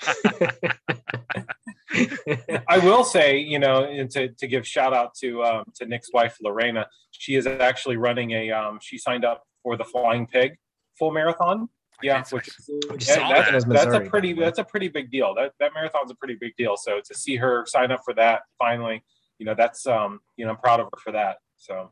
I 2.68 2.78
will 2.78 3.04
say, 3.04 3.38
you 3.40 3.60
know, 3.60 3.84
and 3.84 4.10
to, 4.12 4.30
to 4.30 4.48
give 4.48 4.66
shout 4.66 4.94
out 4.94 5.14
to 5.16 5.44
um, 5.44 5.66
to 5.76 5.86
Nick's 5.86 6.14
wife 6.14 6.38
Lorena, 6.42 6.88
she 7.12 7.36
is 7.36 7.48
actually 7.48 7.98
running 7.98 8.32
a. 8.32 8.52
Um, 8.52 8.80
she 8.82 8.98
signed 8.98 9.26
up 9.26 9.44
for 9.64 9.76
the 9.76 9.84
Flying 9.84 10.28
Pig 10.28 10.56
full 10.98 11.12
marathon. 11.12 11.68
the? 12.02 12.08
Yeah, 12.08 12.20
It's 12.20 12.32
which 12.32 12.48
is, 12.48 12.70
yeah, 12.70 13.16
saw 13.16 13.30
that's, 13.30 13.52
that. 13.52 13.70
That's 13.70 13.86
that's 13.86 14.08
a 14.08 14.10
pretty 14.10 14.34
by 14.34 14.44
that's 14.46 14.60
a 14.60 14.64
pretty 14.64 14.88
big 14.88 15.12
deal. 15.12 15.34
That 15.36 15.52
that 15.60 15.74
marathon's 15.74 16.12
a 16.12 16.16
pretty 16.16 16.38
big 16.40 16.56
deal. 16.58 16.78
So 16.78 17.02
to 17.04 17.14
see 17.18 17.36
her 17.36 17.66
sign 17.66 17.92
up 17.92 18.02
for 18.06 18.14
that 18.14 18.44
finally, 18.58 19.04
you 19.40 19.46
know, 19.46 19.56
that's 19.58 19.88
um, 19.88 20.20
you 20.38 20.46
know, 20.46 20.52
I'm 20.52 20.58
proud 20.58 20.80
of 20.80 20.86
her 20.88 21.00
for 21.04 21.12
that. 21.14 21.38
So 21.58 21.92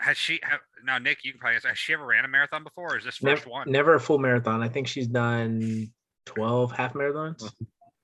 Has 0.00 0.16
she? 0.16 0.40
Have, 0.42 0.60
now, 0.84 0.98
Nick, 0.98 1.24
you 1.24 1.32
can 1.32 1.38
probably 1.40 1.56
ask, 1.56 1.66
Has 1.66 1.78
she 1.78 1.92
ever 1.94 2.04
ran 2.04 2.24
a 2.24 2.28
marathon 2.28 2.62
before, 2.64 2.94
or 2.94 2.98
is 2.98 3.04
this 3.04 3.22
never, 3.22 3.36
first 3.36 3.48
one? 3.48 3.70
never 3.70 3.94
a 3.94 4.00
full 4.00 4.18
marathon. 4.18 4.62
I 4.62 4.68
think 4.68 4.86
she's 4.88 5.06
done 5.06 5.90
12 6.26 6.72
half 6.72 6.92
marathons. 6.94 7.50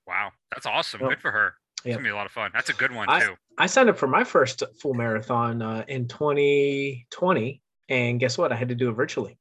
Wow, 0.07 0.31
that's 0.51 0.65
awesome. 0.65 1.01
Yep. 1.01 1.09
Good 1.09 1.21
for 1.21 1.31
her. 1.31 1.53
It's 1.79 1.85
Yep. 1.87 1.95
gonna 1.97 2.03
be 2.03 2.09
a 2.11 2.15
lot 2.15 2.25
of 2.25 2.31
fun. 2.31 2.51
That's 2.53 2.69
a 2.69 2.73
good 2.73 2.91
one 2.93 3.09
I- 3.09 3.21
too. 3.25 3.35
I 3.57 3.65
signed 3.67 3.89
up 3.89 3.97
for 3.97 4.07
my 4.07 4.23
first 4.23 4.63
full 4.81 4.93
marathon 4.93 5.61
uh, 5.61 5.83
in 5.87 6.07
2020. 6.07 7.61
And 7.89 8.19
guess 8.19 8.37
what? 8.37 8.51
I 8.51 8.55
had 8.55 8.69
to 8.69 8.75
do 8.75 8.89
it 8.89 8.93
virtually. 8.93 9.37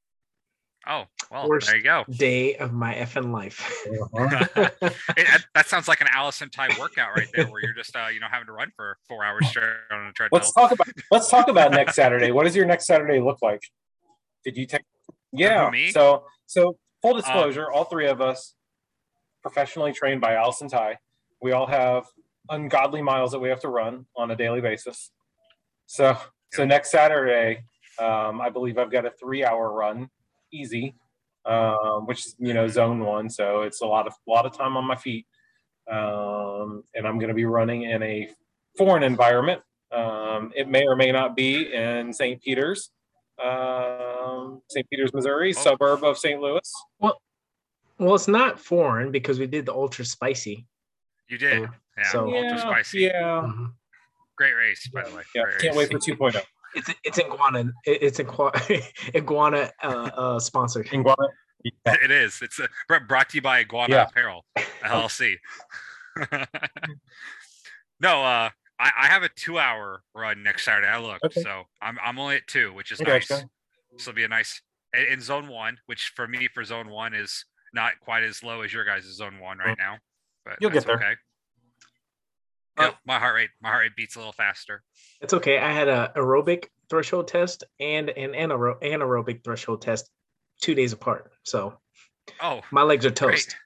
Oh, 0.89 1.05
well, 1.31 1.49
Worst 1.49 1.67
there 1.69 1.77
you 1.77 1.83
go. 1.83 2.05
Day 2.11 2.57
of 2.57 2.73
my 2.73 2.95
effing 2.95 3.33
life. 3.33 3.61
It- 3.87 4.81
that- 4.81 5.45
that 5.55 5.67
sounds 5.67 5.89
like 5.89 6.01
an 6.01 6.07
Allison 6.13 6.49
type 6.51 6.79
workout 6.79 7.11
right 7.17 7.29
there, 7.35 7.47
where 7.47 7.61
you're 7.63 7.75
just 7.75 7.95
uh, 7.95 8.07
you 8.13 8.19
know 8.21 8.27
having 8.31 8.47
to 8.47 8.53
run 8.53 8.71
for 8.77 8.97
four 9.09 9.25
hours 9.25 9.47
straight 9.49 9.65
on 9.91 10.07
a 10.07 10.13
treadmill. 10.13 10.41
let's 10.41 10.53
talk 10.53 10.73
about 10.73 10.89
let's 11.11 11.29
talk 11.31 11.49
about 11.49 11.71
next 11.73 11.95
Saturday. 11.97 12.31
What 12.33 12.45
does 12.45 12.57
your 12.57 12.65
next 12.67 12.87
Saturday 12.87 13.21
look 13.21 13.39
like? 13.43 13.61
Did 14.45 14.57
you 14.57 14.67
take? 14.67 14.83
Yeah. 15.33 15.69
me? 15.71 15.91
So 15.91 16.25
so 16.47 16.77
full 17.03 17.15
disclosure, 17.15 17.71
all 17.71 17.85
three 17.85 18.07
of 18.09 18.21
us 18.21 18.55
professionally 19.43 19.93
trained 19.93 20.21
by 20.21 20.35
Allison 20.35 20.69
Ty. 20.69 20.99
We 21.43 21.53
all 21.53 21.67
have 21.67 22.07
ungodly 22.49 23.03
miles 23.03 23.31
that 23.33 23.39
we 23.39 23.49
have 23.51 23.61
to 23.61 23.69
run 23.69 24.07
on 24.17 24.31
a 24.31 24.37
daily 24.37 24.61
basis. 24.61 25.11
So 25.87 26.17
so 26.53 26.65
next 26.65 26.91
Saturday, 26.91 27.65
um, 27.99 28.41
I 28.41 28.49
believe 28.51 28.79
I've 28.79 28.91
got 28.91 29.05
a 29.05 29.11
three 29.11 29.45
hour 29.45 29.71
run, 29.73 30.09
easy, 30.53 30.95
um, 31.45 32.07
which 32.07 32.27
is 32.27 32.37
you 32.39 32.55
know 32.55 32.67
zone 32.69 33.01
one. 33.01 33.29
So 33.31 33.63
it's 33.63 33.81
a 33.81 33.87
lot 33.87 34.07
of 34.07 34.15
a 34.27 34.31
lot 34.31 34.47
of 34.47 34.57
time 34.57 34.77
on 34.77 34.85
my 34.85 34.97
feet, 34.97 35.27
um, 35.91 36.85
and 36.95 37.07
I'm 37.07 37.19
going 37.19 37.29
to 37.29 37.35
be 37.35 37.45
running 37.45 37.83
in 37.83 38.03
a 38.03 38.29
foreign 38.77 39.03
environment. 39.03 39.63
Um, 39.93 40.53
it 40.55 40.69
may 40.69 40.87
or 40.87 40.95
may 40.97 41.11
not 41.11 41.35
be 41.35 41.73
in 41.75 42.13
St. 42.13 42.41
Peters, 42.41 42.91
um, 43.43 44.63
St. 44.69 44.89
Peters, 44.89 45.13
Missouri, 45.13 45.51
Oh. 45.57 45.61
suburb 45.61 46.05
of 46.05 46.17
St. 46.19 46.41
Louis. 46.41 46.73
well, 47.01 47.21
well, 47.99 48.15
it's 48.15 48.29
not 48.29 48.59
foreign 48.61 49.11
because 49.11 49.39
we 49.39 49.47
did 49.47 49.67
the 49.67 49.75
ultra 49.75 50.05
spicy. 50.05 50.67
You 51.29 51.39
did, 51.39 51.69
yeah. 51.99 52.05
So- 52.13 52.33
ultra 52.35 52.59
spicy. 52.59 53.01
Yeah, 53.01 53.43
Mhm. 53.47 53.73
Great 54.37 54.53
race, 54.55 54.87
by 54.89 55.03
the 55.03 55.15
way. 55.15 55.23
yeah. 55.35 55.43
Great 55.43 55.59
Can't 55.61 55.77
race. 55.77 55.91
wait 55.91 55.93
for 55.93 55.99
2.0. 55.99 56.41
It's 56.75 56.91
it's 57.05 57.19
iguana. 57.19 57.73
It's 57.85 58.19
iguana 58.21 58.53
iguana 59.15 59.71
uh, 59.83 60.11
uh, 60.17 60.39
sponsored. 60.41 60.89
Iguana. 60.93 61.29
Yeah. 61.65 61.95
It 62.03 62.11
is. 62.11 62.41
It's 62.43 62.59
uh, 62.59 62.67
br- 62.89 63.01
brought 63.07 63.29
to 63.31 63.37
you 63.37 63.43
by 63.43 63.61
Iguana 63.61 63.95
Yeah. 63.95 64.05
Apparel 64.05 64.45
LLC. 64.83 65.37
no, 68.01 68.23
uh, 68.23 68.51
I, 68.79 68.91
I 68.99 69.07
have 69.09 69.23
a 69.23 69.29
two-hour 69.29 70.03
run 70.15 70.43
next 70.43 70.65
Saturday. 70.65 70.89
I 70.89 70.99
looked, 70.99 71.25
Okay. 71.25 71.43
so 71.43 71.65
I'm 71.83 71.99
I'm 72.03 72.19
only 72.19 72.37
at 72.37 72.47
two, 72.47 72.73
which 72.73 72.93
is 72.93 73.01
Okay, 73.01 73.11
nice. 73.13 73.31
okay. 73.31 73.45
This 73.93 74.07
will 74.07 74.15
be 74.15 74.25
a 74.25 74.29
nice 74.29 74.63
in, 74.95 75.05
in 75.15 75.21
zone 75.21 75.49
one, 75.49 75.77
which 75.87 76.13
for 76.17 76.27
me 76.27 76.49
for 76.53 76.65
zone 76.65 76.89
one 76.89 77.15
is 77.15 77.45
not 77.75 77.93
quite 78.01 78.23
as 78.23 78.43
low 78.43 78.63
as 78.63 78.73
your 78.73 78.85
guys' 78.85 79.05
zone 79.05 79.39
one 79.39 79.59
right 79.59 79.77
now. 79.79 79.99
But 80.45 80.57
You'll 80.61 80.71
that's 80.71 80.87
get 80.87 80.99
there. 80.99 81.09
Okay. 81.11 81.21
Uh, 82.81 82.85
Yep, 82.85 82.97
my 83.07 83.19
heart 83.19 83.35
rate 83.35 83.51
my 83.61 83.69
heart 83.69 83.83
rate 83.83 83.97
beats 83.97 84.17
a 84.17 84.19
little 84.19 84.33
faster. 84.33 84.83
It's 85.21 85.35
okay. 85.35 85.59
I 85.59 85.71
had 85.73 85.89
a 85.89 86.13
aerobic 86.17 86.67
threshold 86.89 87.29
test 87.29 87.65
and 87.79 88.09
an 88.11 88.33
anaero- 88.33 88.81
anaerobic 88.83 89.45
threshold 89.45 89.83
test 89.83 90.11
two 90.61 90.75
days 90.75 90.93
apart. 90.93 91.31
So 91.45 91.79
Oh, 92.41 92.61
my 92.71 92.83
legs 92.83 93.05
are 93.05 93.11
Great. 93.11 93.17
toast. 93.17 93.57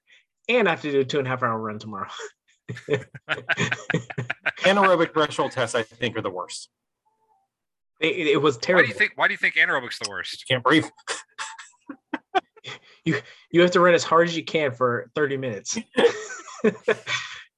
And 0.48 0.68
I 0.68 0.72
have 0.72 0.82
to 0.82 0.90
do 0.92 1.00
a 1.00 1.04
two 1.04 1.18
and 1.18 1.26
a 1.26 1.30
half 1.30 1.42
hour 1.42 1.58
run 1.58 1.78
tomorrow. 1.78 2.08
Anaerobic 4.64 5.12
threshold 5.12 5.52
tests, 5.52 5.74
I 5.74 5.82
think, 5.82 6.16
are 6.16 6.22
the 6.22 6.30
worst. 6.30 6.68
It, 8.00 8.26
it 8.28 8.42
was 8.42 8.56
why 8.56 8.60
terrible. 8.60 8.84
do 8.86 8.88
you 8.88 8.94
think 8.94 9.12
why 9.16 9.28
do 9.28 9.32
you 9.34 9.38
think 9.38 9.54
anaerobic's 9.54 9.98
the 9.98 10.08
worst? 10.10 10.44
You 10.48 10.54
can't 10.54 10.64
breathe. 10.64 10.84
you 13.04 13.20
you 13.50 13.60
have 13.60 13.70
to 13.72 13.80
run 13.80 13.94
as 13.94 14.04
hard 14.04 14.28
as 14.28 14.36
you 14.36 14.44
can 14.44 14.72
for 14.72 15.10
30 15.14 15.36
minutes. 15.36 15.78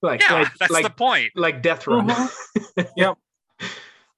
Like 0.02 0.20
Yeah, 0.22 0.35
like 0.35 0.54
that's 0.59 0.72
like, 0.72 0.85
the 0.85 0.90
point. 0.90 1.32
like 1.37 1.62
death 1.62 1.87
run. 1.87 2.11
Uh-huh. 2.11 2.85
Yep. 2.96 3.16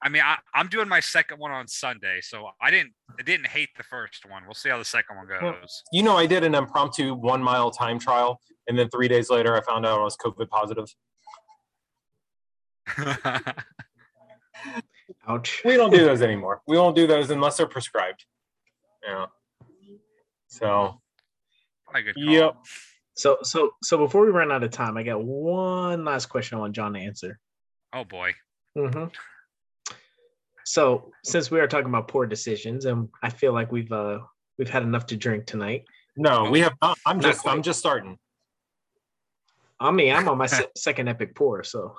I 0.01 0.09
mean, 0.09 0.23
I, 0.25 0.37
I'm 0.55 0.69
doing 0.69 0.89
my 0.89 1.01
second 1.01 1.39
one 1.39 1.51
on 1.51 1.67
Sunday, 1.67 2.21
so 2.23 2.49
I 2.63 2.71
didn't 2.71 2.93
I 3.19 3.23
didn't 3.23 3.49
hate 3.49 3.71
the 3.77 3.83
first 3.83 4.25
one. 4.31 4.45
We'll 4.45 4.55
see 4.55 4.69
how 4.69 4.79
the 4.79 4.85
second 4.85 5.17
one 5.17 5.27
Well, 5.29 5.55
goes. 5.61 5.83
You 5.93 6.05
know, 6.05 6.17
I 6.17 6.27
did 6.27 6.45
an 6.45 6.55
impromptu 6.55 7.15
one 7.15 7.43
mile 7.43 7.71
time 7.73 7.99
trial, 7.99 8.41
and 8.69 8.79
then 8.79 8.89
three 8.91 9.09
days 9.09 9.29
later, 9.29 9.57
I 9.57 9.61
found 9.63 9.85
out 9.87 9.99
I 9.99 10.05
was 10.05 10.17
COVID 10.17 10.49
positive. 10.49 10.87
Ouch. 15.29 15.63
We 15.65 15.77
don't 15.77 15.91
do 15.91 16.05
those 16.05 16.23
anymore. 16.23 16.63
We 16.67 16.77
won't 16.79 16.97
do 16.97 17.07
those 17.07 17.31
unless 17.31 17.57
they're 17.57 17.67
prescribed. 17.67 18.25
Yeah. 19.07 19.27
So, 20.49 21.01
Probably 21.85 22.01
a 22.03 22.05
good 22.05 22.15
call. 22.15 22.33
yep. 22.35 22.57
So 23.19 23.39
so 23.43 23.73
so 23.83 23.99
before 23.99 24.25
we 24.25 24.31
run 24.31 24.53
out 24.53 24.63
of 24.63 24.71
time, 24.71 24.97
I 24.97 25.03
got 25.03 25.23
one 25.25 26.05
last 26.05 26.27
question 26.27 26.57
I 26.57 26.61
want 26.61 26.73
John 26.73 26.93
to 26.95 27.01
answer. 27.01 27.39
Oh 27.93 28.05
boy. 28.05 28.33
hmm 28.77 29.07
So 30.65 31.11
since 31.25 31.51
we 31.51 31.59
are 31.59 31.67
talking 31.67 31.89
about 31.89 32.07
poor 32.07 32.27
decisions, 32.27 32.85
and 32.85 33.09
I 33.21 33.31
feel 33.31 33.53
like 33.53 33.73
we've 33.73 33.91
uh 33.91 34.21
we've 34.57 34.71
had 34.71 34.85
enough 34.85 35.07
to 35.07 35.17
drink 35.17 35.47
tonight. 35.47 35.85
No, 36.17 36.49
we 36.49 36.61
have 36.61 36.75
not. 36.81 36.97
I'm 37.05 37.17
Not 37.17 37.25
just, 37.25 37.41
quite. 37.43 37.53
I'm 37.55 37.63
just 37.63 37.81
starting. 37.81 38.19
I 39.81 39.91
mean, 39.91 40.15
I'm 40.15 40.29
on 40.29 40.39
my 40.39 40.47
second 40.77 41.09
epic 41.09 41.35
pour, 41.35 41.65
so 41.65 41.97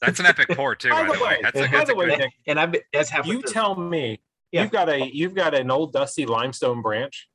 That's 0.00 0.18
an 0.20 0.26
epic 0.26 0.48
pour 0.56 0.74
too. 0.74 0.90
By 0.90 1.02
By, 1.02 1.12
the 1.12 1.18
the 1.18 1.24
way, 1.24 1.28
way- 1.30 1.38
that's 1.42 1.58
a, 1.58 1.62
by 1.62 1.68
that's 1.68 1.88
the 1.90 1.94
a 1.94 1.98
way, 1.98 2.06
good. 2.08 2.18
Nick, 2.20 2.32
and 2.46 2.58
I've 2.60 2.72
been, 2.72 2.82
that's 2.92 3.10
halfway 3.10 3.32
You 3.34 3.40
through. 3.42 3.52
tell 3.52 3.74
me. 3.76 4.20
Yeah. 4.52 4.62
You've 4.62 4.70
got 4.72 4.88
a, 4.88 5.10
you've 5.12 5.34
got 5.34 5.54
an 5.54 5.70
old 5.70 5.92
dusty 5.92 6.24
limestone 6.26 6.80
branch 6.80 7.28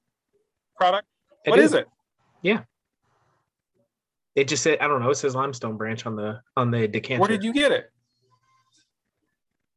product. 0.78 1.08
I 1.46 1.50
What 1.52 1.58
do. 1.58 1.62
is 1.63 1.74
it? 1.74 1.88
It 4.36 4.48
just 4.48 4.63
said 4.63 4.80
I 4.80 4.88
don't 4.88 5.02
know. 5.02 5.10
It 5.10 5.15
says 5.15 5.36
limestone 5.36 5.78
branch 5.78 6.06
on 6.06 6.15
the 6.15 6.42
on 6.56 6.72
the 6.72 6.88
decanter. 6.88 7.22
Where 7.22 7.30
did 7.30 7.44
you 7.44 7.54
get 7.54 7.72
it? 7.72 7.92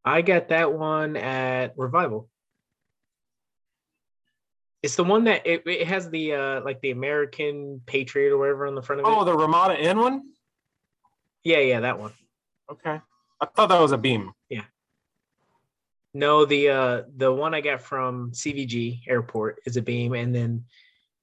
I 0.05 0.23
got 0.23 0.49
that 0.49 0.73
one 0.73 1.17
at 1.17 1.75
Revival. 1.77 2.29
It's 4.83 4.97
the 4.97 5.05
one 5.05 5.25
that 5.25 5.47
it, 5.47 5.63
it 5.67 5.87
has 5.87 6.11
the 6.11 6.35
uh 6.35 6.61
like 6.63 6.81
the 6.81 6.91
American 6.91 7.81
Patriot 7.87 8.33
or 8.33 8.39
whatever 8.39 8.67
on 8.67 8.75
the 8.75 8.83
front 8.83 9.01
of 9.01 9.07
it. 9.07 9.11
Oh, 9.11 9.25
the 9.25 9.37
Ramada 9.37 9.79
N 9.79 9.99
one. 9.99 10.23
yeah, 11.45 11.59
yeah, 11.59 11.81
that 11.81 11.99
one. 11.99 12.13
Okay, 12.71 13.01
I 13.41 13.47
thought 13.47 13.69
that 13.69 13.81
was 13.81 13.93
a 13.93 13.99
beam. 13.99 14.33
Yeah. 14.49 14.65
No, 16.15 16.45
the 16.45 16.69
uh 16.69 17.03
the 17.17 17.33
one 17.33 17.55
I 17.55 17.61
got 17.61 17.81
from 17.81 18.33
CVG 18.33 19.03
Airport 19.09 19.61
is 19.67 19.77
a 19.77 19.83
beam, 19.83 20.15
and 20.15 20.35
then 20.35 20.65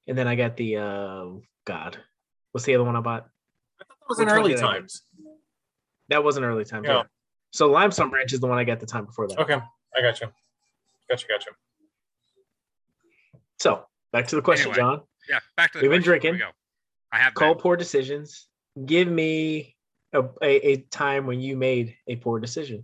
and 0.08 0.18
then 0.18 0.28
I 0.28 0.36
got 0.36 0.56
the 0.56 0.78
uh 0.78 1.26
God, 1.66 1.98
what's 2.52 2.66
the 2.66 2.76
other 2.76 2.84
one 2.84 2.96
I 2.96 3.02
bought? 3.02 3.28
I 3.82 3.84
thought 3.86 3.98
that 4.00 4.10
was 4.10 4.18
Which 4.20 4.28
in 4.28 4.34
early 4.34 4.50
did 4.56 4.64
I 4.64 4.74
times. 4.74 5.02
That 6.10 6.24
was 6.24 6.38
an 6.38 6.44
early 6.44 6.66
time. 6.66 6.84
Yeah. 6.84 6.94
Yeah. 6.98 7.04
So 7.52 7.70
limestone 7.70 8.10
branch 8.10 8.34
is 8.34 8.40
the 8.40 8.48
one 8.48 8.58
I 8.58 8.64
got 8.64 8.80
the 8.80 8.86
time 8.86 9.06
before 9.06 9.28
that. 9.28 9.40
Okay, 9.40 9.58
I 9.96 10.02
got 10.02 10.20
you. 10.22 10.28
Gotcha, 11.10 11.26
gotcha. 11.28 11.50
So 13.60 13.84
back 14.14 14.28
to 14.28 14.36
the 14.36 14.42
question, 14.42 14.68
Anyway, 14.72 14.78
John. 14.78 15.02
Yeah, 15.30 15.40
back 15.58 15.72
to 15.74 15.80
the 15.80 15.84
We've 15.84 15.92
been 15.92 16.02
question. 16.02 16.22
Here 16.22 16.32
we 16.32 16.38
drinking. 16.38 16.48
go. 16.48 16.52
I 17.12 17.18
have 17.20 17.34
Call 17.34 17.54
been. 17.56 17.62
poor 17.62 17.76
decisions. 17.76 18.48
Give 18.86 19.08
me 19.08 19.76
a, 20.14 20.22
a, 20.42 20.68
a 20.72 20.78
time 20.92 21.26
when 21.26 21.40
you 21.40 21.58
made 21.58 21.96
a 22.08 22.16
poor 22.16 22.40
decision. 22.40 22.84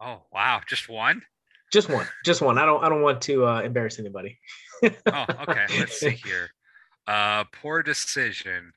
Oh 0.00 0.22
wow, 0.32 0.60
just 0.68 0.88
one. 0.88 1.22
Just 1.72 1.88
one. 1.90 2.06
Just 2.24 2.40
one. 2.40 2.56
I 2.58 2.64
don't 2.64 2.82
I 2.82 2.88
don't 2.88 3.02
want 3.02 3.20
to 3.22 3.46
uh, 3.46 3.60
embarrass 3.60 3.98
anybody. 3.98 4.38
Oh, 4.82 5.26
okay. 5.48 5.66
Let's 5.78 5.98
see 6.00 6.10
here. 6.24 6.50
Uh, 7.08 7.44
poor 7.62 7.82
decision. 7.82 8.72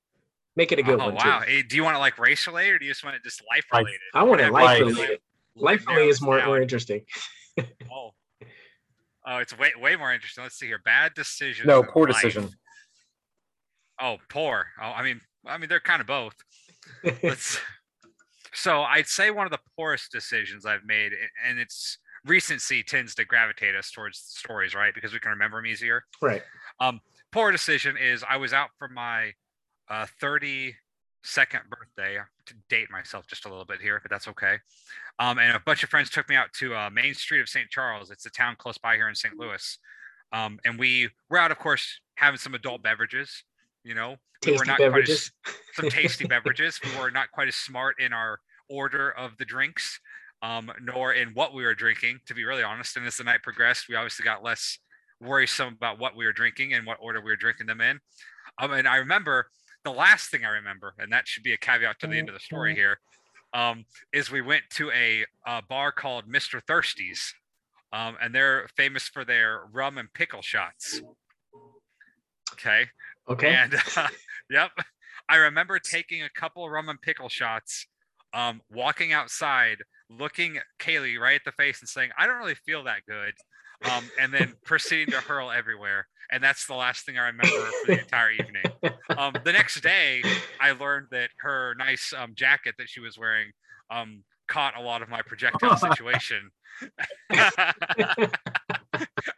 Make 0.55 0.71
it 0.71 0.79
a 0.79 0.83
good 0.83 0.99
oh 0.99 1.05
one 1.05 1.15
wow! 1.15 1.41
Hey, 1.45 1.63
do 1.63 1.75
you 1.75 1.83
want 1.83 1.97
it 1.97 1.99
like 1.99 2.17
race 2.17 2.47
related, 2.47 2.73
or 2.73 2.79
do 2.79 2.85
you 2.85 2.91
just 2.91 3.03
want 3.03 3.15
it 3.15 3.23
just 3.23 3.41
life 3.49 3.65
related? 3.73 3.99
I 4.13 4.23
want 4.23 4.39
it 4.39 4.51
life 4.51 4.79
related. 4.79 5.19
Life 5.55 5.81
for 5.81 5.99
is 5.99 6.21
more 6.21 6.43
more 6.45 6.61
interesting. 6.61 7.01
Oh. 7.91 8.11
Oh, 9.27 9.37
it's 9.37 9.55
way 9.57 9.73
way 9.77 9.97
more 9.97 10.13
interesting. 10.13 10.41
Let's 10.43 10.57
see 10.57 10.67
here. 10.67 10.79
Bad 10.83 11.13
decision. 11.13 11.67
No, 11.67 11.83
poor 11.83 12.07
life. 12.07 12.21
decision. 12.21 12.49
Oh, 14.01 14.17
poor. 14.29 14.67
Oh, 14.81 14.87
I 14.87 15.03
mean, 15.03 15.19
I 15.45 15.57
mean, 15.57 15.67
they're 15.67 15.81
kind 15.81 15.99
of 15.99 16.07
both. 16.07 16.33
Let's. 17.23 17.59
So 18.53 18.81
I'd 18.81 19.07
say 19.07 19.29
one 19.29 19.45
of 19.45 19.51
the 19.51 19.59
poorest 19.75 20.11
decisions 20.13 20.65
I've 20.65 20.85
made, 20.85 21.11
and 21.45 21.59
it's 21.59 21.97
recency 22.25 22.83
tends 22.83 23.13
to 23.15 23.25
gravitate 23.25 23.75
us 23.75 23.91
towards 23.91 24.17
stories, 24.17 24.73
right? 24.73 24.95
Because 24.95 25.11
we 25.11 25.19
can 25.19 25.31
remember 25.31 25.57
them 25.57 25.67
easier. 25.67 26.05
right. 26.21 26.43
Poor 27.31 27.51
decision 27.51 27.97
is 27.97 28.23
I 28.27 28.37
was 28.37 28.53
out 28.53 28.69
for 28.77 28.87
my 28.89 29.31
uh, 29.89 30.05
32nd 30.21 30.73
birthday 31.69 32.17
to 32.45 32.53
date 32.69 32.91
myself 32.91 33.25
just 33.27 33.45
a 33.45 33.49
little 33.49 33.65
bit 33.65 33.79
here, 33.81 33.99
but 34.01 34.11
that's 34.11 34.27
okay. 34.27 34.57
Um, 35.19 35.39
and 35.39 35.55
a 35.55 35.59
bunch 35.59 35.83
of 35.83 35.89
friends 35.89 36.09
took 36.09 36.27
me 36.27 36.35
out 36.35 36.51
to 36.59 36.75
uh, 36.75 36.89
Main 36.89 37.13
Street 37.13 37.41
of 37.41 37.47
St. 37.47 37.69
Charles. 37.69 38.11
It's 38.11 38.25
a 38.25 38.29
town 38.29 38.55
close 38.57 38.77
by 38.77 38.95
here 38.95 39.07
in 39.07 39.15
St. 39.15 39.37
Louis. 39.37 39.77
Um, 40.33 40.59
and 40.65 40.77
we 40.77 41.09
were 41.29 41.37
out, 41.37 41.51
of 41.51 41.59
course, 41.59 41.99
having 42.15 42.37
some 42.37 42.53
adult 42.53 42.83
beverages. 42.83 43.43
You 43.83 43.95
know, 43.95 44.15
we 44.45 44.51
were 44.53 44.57
Tasty 44.59 44.67
not 44.67 44.77
quite 44.91 45.09
as- 45.09 45.31
some 45.73 45.89
tasty 45.89 46.25
beverages. 46.29 46.79
We 46.83 46.99
were 46.99 47.11
not 47.11 47.31
quite 47.31 47.47
as 47.47 47.55
smart 47.55 47.99
in 47.99 48.13
our 48.13 48.39
order 48.69 49.11
of 49.11 49.37
the 49.37 49.45
drinks, 49.45 49.99
um, 50.41 50.71
nor 50.81 51.13
in 51.13 51.29
what 51.29 51.53
we 51.53 51.63
were 51.63 51.75
drinking, 51.75 52.19
to 52.27 52.33
be 52.33 52.43
really 52.43 52.63
honest. 52.63 52.97
And 52.97 53.05
as 53.05 53.17
the 53.17 53.23
night 53.23 53.43
progressed, 53.43 53.87
we 53.87 53.95
obviously 53.95 54.23
got 54.23 54.43
less 54.43 54.79
worrisome 55.21 55.73
about 55.73 55.99
what 55.99 56.15
we 56.15 56.25
were 56.25 56.33
drinking 56.33 56.73
and 56.73 56.85
what 56.85 56.97
order 56.99 57.21
we 57.21 57.31
were 57.31 57.37
drinking 57.37 57.67
them 57.67 57.81
in. 57.81 57.99
Um, 58.57 58.73
and 58.73 58.87
I 58.87 58.97
remember 58.97 59.47
the 59.83 59.91
last 59.91 60.29
thing 60.29 60.45
I 60.45 60.49
remember, 60.49 60.93
and 60.97 61.11
that 61.11 61.27
should 61.27 61.43
be 61.43 61.53
a 61.53 61.57
caveat 61.57 61.99
to 61.99 62.07
the 62.07 62.17
end 62.17 62.29
of 62.29 62.33
the 62.33 62.39
story 62.39 62.75
here, 62.75 62.99
um, 63.53 63.85
is 64.13 64.31
we 64.31 64.41
went 64.41 64.63
to 64.71 64.91
a, 64.91 65.25
uh 65.45 65.61
bar 65.67 65.91
called 65.91 66.25
Mr. 66.27 66.61
Thirsty's. 66.67 67.33
Um, 67.93 68.15
and 68.21 68.33
they're 68.33 68.69
famous 68.77 69.09
for 69.09 69.25
their 69.25 69.63
rum 69.73 69.97
and 69.97 70.11
pickle 70.13 70.41
shots. 70.41 71.01
Okay. 72.53 72.85
Okay. 73.29 73.53
And 73.53 73.75
uh, 73.97 74.07
yep, 74.49 74.71
I 75.27 75.37
remember 75.37 75.79
taking 75.79 76.23
a 76.23 76.29
couple 76.29 76.65
of 76.65 76.71
rum 76.71 76.89
and 76.89 77.01
pickle 77.01 77.29
shots, 77.29 77.87
um, 78.33 78.61
walking 78.71 79.13
outside, 79.13 79.77
looking 80.09 80.59
Kaylee 80.79 81.19
right 81.19 81.35
at 81.35 81.45
the 81.45 81.51
face 81.51 81.81
and 81.81 81.89
saying, 81.89 82.11
"I 82.17 82.27
don't 82.27 82.37
really 82.37 82.55
feel 82.55 82.83
that 82.85 83.05
good," 83.07 83.33
um, 83.89 84.03
and 84.19 84.33
then 84.33 84.53
proceeding 84.63 85.13
to 85.13 85.21
hurl 85.21 85.51
everywhere. 85.51 86.07
And 86.31 86.43
that's 86.43 86.65
the 86.65 86.75
last 86.75 87.05
thing 87.05 87.17
I 87.17 87.25
remember 87.27 87.69
for 87.85 87.87
the 87.87 87.99
entire 87.99 88.31
evening. 88.31 88.63
Um, 89.17 89.33
the 89.43 89.51
next 89.51 89.81
day, 89.81 90.23
I 90.61 90.71
learned 90.71 91.07
that 91.11 91.29
her 91.39 91.75
nice 91.77 92.13
um, 92.17 92.33
jacket 92.35 92.75
that 92.77 92.87
she 92.87 93.01
was 93.01 93.17
wearing 93.17 93.51
um, 93.89 94.23
caught 94.47 94.77
a 94.77 94.81
lot 94.81 95.01
of 95.01 95.09
my 95.09 95.21
projectile 95.21 95.75
situation. 95.91 96.51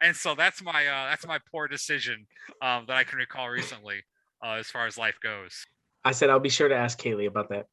and 0.00 0.14
so 0.14 0.34
that's 0.34 0.62
my 0.62 0.86
uh, 0.86 1.10
that's 1.10 1.26
my 1.26 1.38
poor 1.50 1.66
decision 1.68 2.26
um, 2.62 2.84
that 2.86 2.96
I 2.96 3.04
can 3.04 3.18
recall 3.18 3.48
recently 3.48 4.02
uh, 4.42 4.52
as 4.52 4.68
far 4.68 4.86
as 4.86 4.96
life 4.96 5.18
goes. 5.22 5.66
I 6.04 6.12
said 6.12 6.30
I'll 6.30 6.38
be 6.40 6.48
sure 6.48 6.68
to 6.68 6.76
ask 6.76 7.00
Kaylee 7.00 7.26
about 7.26 7.48
that. 7.50 7.66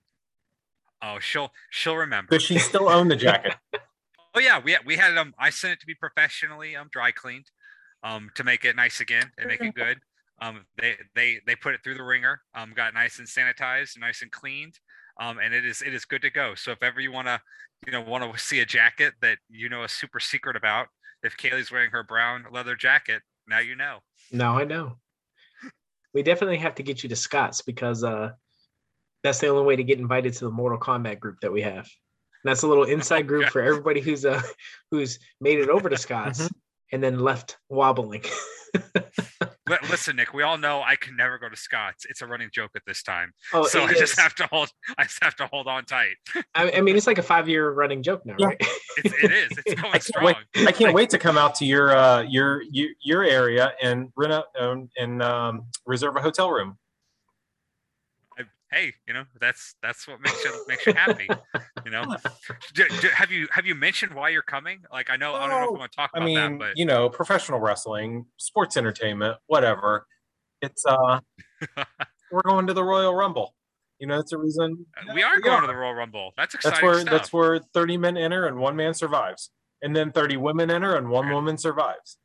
Oh, 1.03 1.19
she'll 1.19 1.51
she'll 1.69 1.97
remember. 1.97 2.31
Does 2.31 2.43
she 2.43 2.57
still 2.57 2.89
own 2.89 3.07
the 3.07 3.15
jacket? 3.15 3.55
Oh 4.33 4.39
yeah, 4.39 4.59
we 4.63 4.77
we 4.85 4.95
had 4.95 5.17
um 5.17 5.33
I 5.37 5.49
sent 5.49 5.73
it 5.73 5.79
to 5.81 5.85
be 5.85 5.95
professionally 5.95 6.75
um 6.75 6.87
dry 6.91 7.11
cleaned, 7.11 7.47
um 8.03 8.29
to 8.35 8.43
make 8.43 8.65
it 8.65 8.75
nice 8.75 8.99
again 8.99 9.31
and 9.37 9.47
make 9.47 9.61
it 9.61 9.75
good. 9.75 9.99
Um 10.41 10.65
they 10.79 10.95
they 11.15 11.39
they 11.45 11.55
put 11.55 11.73
it 11.73 11.81
through 11.83 11.95
the 11.95 12.03
ringer, 12.03 12.41
um 12.55 12.73
got 12.73 12.93
nice 12.93 13.19
and 13.19 13.27
sanitized, 13.27 13.99
nice 13.99 14.21
and 14.21 14.31
cleaned, 14.31 14.79
um 15.19 15.37
and 15.37 15.53
it 15.53 15.65
is 15.65 15.81
it 15.81 15.93
is 15.93 16.05
good 16.05 16.21
to 16.21 16.29
go. 16.29 16.55
So 16.55 16.71
if 16.71 16.81
ever 16.81 17.01
you 17.01 17.11
want 17.11 17.27
to 17.27 17.41
you 17.85 17.91
know 17.91 18.01
want 18.01 18.31
to 18.31 18.39
see 18.39 18.59
a 18.59 18.65
jacket 18.65 19.13
that 19.21 19.37
you 19.49 19.69
know 19.69 19.83
a 19.83 19.89
super 19.89 20.19
secret 20.19 20.55
about, 20.55 20.87
if 21.23 21.35
Kaylee's 21.35 21.71
wearing 21.71 21.91
her 21.91 22.03
brown 22.03 22.45
leather 22.51 22.75
jacket, 22.75 23.21
now 23.47 23.59
you 23.59 23.75
know. 23.75 23.99
Now 24.31 24.57
I 24.57 24.63
know. 24.63 24.97
We 26.13 26.23
definitely 26.23 26.57
have 26.57 26.75
to 26.75 26.83
get 26.83 27.03
you 27.03 27.09
to 27.09 27.15
Scott's 27.15 27.61
because 27.61 28.03
uh 28.03 28.31
that's 29.23 29.39
the 29.39 29.47
only 29.47 29.63
way 29.63 29.75
to 29.75 29.83
get 29.83 29.99
invited 29.99 30.33
to 30.33 30.45
the 30.45 30.51
Mortal 30.51 30.79
Kombat 30.79 31.19
group 31.19 31.41
that 31.41 31.51
we 31.51 31.61
have. 31.61 31.87
And 32.43 32.49
that's 32.49 32.63
a 32.63 32.67
little 32.67 32.83
inside 32.95 33.27
group 33.27 33.49
for 33.49 33.61
everybody 33.61 34.01
who's 34.01 34.25
uh 34.25 34.41
who's 34.91 35.19
made 35.39 35.59
it 35.59 35.69
over 35.69 35.89
to 35.89 35.97
Scott's 35.97 36.39
Mm-hmm. 36.41 36.57
and 36.93 37.03
then 37.03 37.19
left 37.19 37.57
wobbling. 37.69 38.23
Li- 39.69 39.77
Listen, 39.89 40.15
Nick, 40.17 40.33
we 40.33 40.43
all 40.43 40.57
know 40.57 40.81
I 40.81 40.95
can 40.95 41.15
never 41.15 41.37
go 41.37 41.47
to 41.47 41.55
Scott's. 41.55 42.05
It's 42.09 42.21
a 42.21 42.27
running 42.27 42.49
joke 42.51 42.71
at 42.75 42.81
this 42.85 43.03
time. 43.03 43.31
oh, 43.53 43.65
so 43.65 43.83
it 43.85 43.91
I 43.91 43.93
just 43.93 44.19
have 44.19 44.33
to 44.35 44.47
hold 44.47 44.69
I 44.97 45.03
just 45.03 45.23
have 45.23 45.35
to 45.37 45.47
hold 45.47 45.67
on 45.67 45.85
tight. 45.85 46.15
I, 46.55 46.71
I 46.71 46.81
mean, 46.81 46.95
it's 46.97 47.07
like 47.07 47.17
a 47.19 47.23
five-year 47.23 47.71
running 47.71 48.01
joke 48.03 48.25
now, 48.25 48.35
Yeah. 48.37 48.47
right? 48.47 48.57
It's, 48.97 49.23
it 49.23 49.31
is. 49.31 49.51
It's 49.65 49.79
going 49.81 49.87
I 49.93 49.99
can't 49.99 50.03
strong. 50.03 50.25
wait. 50.25 50.67
I 50.67 50.71
can't 50.71 50.93
wait 50.93 51.09
to 51.11 51.17
come 51.17 51.37
out 51.37 51.55
to 51.55 51.65
your 51.65 51.95
uh, 51.95 52.21
your 52.23 52.61
your, 52.63 52.89
your 53.03 53.23
area 53.23 53.71
and 53.81 54.09
rent 54.17 54.33
a 54.33 54.43
um, 54.61 54.89
and 54.97 55.21
um, 55.23 55.65
reserve 55.85 56.15
a 56.17 56.21
hotel 56.21 56.49
room. 56.51 56.77
I- 58.71 58.75
hey, 58.75 58.93
you 59.07 59.13
know 59.13 59.23
that's 59.39 59.75
that's 59.81 60.07
what 60.07 60.21
makes 60.21 60.43
you 60.43 60.65
makes 60.67 60.85
you 60.85 60.93
happy. 60.93 61.27
You 61.85 61.91
know, 61.91 62.03
D- 62.73 62.83
d- 63.01 63.07
have 63.13 63.31
you 63.31 63.47
have 63.51 63.65
you 63.65 63.75
mentioned 63.75 64.13
why 64.13 64.29
you're 64.29 64.41
coming? 64.41 64.79
Like 64.91 65.09
I 65.09 65.17
know 65.17 65.33
I 65.35 65.41
don't 65.47 65.49
know 65.61 65.63
if 65.65 65.71
we 65.73 65.79
want 65.79 65.91
to 65.91 65.95
talk 65.95 66.11
I 66.13 66.19
about 66.19 66.25
mean, 66.25 66.35
that, 66.35 66.59
but 66.59 66.77
you 66.77 66.85
know, 66.85 67.09
professional 67.09 67.59
wrestling, 67.59 68.25
sports 68.37 68.77
entertainment, 68.77 69.37
whatever. 69.47 70.05
It's 70.61 70.85
uh, 70.85 71.19
we're 72.31 72.41
going 72.43 72.67
to 72.67 72.73
the 72.73 72.83
Royal 72.83 73.13
Rumble. 73.15 73.55
You 73.99 74.07
know, 74.07 74.15
that's 74.17 74.31
the 74.31 74.37
reason. 74.37 74.85
uh, 74.97 75.13
we 75.13 75.21
are 75.23 75.39
going 75.39 75.61
to 75.61 75.67
the 75.67 75.75
Royal 75.75 75.93
Rumble. 75.93 76.31
That's 76.37 76.55
exciting 76.55 76.75
That's 76.75 76.83
where 76.83 76.99
stuff. 77.01 77.11
that's 77.11 77.33
where 77.33 77.59
30 77.73 77.97
men 77.97 78.17
enter 78.17 78.47
and 78.47 78.57
one 78.57 78.75
man 78.75 78.93
survives, 78.93 79.51
and 79.81 79.95
then 79.95 80.11
30 80.11 80.37
women 80.37 80.71
enter 80.71 80.95
and 80.95 81.09
one 81.09 81.25
Right. 81.27 81.33
woman 81.35 81.57
survives. 81.57 82.17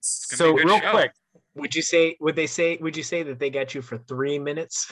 So 0.00 0.50
a 0.50 0.54
real 0.64 0.80
show. 0.80 0.90
quick, 0.92 1.12
Would 1.56 1.74
you 1.74 1.82
say? 1.82 2.16
Would 2.20 2.36
they 2.36 2.46
say? 2.46 2.78
Would 2.80 2.96
you 2.96 3.02
say 3.02 3.22
that 3.24 3.38
they 3.38 3.50
got 3.50 3.74
you 3.74 3.82
for 3.82 3.98
three 3.98 4.38
minutes? 4.38 4.90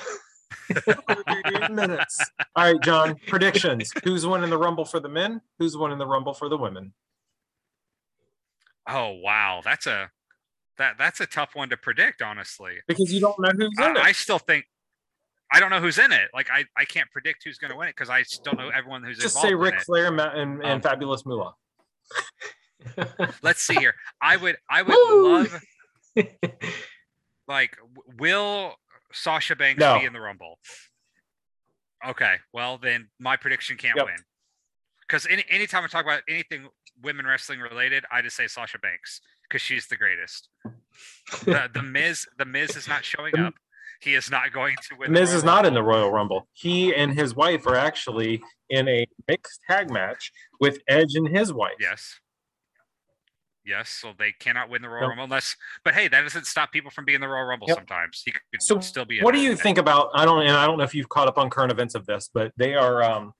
30 0.73 1.73
minutes. 1.73 2.19
All 2.57 2.73
right, 2.73 2.83
John. 2.83 3.17
Predictions. 3.27 3.93
Who's 4.05 4.27
winning 4.27 4.51
the 4.51 4.59
Rumble 4.59 4.85
for 4.85 5.01
the 5.01 5.09
men? 5.09 5.41
Who's 5.59 5.77
winning 5.77 5.99
the 5.99 6.07
Rumble 6.07 6.35
for 6.35 6.49
the 6.49 6.57
women? 6.57 6.93
oh 8.91 9.11
wow, 9.23 9.61
that's 9.63 9.87
a 9.87 10.11
that 10.79 10.97
that's 10.99 11.21
a 11.21 11.27
tough 11.27 11.51
one 11.55 11.69
to 11.69 11.77
predict, 11.77 12.23
honestly. 12.23 12.77
Because 12.87 13.13
you 13.13 13.21
don't 13.21 13.39
know 13.39 13.51
who's 13.55 13.71
in 13.79 13.85
I, 13.85 13.91
it. 13.91 13.97
I 13.99 14.13
still 14.13 14.39
think 14.39 14.65
I 15.53 15.61
don't 15.61 15.71
know 15.71 15.81
who's 15.81 15.99
in 15.99 16.11
it. 16.13 16.29
Like 16.35 16.49
I, 16.51 16.65
I 16.77 16.85
can't 16.85 17.11
predict 17.11 17.45
who's 17.45 17.59
going 17.59 17.71
to 17.71 17.77
win 17.77 17.89
it 17.89 17.95
because 17.97 18.11
I 18.11 18.23
still 18.23 18.55
know 18.55 18.69
everyone 18.69 19.03
who's 19.03 19.19
Just 19.19 19.37
involved 19.37 19.49
say 19.49 19.53
in 19.53 19.59
Ric 19.59 19.75
it. 19.75 19.81
Flair 19.83 20.07
and, 20.07 20.17
Ma- 20.17 20.31
and, 20.35 20.63
and 20.63 20.73
Um, 20.73 20.81
Fabulous 20.81 21.25
Moolah. 21.27 21.55
Let's 23.43 23.61
see 23.63 23.75
here. 23.75 23.95
I 24.23 24.37
would 24.37 24.57
I 24.71 24.83
would 24.83 24.95
Woo! 24.95 25.33
love 25.39 25.61
like 27.49 27.77
will 28.19 28.75
Sasha 29.13 29.57
Banks 29.57 29.81
No. 29.81 29.99
be 29.99 30.05
in 30.07 30.13
the 30.13 30.21
Rumble? 30.21 30.59
Okay, 32.07 32.37
well 32.53 32.79
then 32.79 33.09
my 33.19 33.37
prediction 33.37 33.77
can't 33.77 33.97
Yep. 33.97 34.07
win. 34.07 34.17
Because 35.07 35.27
any 35.27 35.45
anytime 35.49 35.85
I 35.85 35.87
talk 35.89 36.05
about 36.05 36.23
anything 36.29 36.69
women 37.01 37.27
wrestling 37.27 37.61
related, 37.61 38.05
I 38.11 38.23
just 38.23 38.37
say 38.37 38.47
Sasha 38.47 38.79
Banks 38.79 39.21
because 39.43 39.63
she's 39.63 39.87
the 39.87 39.97
greatest. 39.97 40.49
The 41.45 41.71
the 41.73 41.83
Miz 41.83 42.27
the 42.37 42.45
Miz 42.45 42.77
is 42.77 42.87
not 42.89 43.05
showing 43.05 43.39
up. 43.39 43.55
He 44.01 44.15
is 44.15 44.31
not 44.31 44.53
going 44.53 44.77
to 44.91 44.97
win. 44.97 45.11
Miz 45.11 45.33
is 45.33 45.43
not 45.43 45.67
in 45.67 45.75
the 45.75 45.83
Royal 45.83 46.11
Rumble. 46.13 46.47
He 46.53 46.95
and 46.95 47.13
his 47.15 47.35
wife 47.35 47.67
are 47.67 47.75
actually 47.75 48.41
in 48.71 48.87
a 48.87 49.07
mixed 49.27 49.61
tag 49.69 49.91
match 49.91 50.31
with 50.61 50.79
Edge 50.87 51.15
and 51.17 51.27
his 51.37 51.53
wife. 51.53 51.75
Yes. 51.81 52.21
Yes, 53.69 53.91
so 53.91 54.15
they 54.19 54.33
cannot 54.33 54.71
win 54.71 54.81
the 54.81 54.89
Royal 54.89 55.03
Nope. 55.03 55.09
Rumble 55.11 55.25
unless. 55.25 55.55
But 55.85 55.95
hey, 55.95 56.09
that 56.09 56.23
doesn't 56.23 56.47
stop 56.47 56.73
people 56.73 56.91
from 56.91 57.05
being 57.05 57.17
in 57.17 57.21
the 57.21 57.29
Royal 57.29 57.45
Rumble. 57.45 57.69
Yep. 57.69 57.77
Sometimes 57.77 58.23
he 58.25 58.33
could 58.33 58.63
So 58.63 58.81
still 58.81 59.05
be. 59.05 59.21
What 59.21 59.35
do 59.35 59.41
you 59.41 59.55
think 59.55 59.77
about? 59.77 60.09
I 60.15 60.25
don't, 60.25 60.41
and 60.41 60.57
I 60.57 60.67
don't 60.67 60.79
know 60.79 60.85
if 60.85 60.95
you've 60.95 61.11
caught 61.11 61.29
up 61.29 61.37
on 61.37 61.51
current 61.51 61.71
events 61.71 61.95
of 61.95 62.07
this, 62.07 62.31
but 62.33 62.53
they 62.57 62.75
are 62.75 63.03
um, 63.03 63.35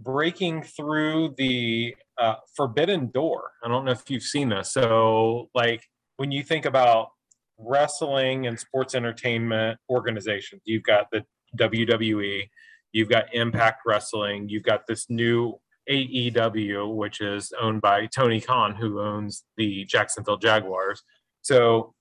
breaking 0.00 0.64
through 0.64 1.34
the 1.38 1.94
uh, 2.18 2.34
forbidden 2.56 3.10
door. 3.12 3.52
I 3.64 3.68
don't 3.68 3.84
know 3.84 3.92
if 3.92 4.10
you've 4.10 4.24
seen 4.24 4.48
this. 4.48 4.72
So, 4.72 5.50
like 5.54 5.84
when 6.16 6.32
you 6.32 6.42
think 6.42 6.64
about 6.66 7.10
wrestling 7.56 8.48
and 8.48 8.58
sports 8.58 8.96
entertainment 8.96 9.78
organizations, 9.88 10.62
you've 10.64 10.82
got 10.82 11.06
the 11.12 11.24
WWE, 11.56 12.48
you've 12.92 13.08
got 13.08 13.32
Impact 13.34 13.82
Wrestling, 13.86 14.48
you've 14.48 14.64
got 14.64 14.86
this 14.88 15.08
new 15.08 15.60
AEW, 15.88 16.94
which 16.94 17.20
is 17.20 17.52
owned 17.60 17.80
by 17.80 18.06
Tony 18.06 18.40
Khan, 18.40 18.74
who 18.74 19.00
owns 19.00 19.44
the 19.56 19.84
Jacksonville 19.84 20.36
Jaguars. 20.36 21.02
So, 21.42 21.94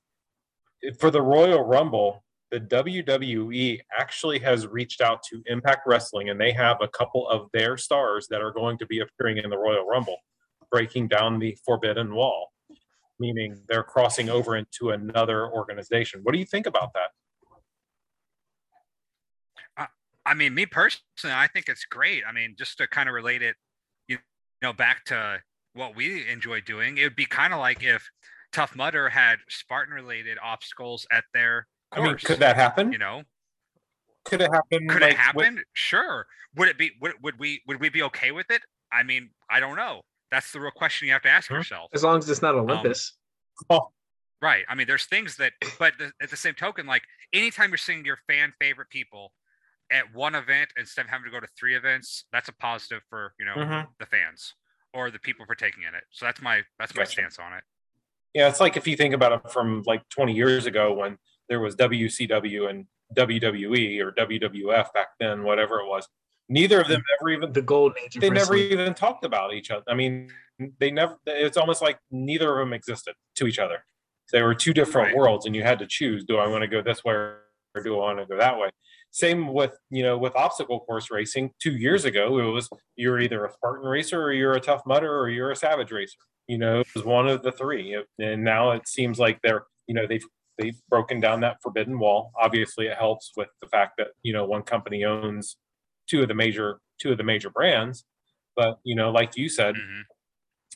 for 0.99 1.11
the 1.11 1.21
Royal 1.21 1.63
Rumble, 1.63 2.23
the 2.51 2.59
WWE 2.59 3.79
actually 3.97 4.39
has 4.39 4.65
reached 4.65 5.01
out 5.01 5.21
to 5.29 5.41
Impact 5.45 5.81
Wrestling, 5.85 6.29
and 6.29 6.39
they 6.39 6.51
have 6.51 6.77
a 6.81 6.87
couple 6.87 7.27
of 7.29 7.47
their 7.53 7.77
stars 7.77 8.27
that 8.29 8.41
are 8.41 8.51
going 8.51 8.77
to 8.79 8.85
be 8.85 8.99
appearing 8.99 9.37
in 9.37 9.49
the 9.49 9.57
Royal 9.57 9.85
Rumble, 9.85 10.17
breaking 10.71 11.07
down 11.07 11.39
the 11.39 11.57
Forbidden 11.65 12.13
Wall, 12.13 12.51
meaning 13.19 13.61
they're 13.67 13.83
crossing 13.83 14.29
over 14.29 14.55
into 14.55 14.91
another 14.91 15.51
organization. 15.51 16.21
What 16.23 16.33
do 16.33 16.39
you 16.39 16.45
think 16.45 16.65
about 16.65 16.93
that? 16.93 17.09
I 20.25 20.35
mean, 20.35 20.53
me 20.53 20.67
personally, 20.67 21.03
I 21.23 21.47
think 21.47 21.69
it's 21.69 21.85
great. 21.85 22.23
I 22.27 22.31
mean, 22.31 22.55
just 22.55 22.77
to 22.77 22.87
kind 22.87 23.09
of 23.09 23.15
relate 23.15 23.41
it, 23.41 23.55
know, 24.67 24.73
back 24.73 25.05
to 25.05 25.41
what 25.73 25.95
we 25.95 26.27
enjoy 26.27 26.61
doing, 26.61 26.97
it 26.97 27.03
would 27.03 27.15
be 27.15 27.25
kind 27.25 27.53
of 27.53 27.59
like 27.59 27.83
if 27.83 28.09
Tough 28.51 28.75
Mudder 28.75 29.09
had 29.09 29.39
Spartan 29.49 29.93
related 29.93 30.37
obstacles 30.43 31.05
at 31.11 31.23
their 31.33 31.67
course. 31.91 32.05
I 32.05 32.07
mean, 32.07 32.17
could 32.17 32.39
that 32.39 32.55
happen? 32.55 32.91
you 32.91 32.97
know, 32.97 33.23
Could 34.25 34.41
it 34.41 34.51
happen? 34.51 34.87
could 34.87 35.01
like, 35.01 35.11
it 35.13 35.17
happen? 35.17 35.61
Sure. 35.73 36.25
Would 36.55 36.69
it 36.69 36.77
be? 36.77 36.91
Would, 37.01 37.13
would 37.21 37.39
we? 37.39 37.61
Would 37.67 37.79
we 37.79 37.89
be 37.89 38.01
okay 38.03 38.31
with 38.31 38.49
it? 38.49 38.61
I 38.91 39.03
mean, 39.03 39.29
I 39.49 39.59
don't 39.59 39.75
know. 39.75 40.01
That's 40.31 40.51
the 40.51 40.59
real 40.59 40.71
question 40.71 41.07
you 41.07 41.13
have 41.13 41.21
to 41.23 41.29
ask 41.29 41.49
Huh? 41.49 41.55
yourself. 41.55 41.89
As 41.93 42.03
long 42.03 42.17
as 42.17 42.29
it's 42.29 42.41
not 42.41 42.55
um, 42.55 42.61
Olympus. 42.61 43.13
With, 43.69 43.77
oh, 43.81 43.89
Right. 44.41 44.63
I 44.69 44.75
mean, 44.75 44.87
there's 44.87 45.05
things 45.05 45.35
that, 45.37 45.51
but 45.79 45.93
the, 45.99 46.11
at 46.21 46.29
the 46.29 46.37
same 46.37 46.53
token, 46.53 46.85
like 46.87 47.03
anytime 47.33 47.71
you're 47.71 47.77
seeing 47.77 48.05
your 48.05 48.17
fan 48.27 48.53
favorite 48.59 48.89
people 48.89 49.33
at 49.91 50.13
one 50.13 50.35
event 50.35 50.69
instead 50.77 51.05
of 51.05 51.09
having 51.11 51.25
to 51.25 51.31
go 51.31 51.39
to 51.39 51.47
three 51.59 51.75
events, 51.75 52.25
that's 52.31 52.47
a 52.49 52.53
positive 52.53 53.01
for 53.09 53.33
you 53.39 53.45
know 53.45 53.55
Mhm. 53.55 53.87
the 53.99 54.05
fans 54.05 54.55
or 54.93 55.11
the 55.11 55.19
people 55.19 55.45
partaking 55.45 55.83
in 55.83 55.95
it. 55.95 56.03
So 56.11 56.25
that's 56.25 56.41
my 56.41 56.63
that's 56.77 56.93
my 56.95 57.01
Gotcha. 57.03 57.11
stance 57.11 57.39
on 57.39 57.53
it. 57.53 57.63
yeah, 58.35 58.47
it's 58.47 58.59
like 58.59 58.77
if 58.77 58.87
you 58.87 58.95
think 58.95 59.13
about 59.15 59.31
it 59.31 59.51
from 59.51 59.81
like 59.87 60.07
20 60.09 60.33
years 60.33 60.65
ago 60.67 60.93
when 60.93 61.17
there 61.47 61.59
was 61.59 61.75
WCW 61.75 62.67
and 62.69 62.85
WWE 63.15 63.99
or 64.01 64.11
WWF 64.11 64.93
back 64.93 65.09
then, 65.19 65.43
whatever 65.43 65.79
it 65.79 65.87
was. 65.87 66.07
Neither 66.47 66.79
of 66.81 66.87
them 66.87 67.01
ever 67.19 67.29
even 67.29 67.53
the 67.53 67.61
golden 67.61 68.03
age 68.03 68.15
they 68.15 68.29
never 68.29 68.55
even 68.55 68.93
talked 68.93 69.23
about 69.23 69.53
each 69.53 69.69
other. 69.71 69.83
I 69.87 69.93
mean, 69.95 70.31
they 70.79 70.89
never. 70.91 71.17
It's 71.25 71.57
almost 71.57 71.81
like 71.81 71.99
neither 72.11 72.59
of 72.59 72.65
them 72.67 72.73
existed 72.73 73.15
to 73.35 73.47
each 73.47 73.59
other. 73.59 73.83
They 74.31 74.41
were 74.43 74.55
two 74.55 74.73
different 74.73 75.07
Right. 75.09 75.15
worlds, 75.17 75.45
and 75.47 75.55
you 75.55 75.61
had 75.63 75.77
to 75.79 75.87
choose: 75.87 76.23
do 76.25 76.37
I 76.37 76.47
want 76.47 76.61
to 76.63 76.67
go 76.67 76.81
this 76.81 77.03
way 77.03 77.13
or 77.13 77.43
do 77.83 77.95
I 77.95 78.13
want 78.13 78.19
to 78.19 78.25
go 78.25 78.37
that 78.37 78.57
way? 78.59 78.69
Same 79.11 79.53
with 79.53 79.77
you 79.89 80.03
know 80.03 80.17
with 80.17 80.35
obstacle 80.35 80.81
course 80.81 81.09
racing. 81.11 81.51
Two 81.59 81.71
years 81.77 82.05
ago, 82.05 82.37
it 82.39 82.51
was 82.51 82.69
you're 82.95 83.19
either 83.19 83.45
a 83.45 83.51
Spartan 83.51 83.87
racer 83.87 84.21
or 84.21 84.31
you're 84.33 84.53
a 84.53 84.59
Tough 84.61 84.83
Mudder 84.85 85.17
or 85.19 85.29
you're 85.29 85.51
a 85.51 85.55
Savage 85.55 85.91
racer. 85.91 86.17
You 86.47 86.57
know, 86.57 86.79
it 86.81 86.87
was 86.95 87.03
one 87.05 87.27
of 87.27 87.41
the 87.43 87.51
three. 87.51 87.97
And 88.19 88.43
now 88.43 88.71
it 88.71 88.87
seems 88.87 89.19
like 89.19 89.39
they're 89.41 89.65
you 89.87 89.95
know 89.95 90.05
they've 90.07 90.23
they've 90.59 90.79
broken 90.89 91.19
down 91.19 91.39
that 91.41 91.57
forbidden 91.63 91.97
wall. 91.99 92.31
Obviously, 92.39 92.85
it 92.87 92.97
helps 92.97 93.31
with 93.35 93.49
the 93.61 93.67
fact 93.67 93.93
that 93.97 94.09
you 94.21 94.31
know 94.33 94.45
one 94.45 94.61
company 94.63 95.03
owns 95.03 95.57
two 96.07 96.21
of 96.21 96.27
the 96.27 96.35
major 96.35 96.79
two 96.99 97.11
of 97.11 97.17
the 97.17 97.23
major 97.23 97.49
brands. 97.49 98.05
But 98.55 98.79
you 98.83 98.95
know, 98.95 99.09
like 99.11 99.35
you 99.37 99.49
said, 99.49 99.75
Mhm. 99.75 100.03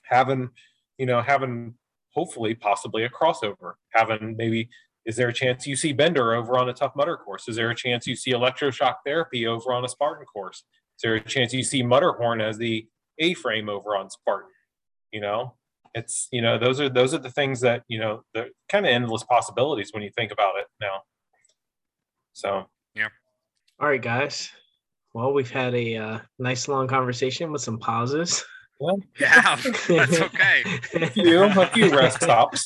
having 0.04 0.50
you 0.98 1.06
know 1.06 1.22
having 1.22 1.76
hopefully 2.14 2.56
possibly 2.56 3.04
a 3.04 3.10
crossover 3.10 3.74
having 3.92 4.36
maybe 4.38 4.70
is 5.06 5.16
there 5.16 5.28
a 5.28 5.34
chance 5.34 5.68
you 5.68 5.76
see 5.76 5.94
bender 5.94 6.34
over 6.34 6.58
on 6.58 6.70
a 6.70 6.74
tough 6.74 6.94
mudder 6.96 7.18
course 7.18 7.48
is 7.48 7.56
there 7.56 7.70
a 7.70 7.76
chance 7.76 8.08
you 8.08 8.16
see 8.16 8.32
electroshock 8.32 8.96
therapy 9.06 9.46
over 9.48 9.74
on 9.74 9.84
a 9.84 9.90
spartan 9.90 10.26
course 10.26 10.64
is 10.98 11.02
there 11.02 11.16
a 11.16 11.22
chance 11.22 11.54
you 11.54 11.64
see 11.64 11.84
Mudderhorn 11.84 12.42
as 12.42 12.58
the 12.58 12.88
a 13.20 13.34
frame 13.34 13.70
over 13.70 13.96
on 13.96 14.10
spartan 14.10 14.50
you 15.12 15.22
know 15.22 15.54
it's 15.94 16.28
you 16.32 16.42
know 16.42 16.58
those 16.58 16.80
are 16.80 16.90
those 16.90 17.14
are 17.14 17.20
the 17.20 17.30
things 17.30 17.62
that 17.62 17.84
you 17.88 18.00
know 18.00 18.24
the 18.34 18.50
kind 18.70 18.86
of 18.86 18.92
endless 18.92 19.24
possibilities 19.24 19.92
when 19.94 20.04
you 20.04 20.10
think 20.16 20.32
about 20.32 20.58
it 20.58 20.66
now 20.82 21.02
so 22.34 22.66
yeah. 22.96 23.10
All 23.80 23.88
right, 23.88 24.02
guys. 24.02 24.50
Well, 25.14 25.34
we've 25.34 25.50
had 25.50 25.74
a 25.76 25.96
uh, 25.98 26.20
nice 26.40 26.68
long 26.68 26.88
conversation 26.88 27.52
with 27.52 27.62
some 27.62 27.78
pauses. 27.78 28.44
Yeah, 29.20 29.56
that's 29.88 29.90
okay. 29.90 30.64
a 30.96 31.08
few, 31.08 31.44
a 31.44 31.68
few 31.68 31.96
rest 31.96 32.22
stops 32.24 32.66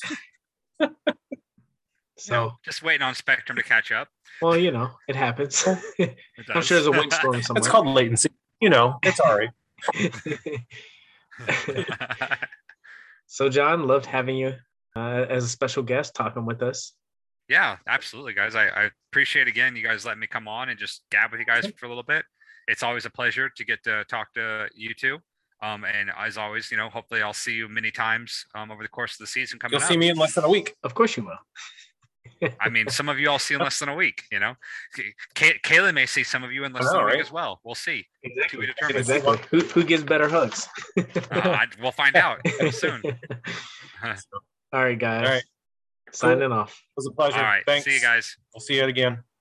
so, 2.18 2.51
Just 2.63 2.84
waiting 2.84 3.01
on 3.03 3.15
Spectrum 3.15 3.57
to 3.57 3.63
catch 3.63 3.91
up. 3.91 4.07
well, 4.41 4.57
you 4.57 4.72
know, 4.72 4.91
it 5.07 5.15
happens. 5.15 5.65
It 5.97 6.15
I'm 6.53 6.61
sure 6.61 6.78
there's 6.78 6.88
a 6.88 6.91
windstorm 6.91 7.41
somewhere. 7.41 7.59
it's 7.59 7.68
called 7.68 7.88
latency 7.88 8.30
you 8.61 8.70
know 8.70 8.97
it's 9.03 9.20
all 9.20 9.38
right 9.38 9.49
so, 13.28 13.49
John, 13.49 13.86
loved 13.88 14.05
having 14.05 14.38
you 14.38 14.55
uh, 14.95 15.26
as 15.30 15.43
a 15.43 15.47
special 15.47 15.84
guest 15.84 16.15
talking 16.15 16.45
with 16.45 16.61
us. 16.63 16.93
yeah, 17.49 17.78
absolutely, 17.88 18.34
guys. 18.34 18.55
I, 18.55 18.68
I 18.68 18.89
appreciate 19.11 19.47
again 19.47 19.76
you 19.76 19.84
guys 19.84 20.05
letting 20.05 20.20
me 20.20 20.28
come 20.28 20.47
on 20.47 20.70
and 20.70 20.80
just 20.80 21.03
gab 21.11 21.32
with 21.32 21.39
you 21.39 21.45
guys 21.45 21.68
for 21.78 21.86
a 21.86 21.89
little 21.89 22.03
bit. 22.03 22.26
It's 22.68 22.84
always 22.84 23.05
a 23.05 23.09
pleasure 23.09 23.49
to 23.55 23.65
get 23.65 23.84
to 23.84 24.03
talk 24.05 24.34
to 24.34 24.68
you 24.76 24.93
two. 24.93 25.20
Um, 25.61 25.86
and 25.86 26.11
as 26.18 26.38
always, 26.38 26.70
you 26.70 26.78
know, 26.78 26.89
hopefully 26.89 27.22
I'll 27.22 27.34
see 27.34 27.53
you 27.53 27.68
many 27.68 27.89
times 27.89 28.45
um, 28.53 28.70
over 28.72 28.84
the 28.84 28.89
course 28.89 29.13
of 29.13 29.20
the 29.20 29.28
season 29.28 29.57
coming 29.57 29.74
you'll 29.74 29.82
up. 29.84 29.89
see 29.89 29.97
me 29.97 30.09
in 30.09 30.18
less 30.18 30.36
than 30.36 30.43
a 30.43 30.49
week 30.49 30.76
Of 30.84 30.93
course, 30.93 31.18
you 31.18 31.24
will. 31.24 31.38
I 32.60 32.70
mean, 32.70 32.88
some 32.90 33.10
of 33.10 33.20
you 33.20 33.30
I'll 33.30 33.40
see 33.40 33.54
in 33.56 33.60
less 33.62 33.80
than 33.80 33.90
a 33.90 33.96
week. 33.96 34.24
You 34.32 34.40
know, 34.40 34.56
Kay- 35.36 35.60
Kayla 35.64 35.94
may 35.94 36.06
see 36.06 36.24
some 36.24 36.44
of 36.44 36.52
you 36.52 36.64
in 36.66 36.74
less 36.74 36.86
I 36.86 36.94
than 36.94 37.02
know, 37.02 37.08
a 37.08 37.12
week 37.12 37.22
as 37.22 37.32
well. 37.32 37.60
We'll 37.64 37.76
see. 37.76 38.06
Exactly. 38.24 38.60
be 38.62 38.66
determined. 38.68 38.98
Exactly. 39.00 39.38
Who, 39.52 39.60
who 39.60 39.84
gives 39.84 40.04
better 40.04 40.30
hugs? 40.30 40.68
Uh, 40.98 41.04
I, 41.32 41.66
we'll 41.82 41.92
find 41.92 42.16
out 42.16 42.40
soon. 42.72 43.02
All 44.74 44.84
right, 44.84 44.98
guys. 45.00 45.26
All 45.26 45.34
right. 45.34 45.44
Signing 46.12 46.52
off. 46.52 46.72
It 46.72 46.94
was 46.98 47.08
a 47.08 47.12
pleasure. 47.12 47.38
All 47.38 47.44
right. 47.44 47.64
Thanks. 47.66 47.86
See 47.86 47.94
you 47.94 48.02
guys. 48.02 48.38
We'll 48.54 48.62
see 48.62 48.76
you 48.78 48.86
again. 48.86 49.24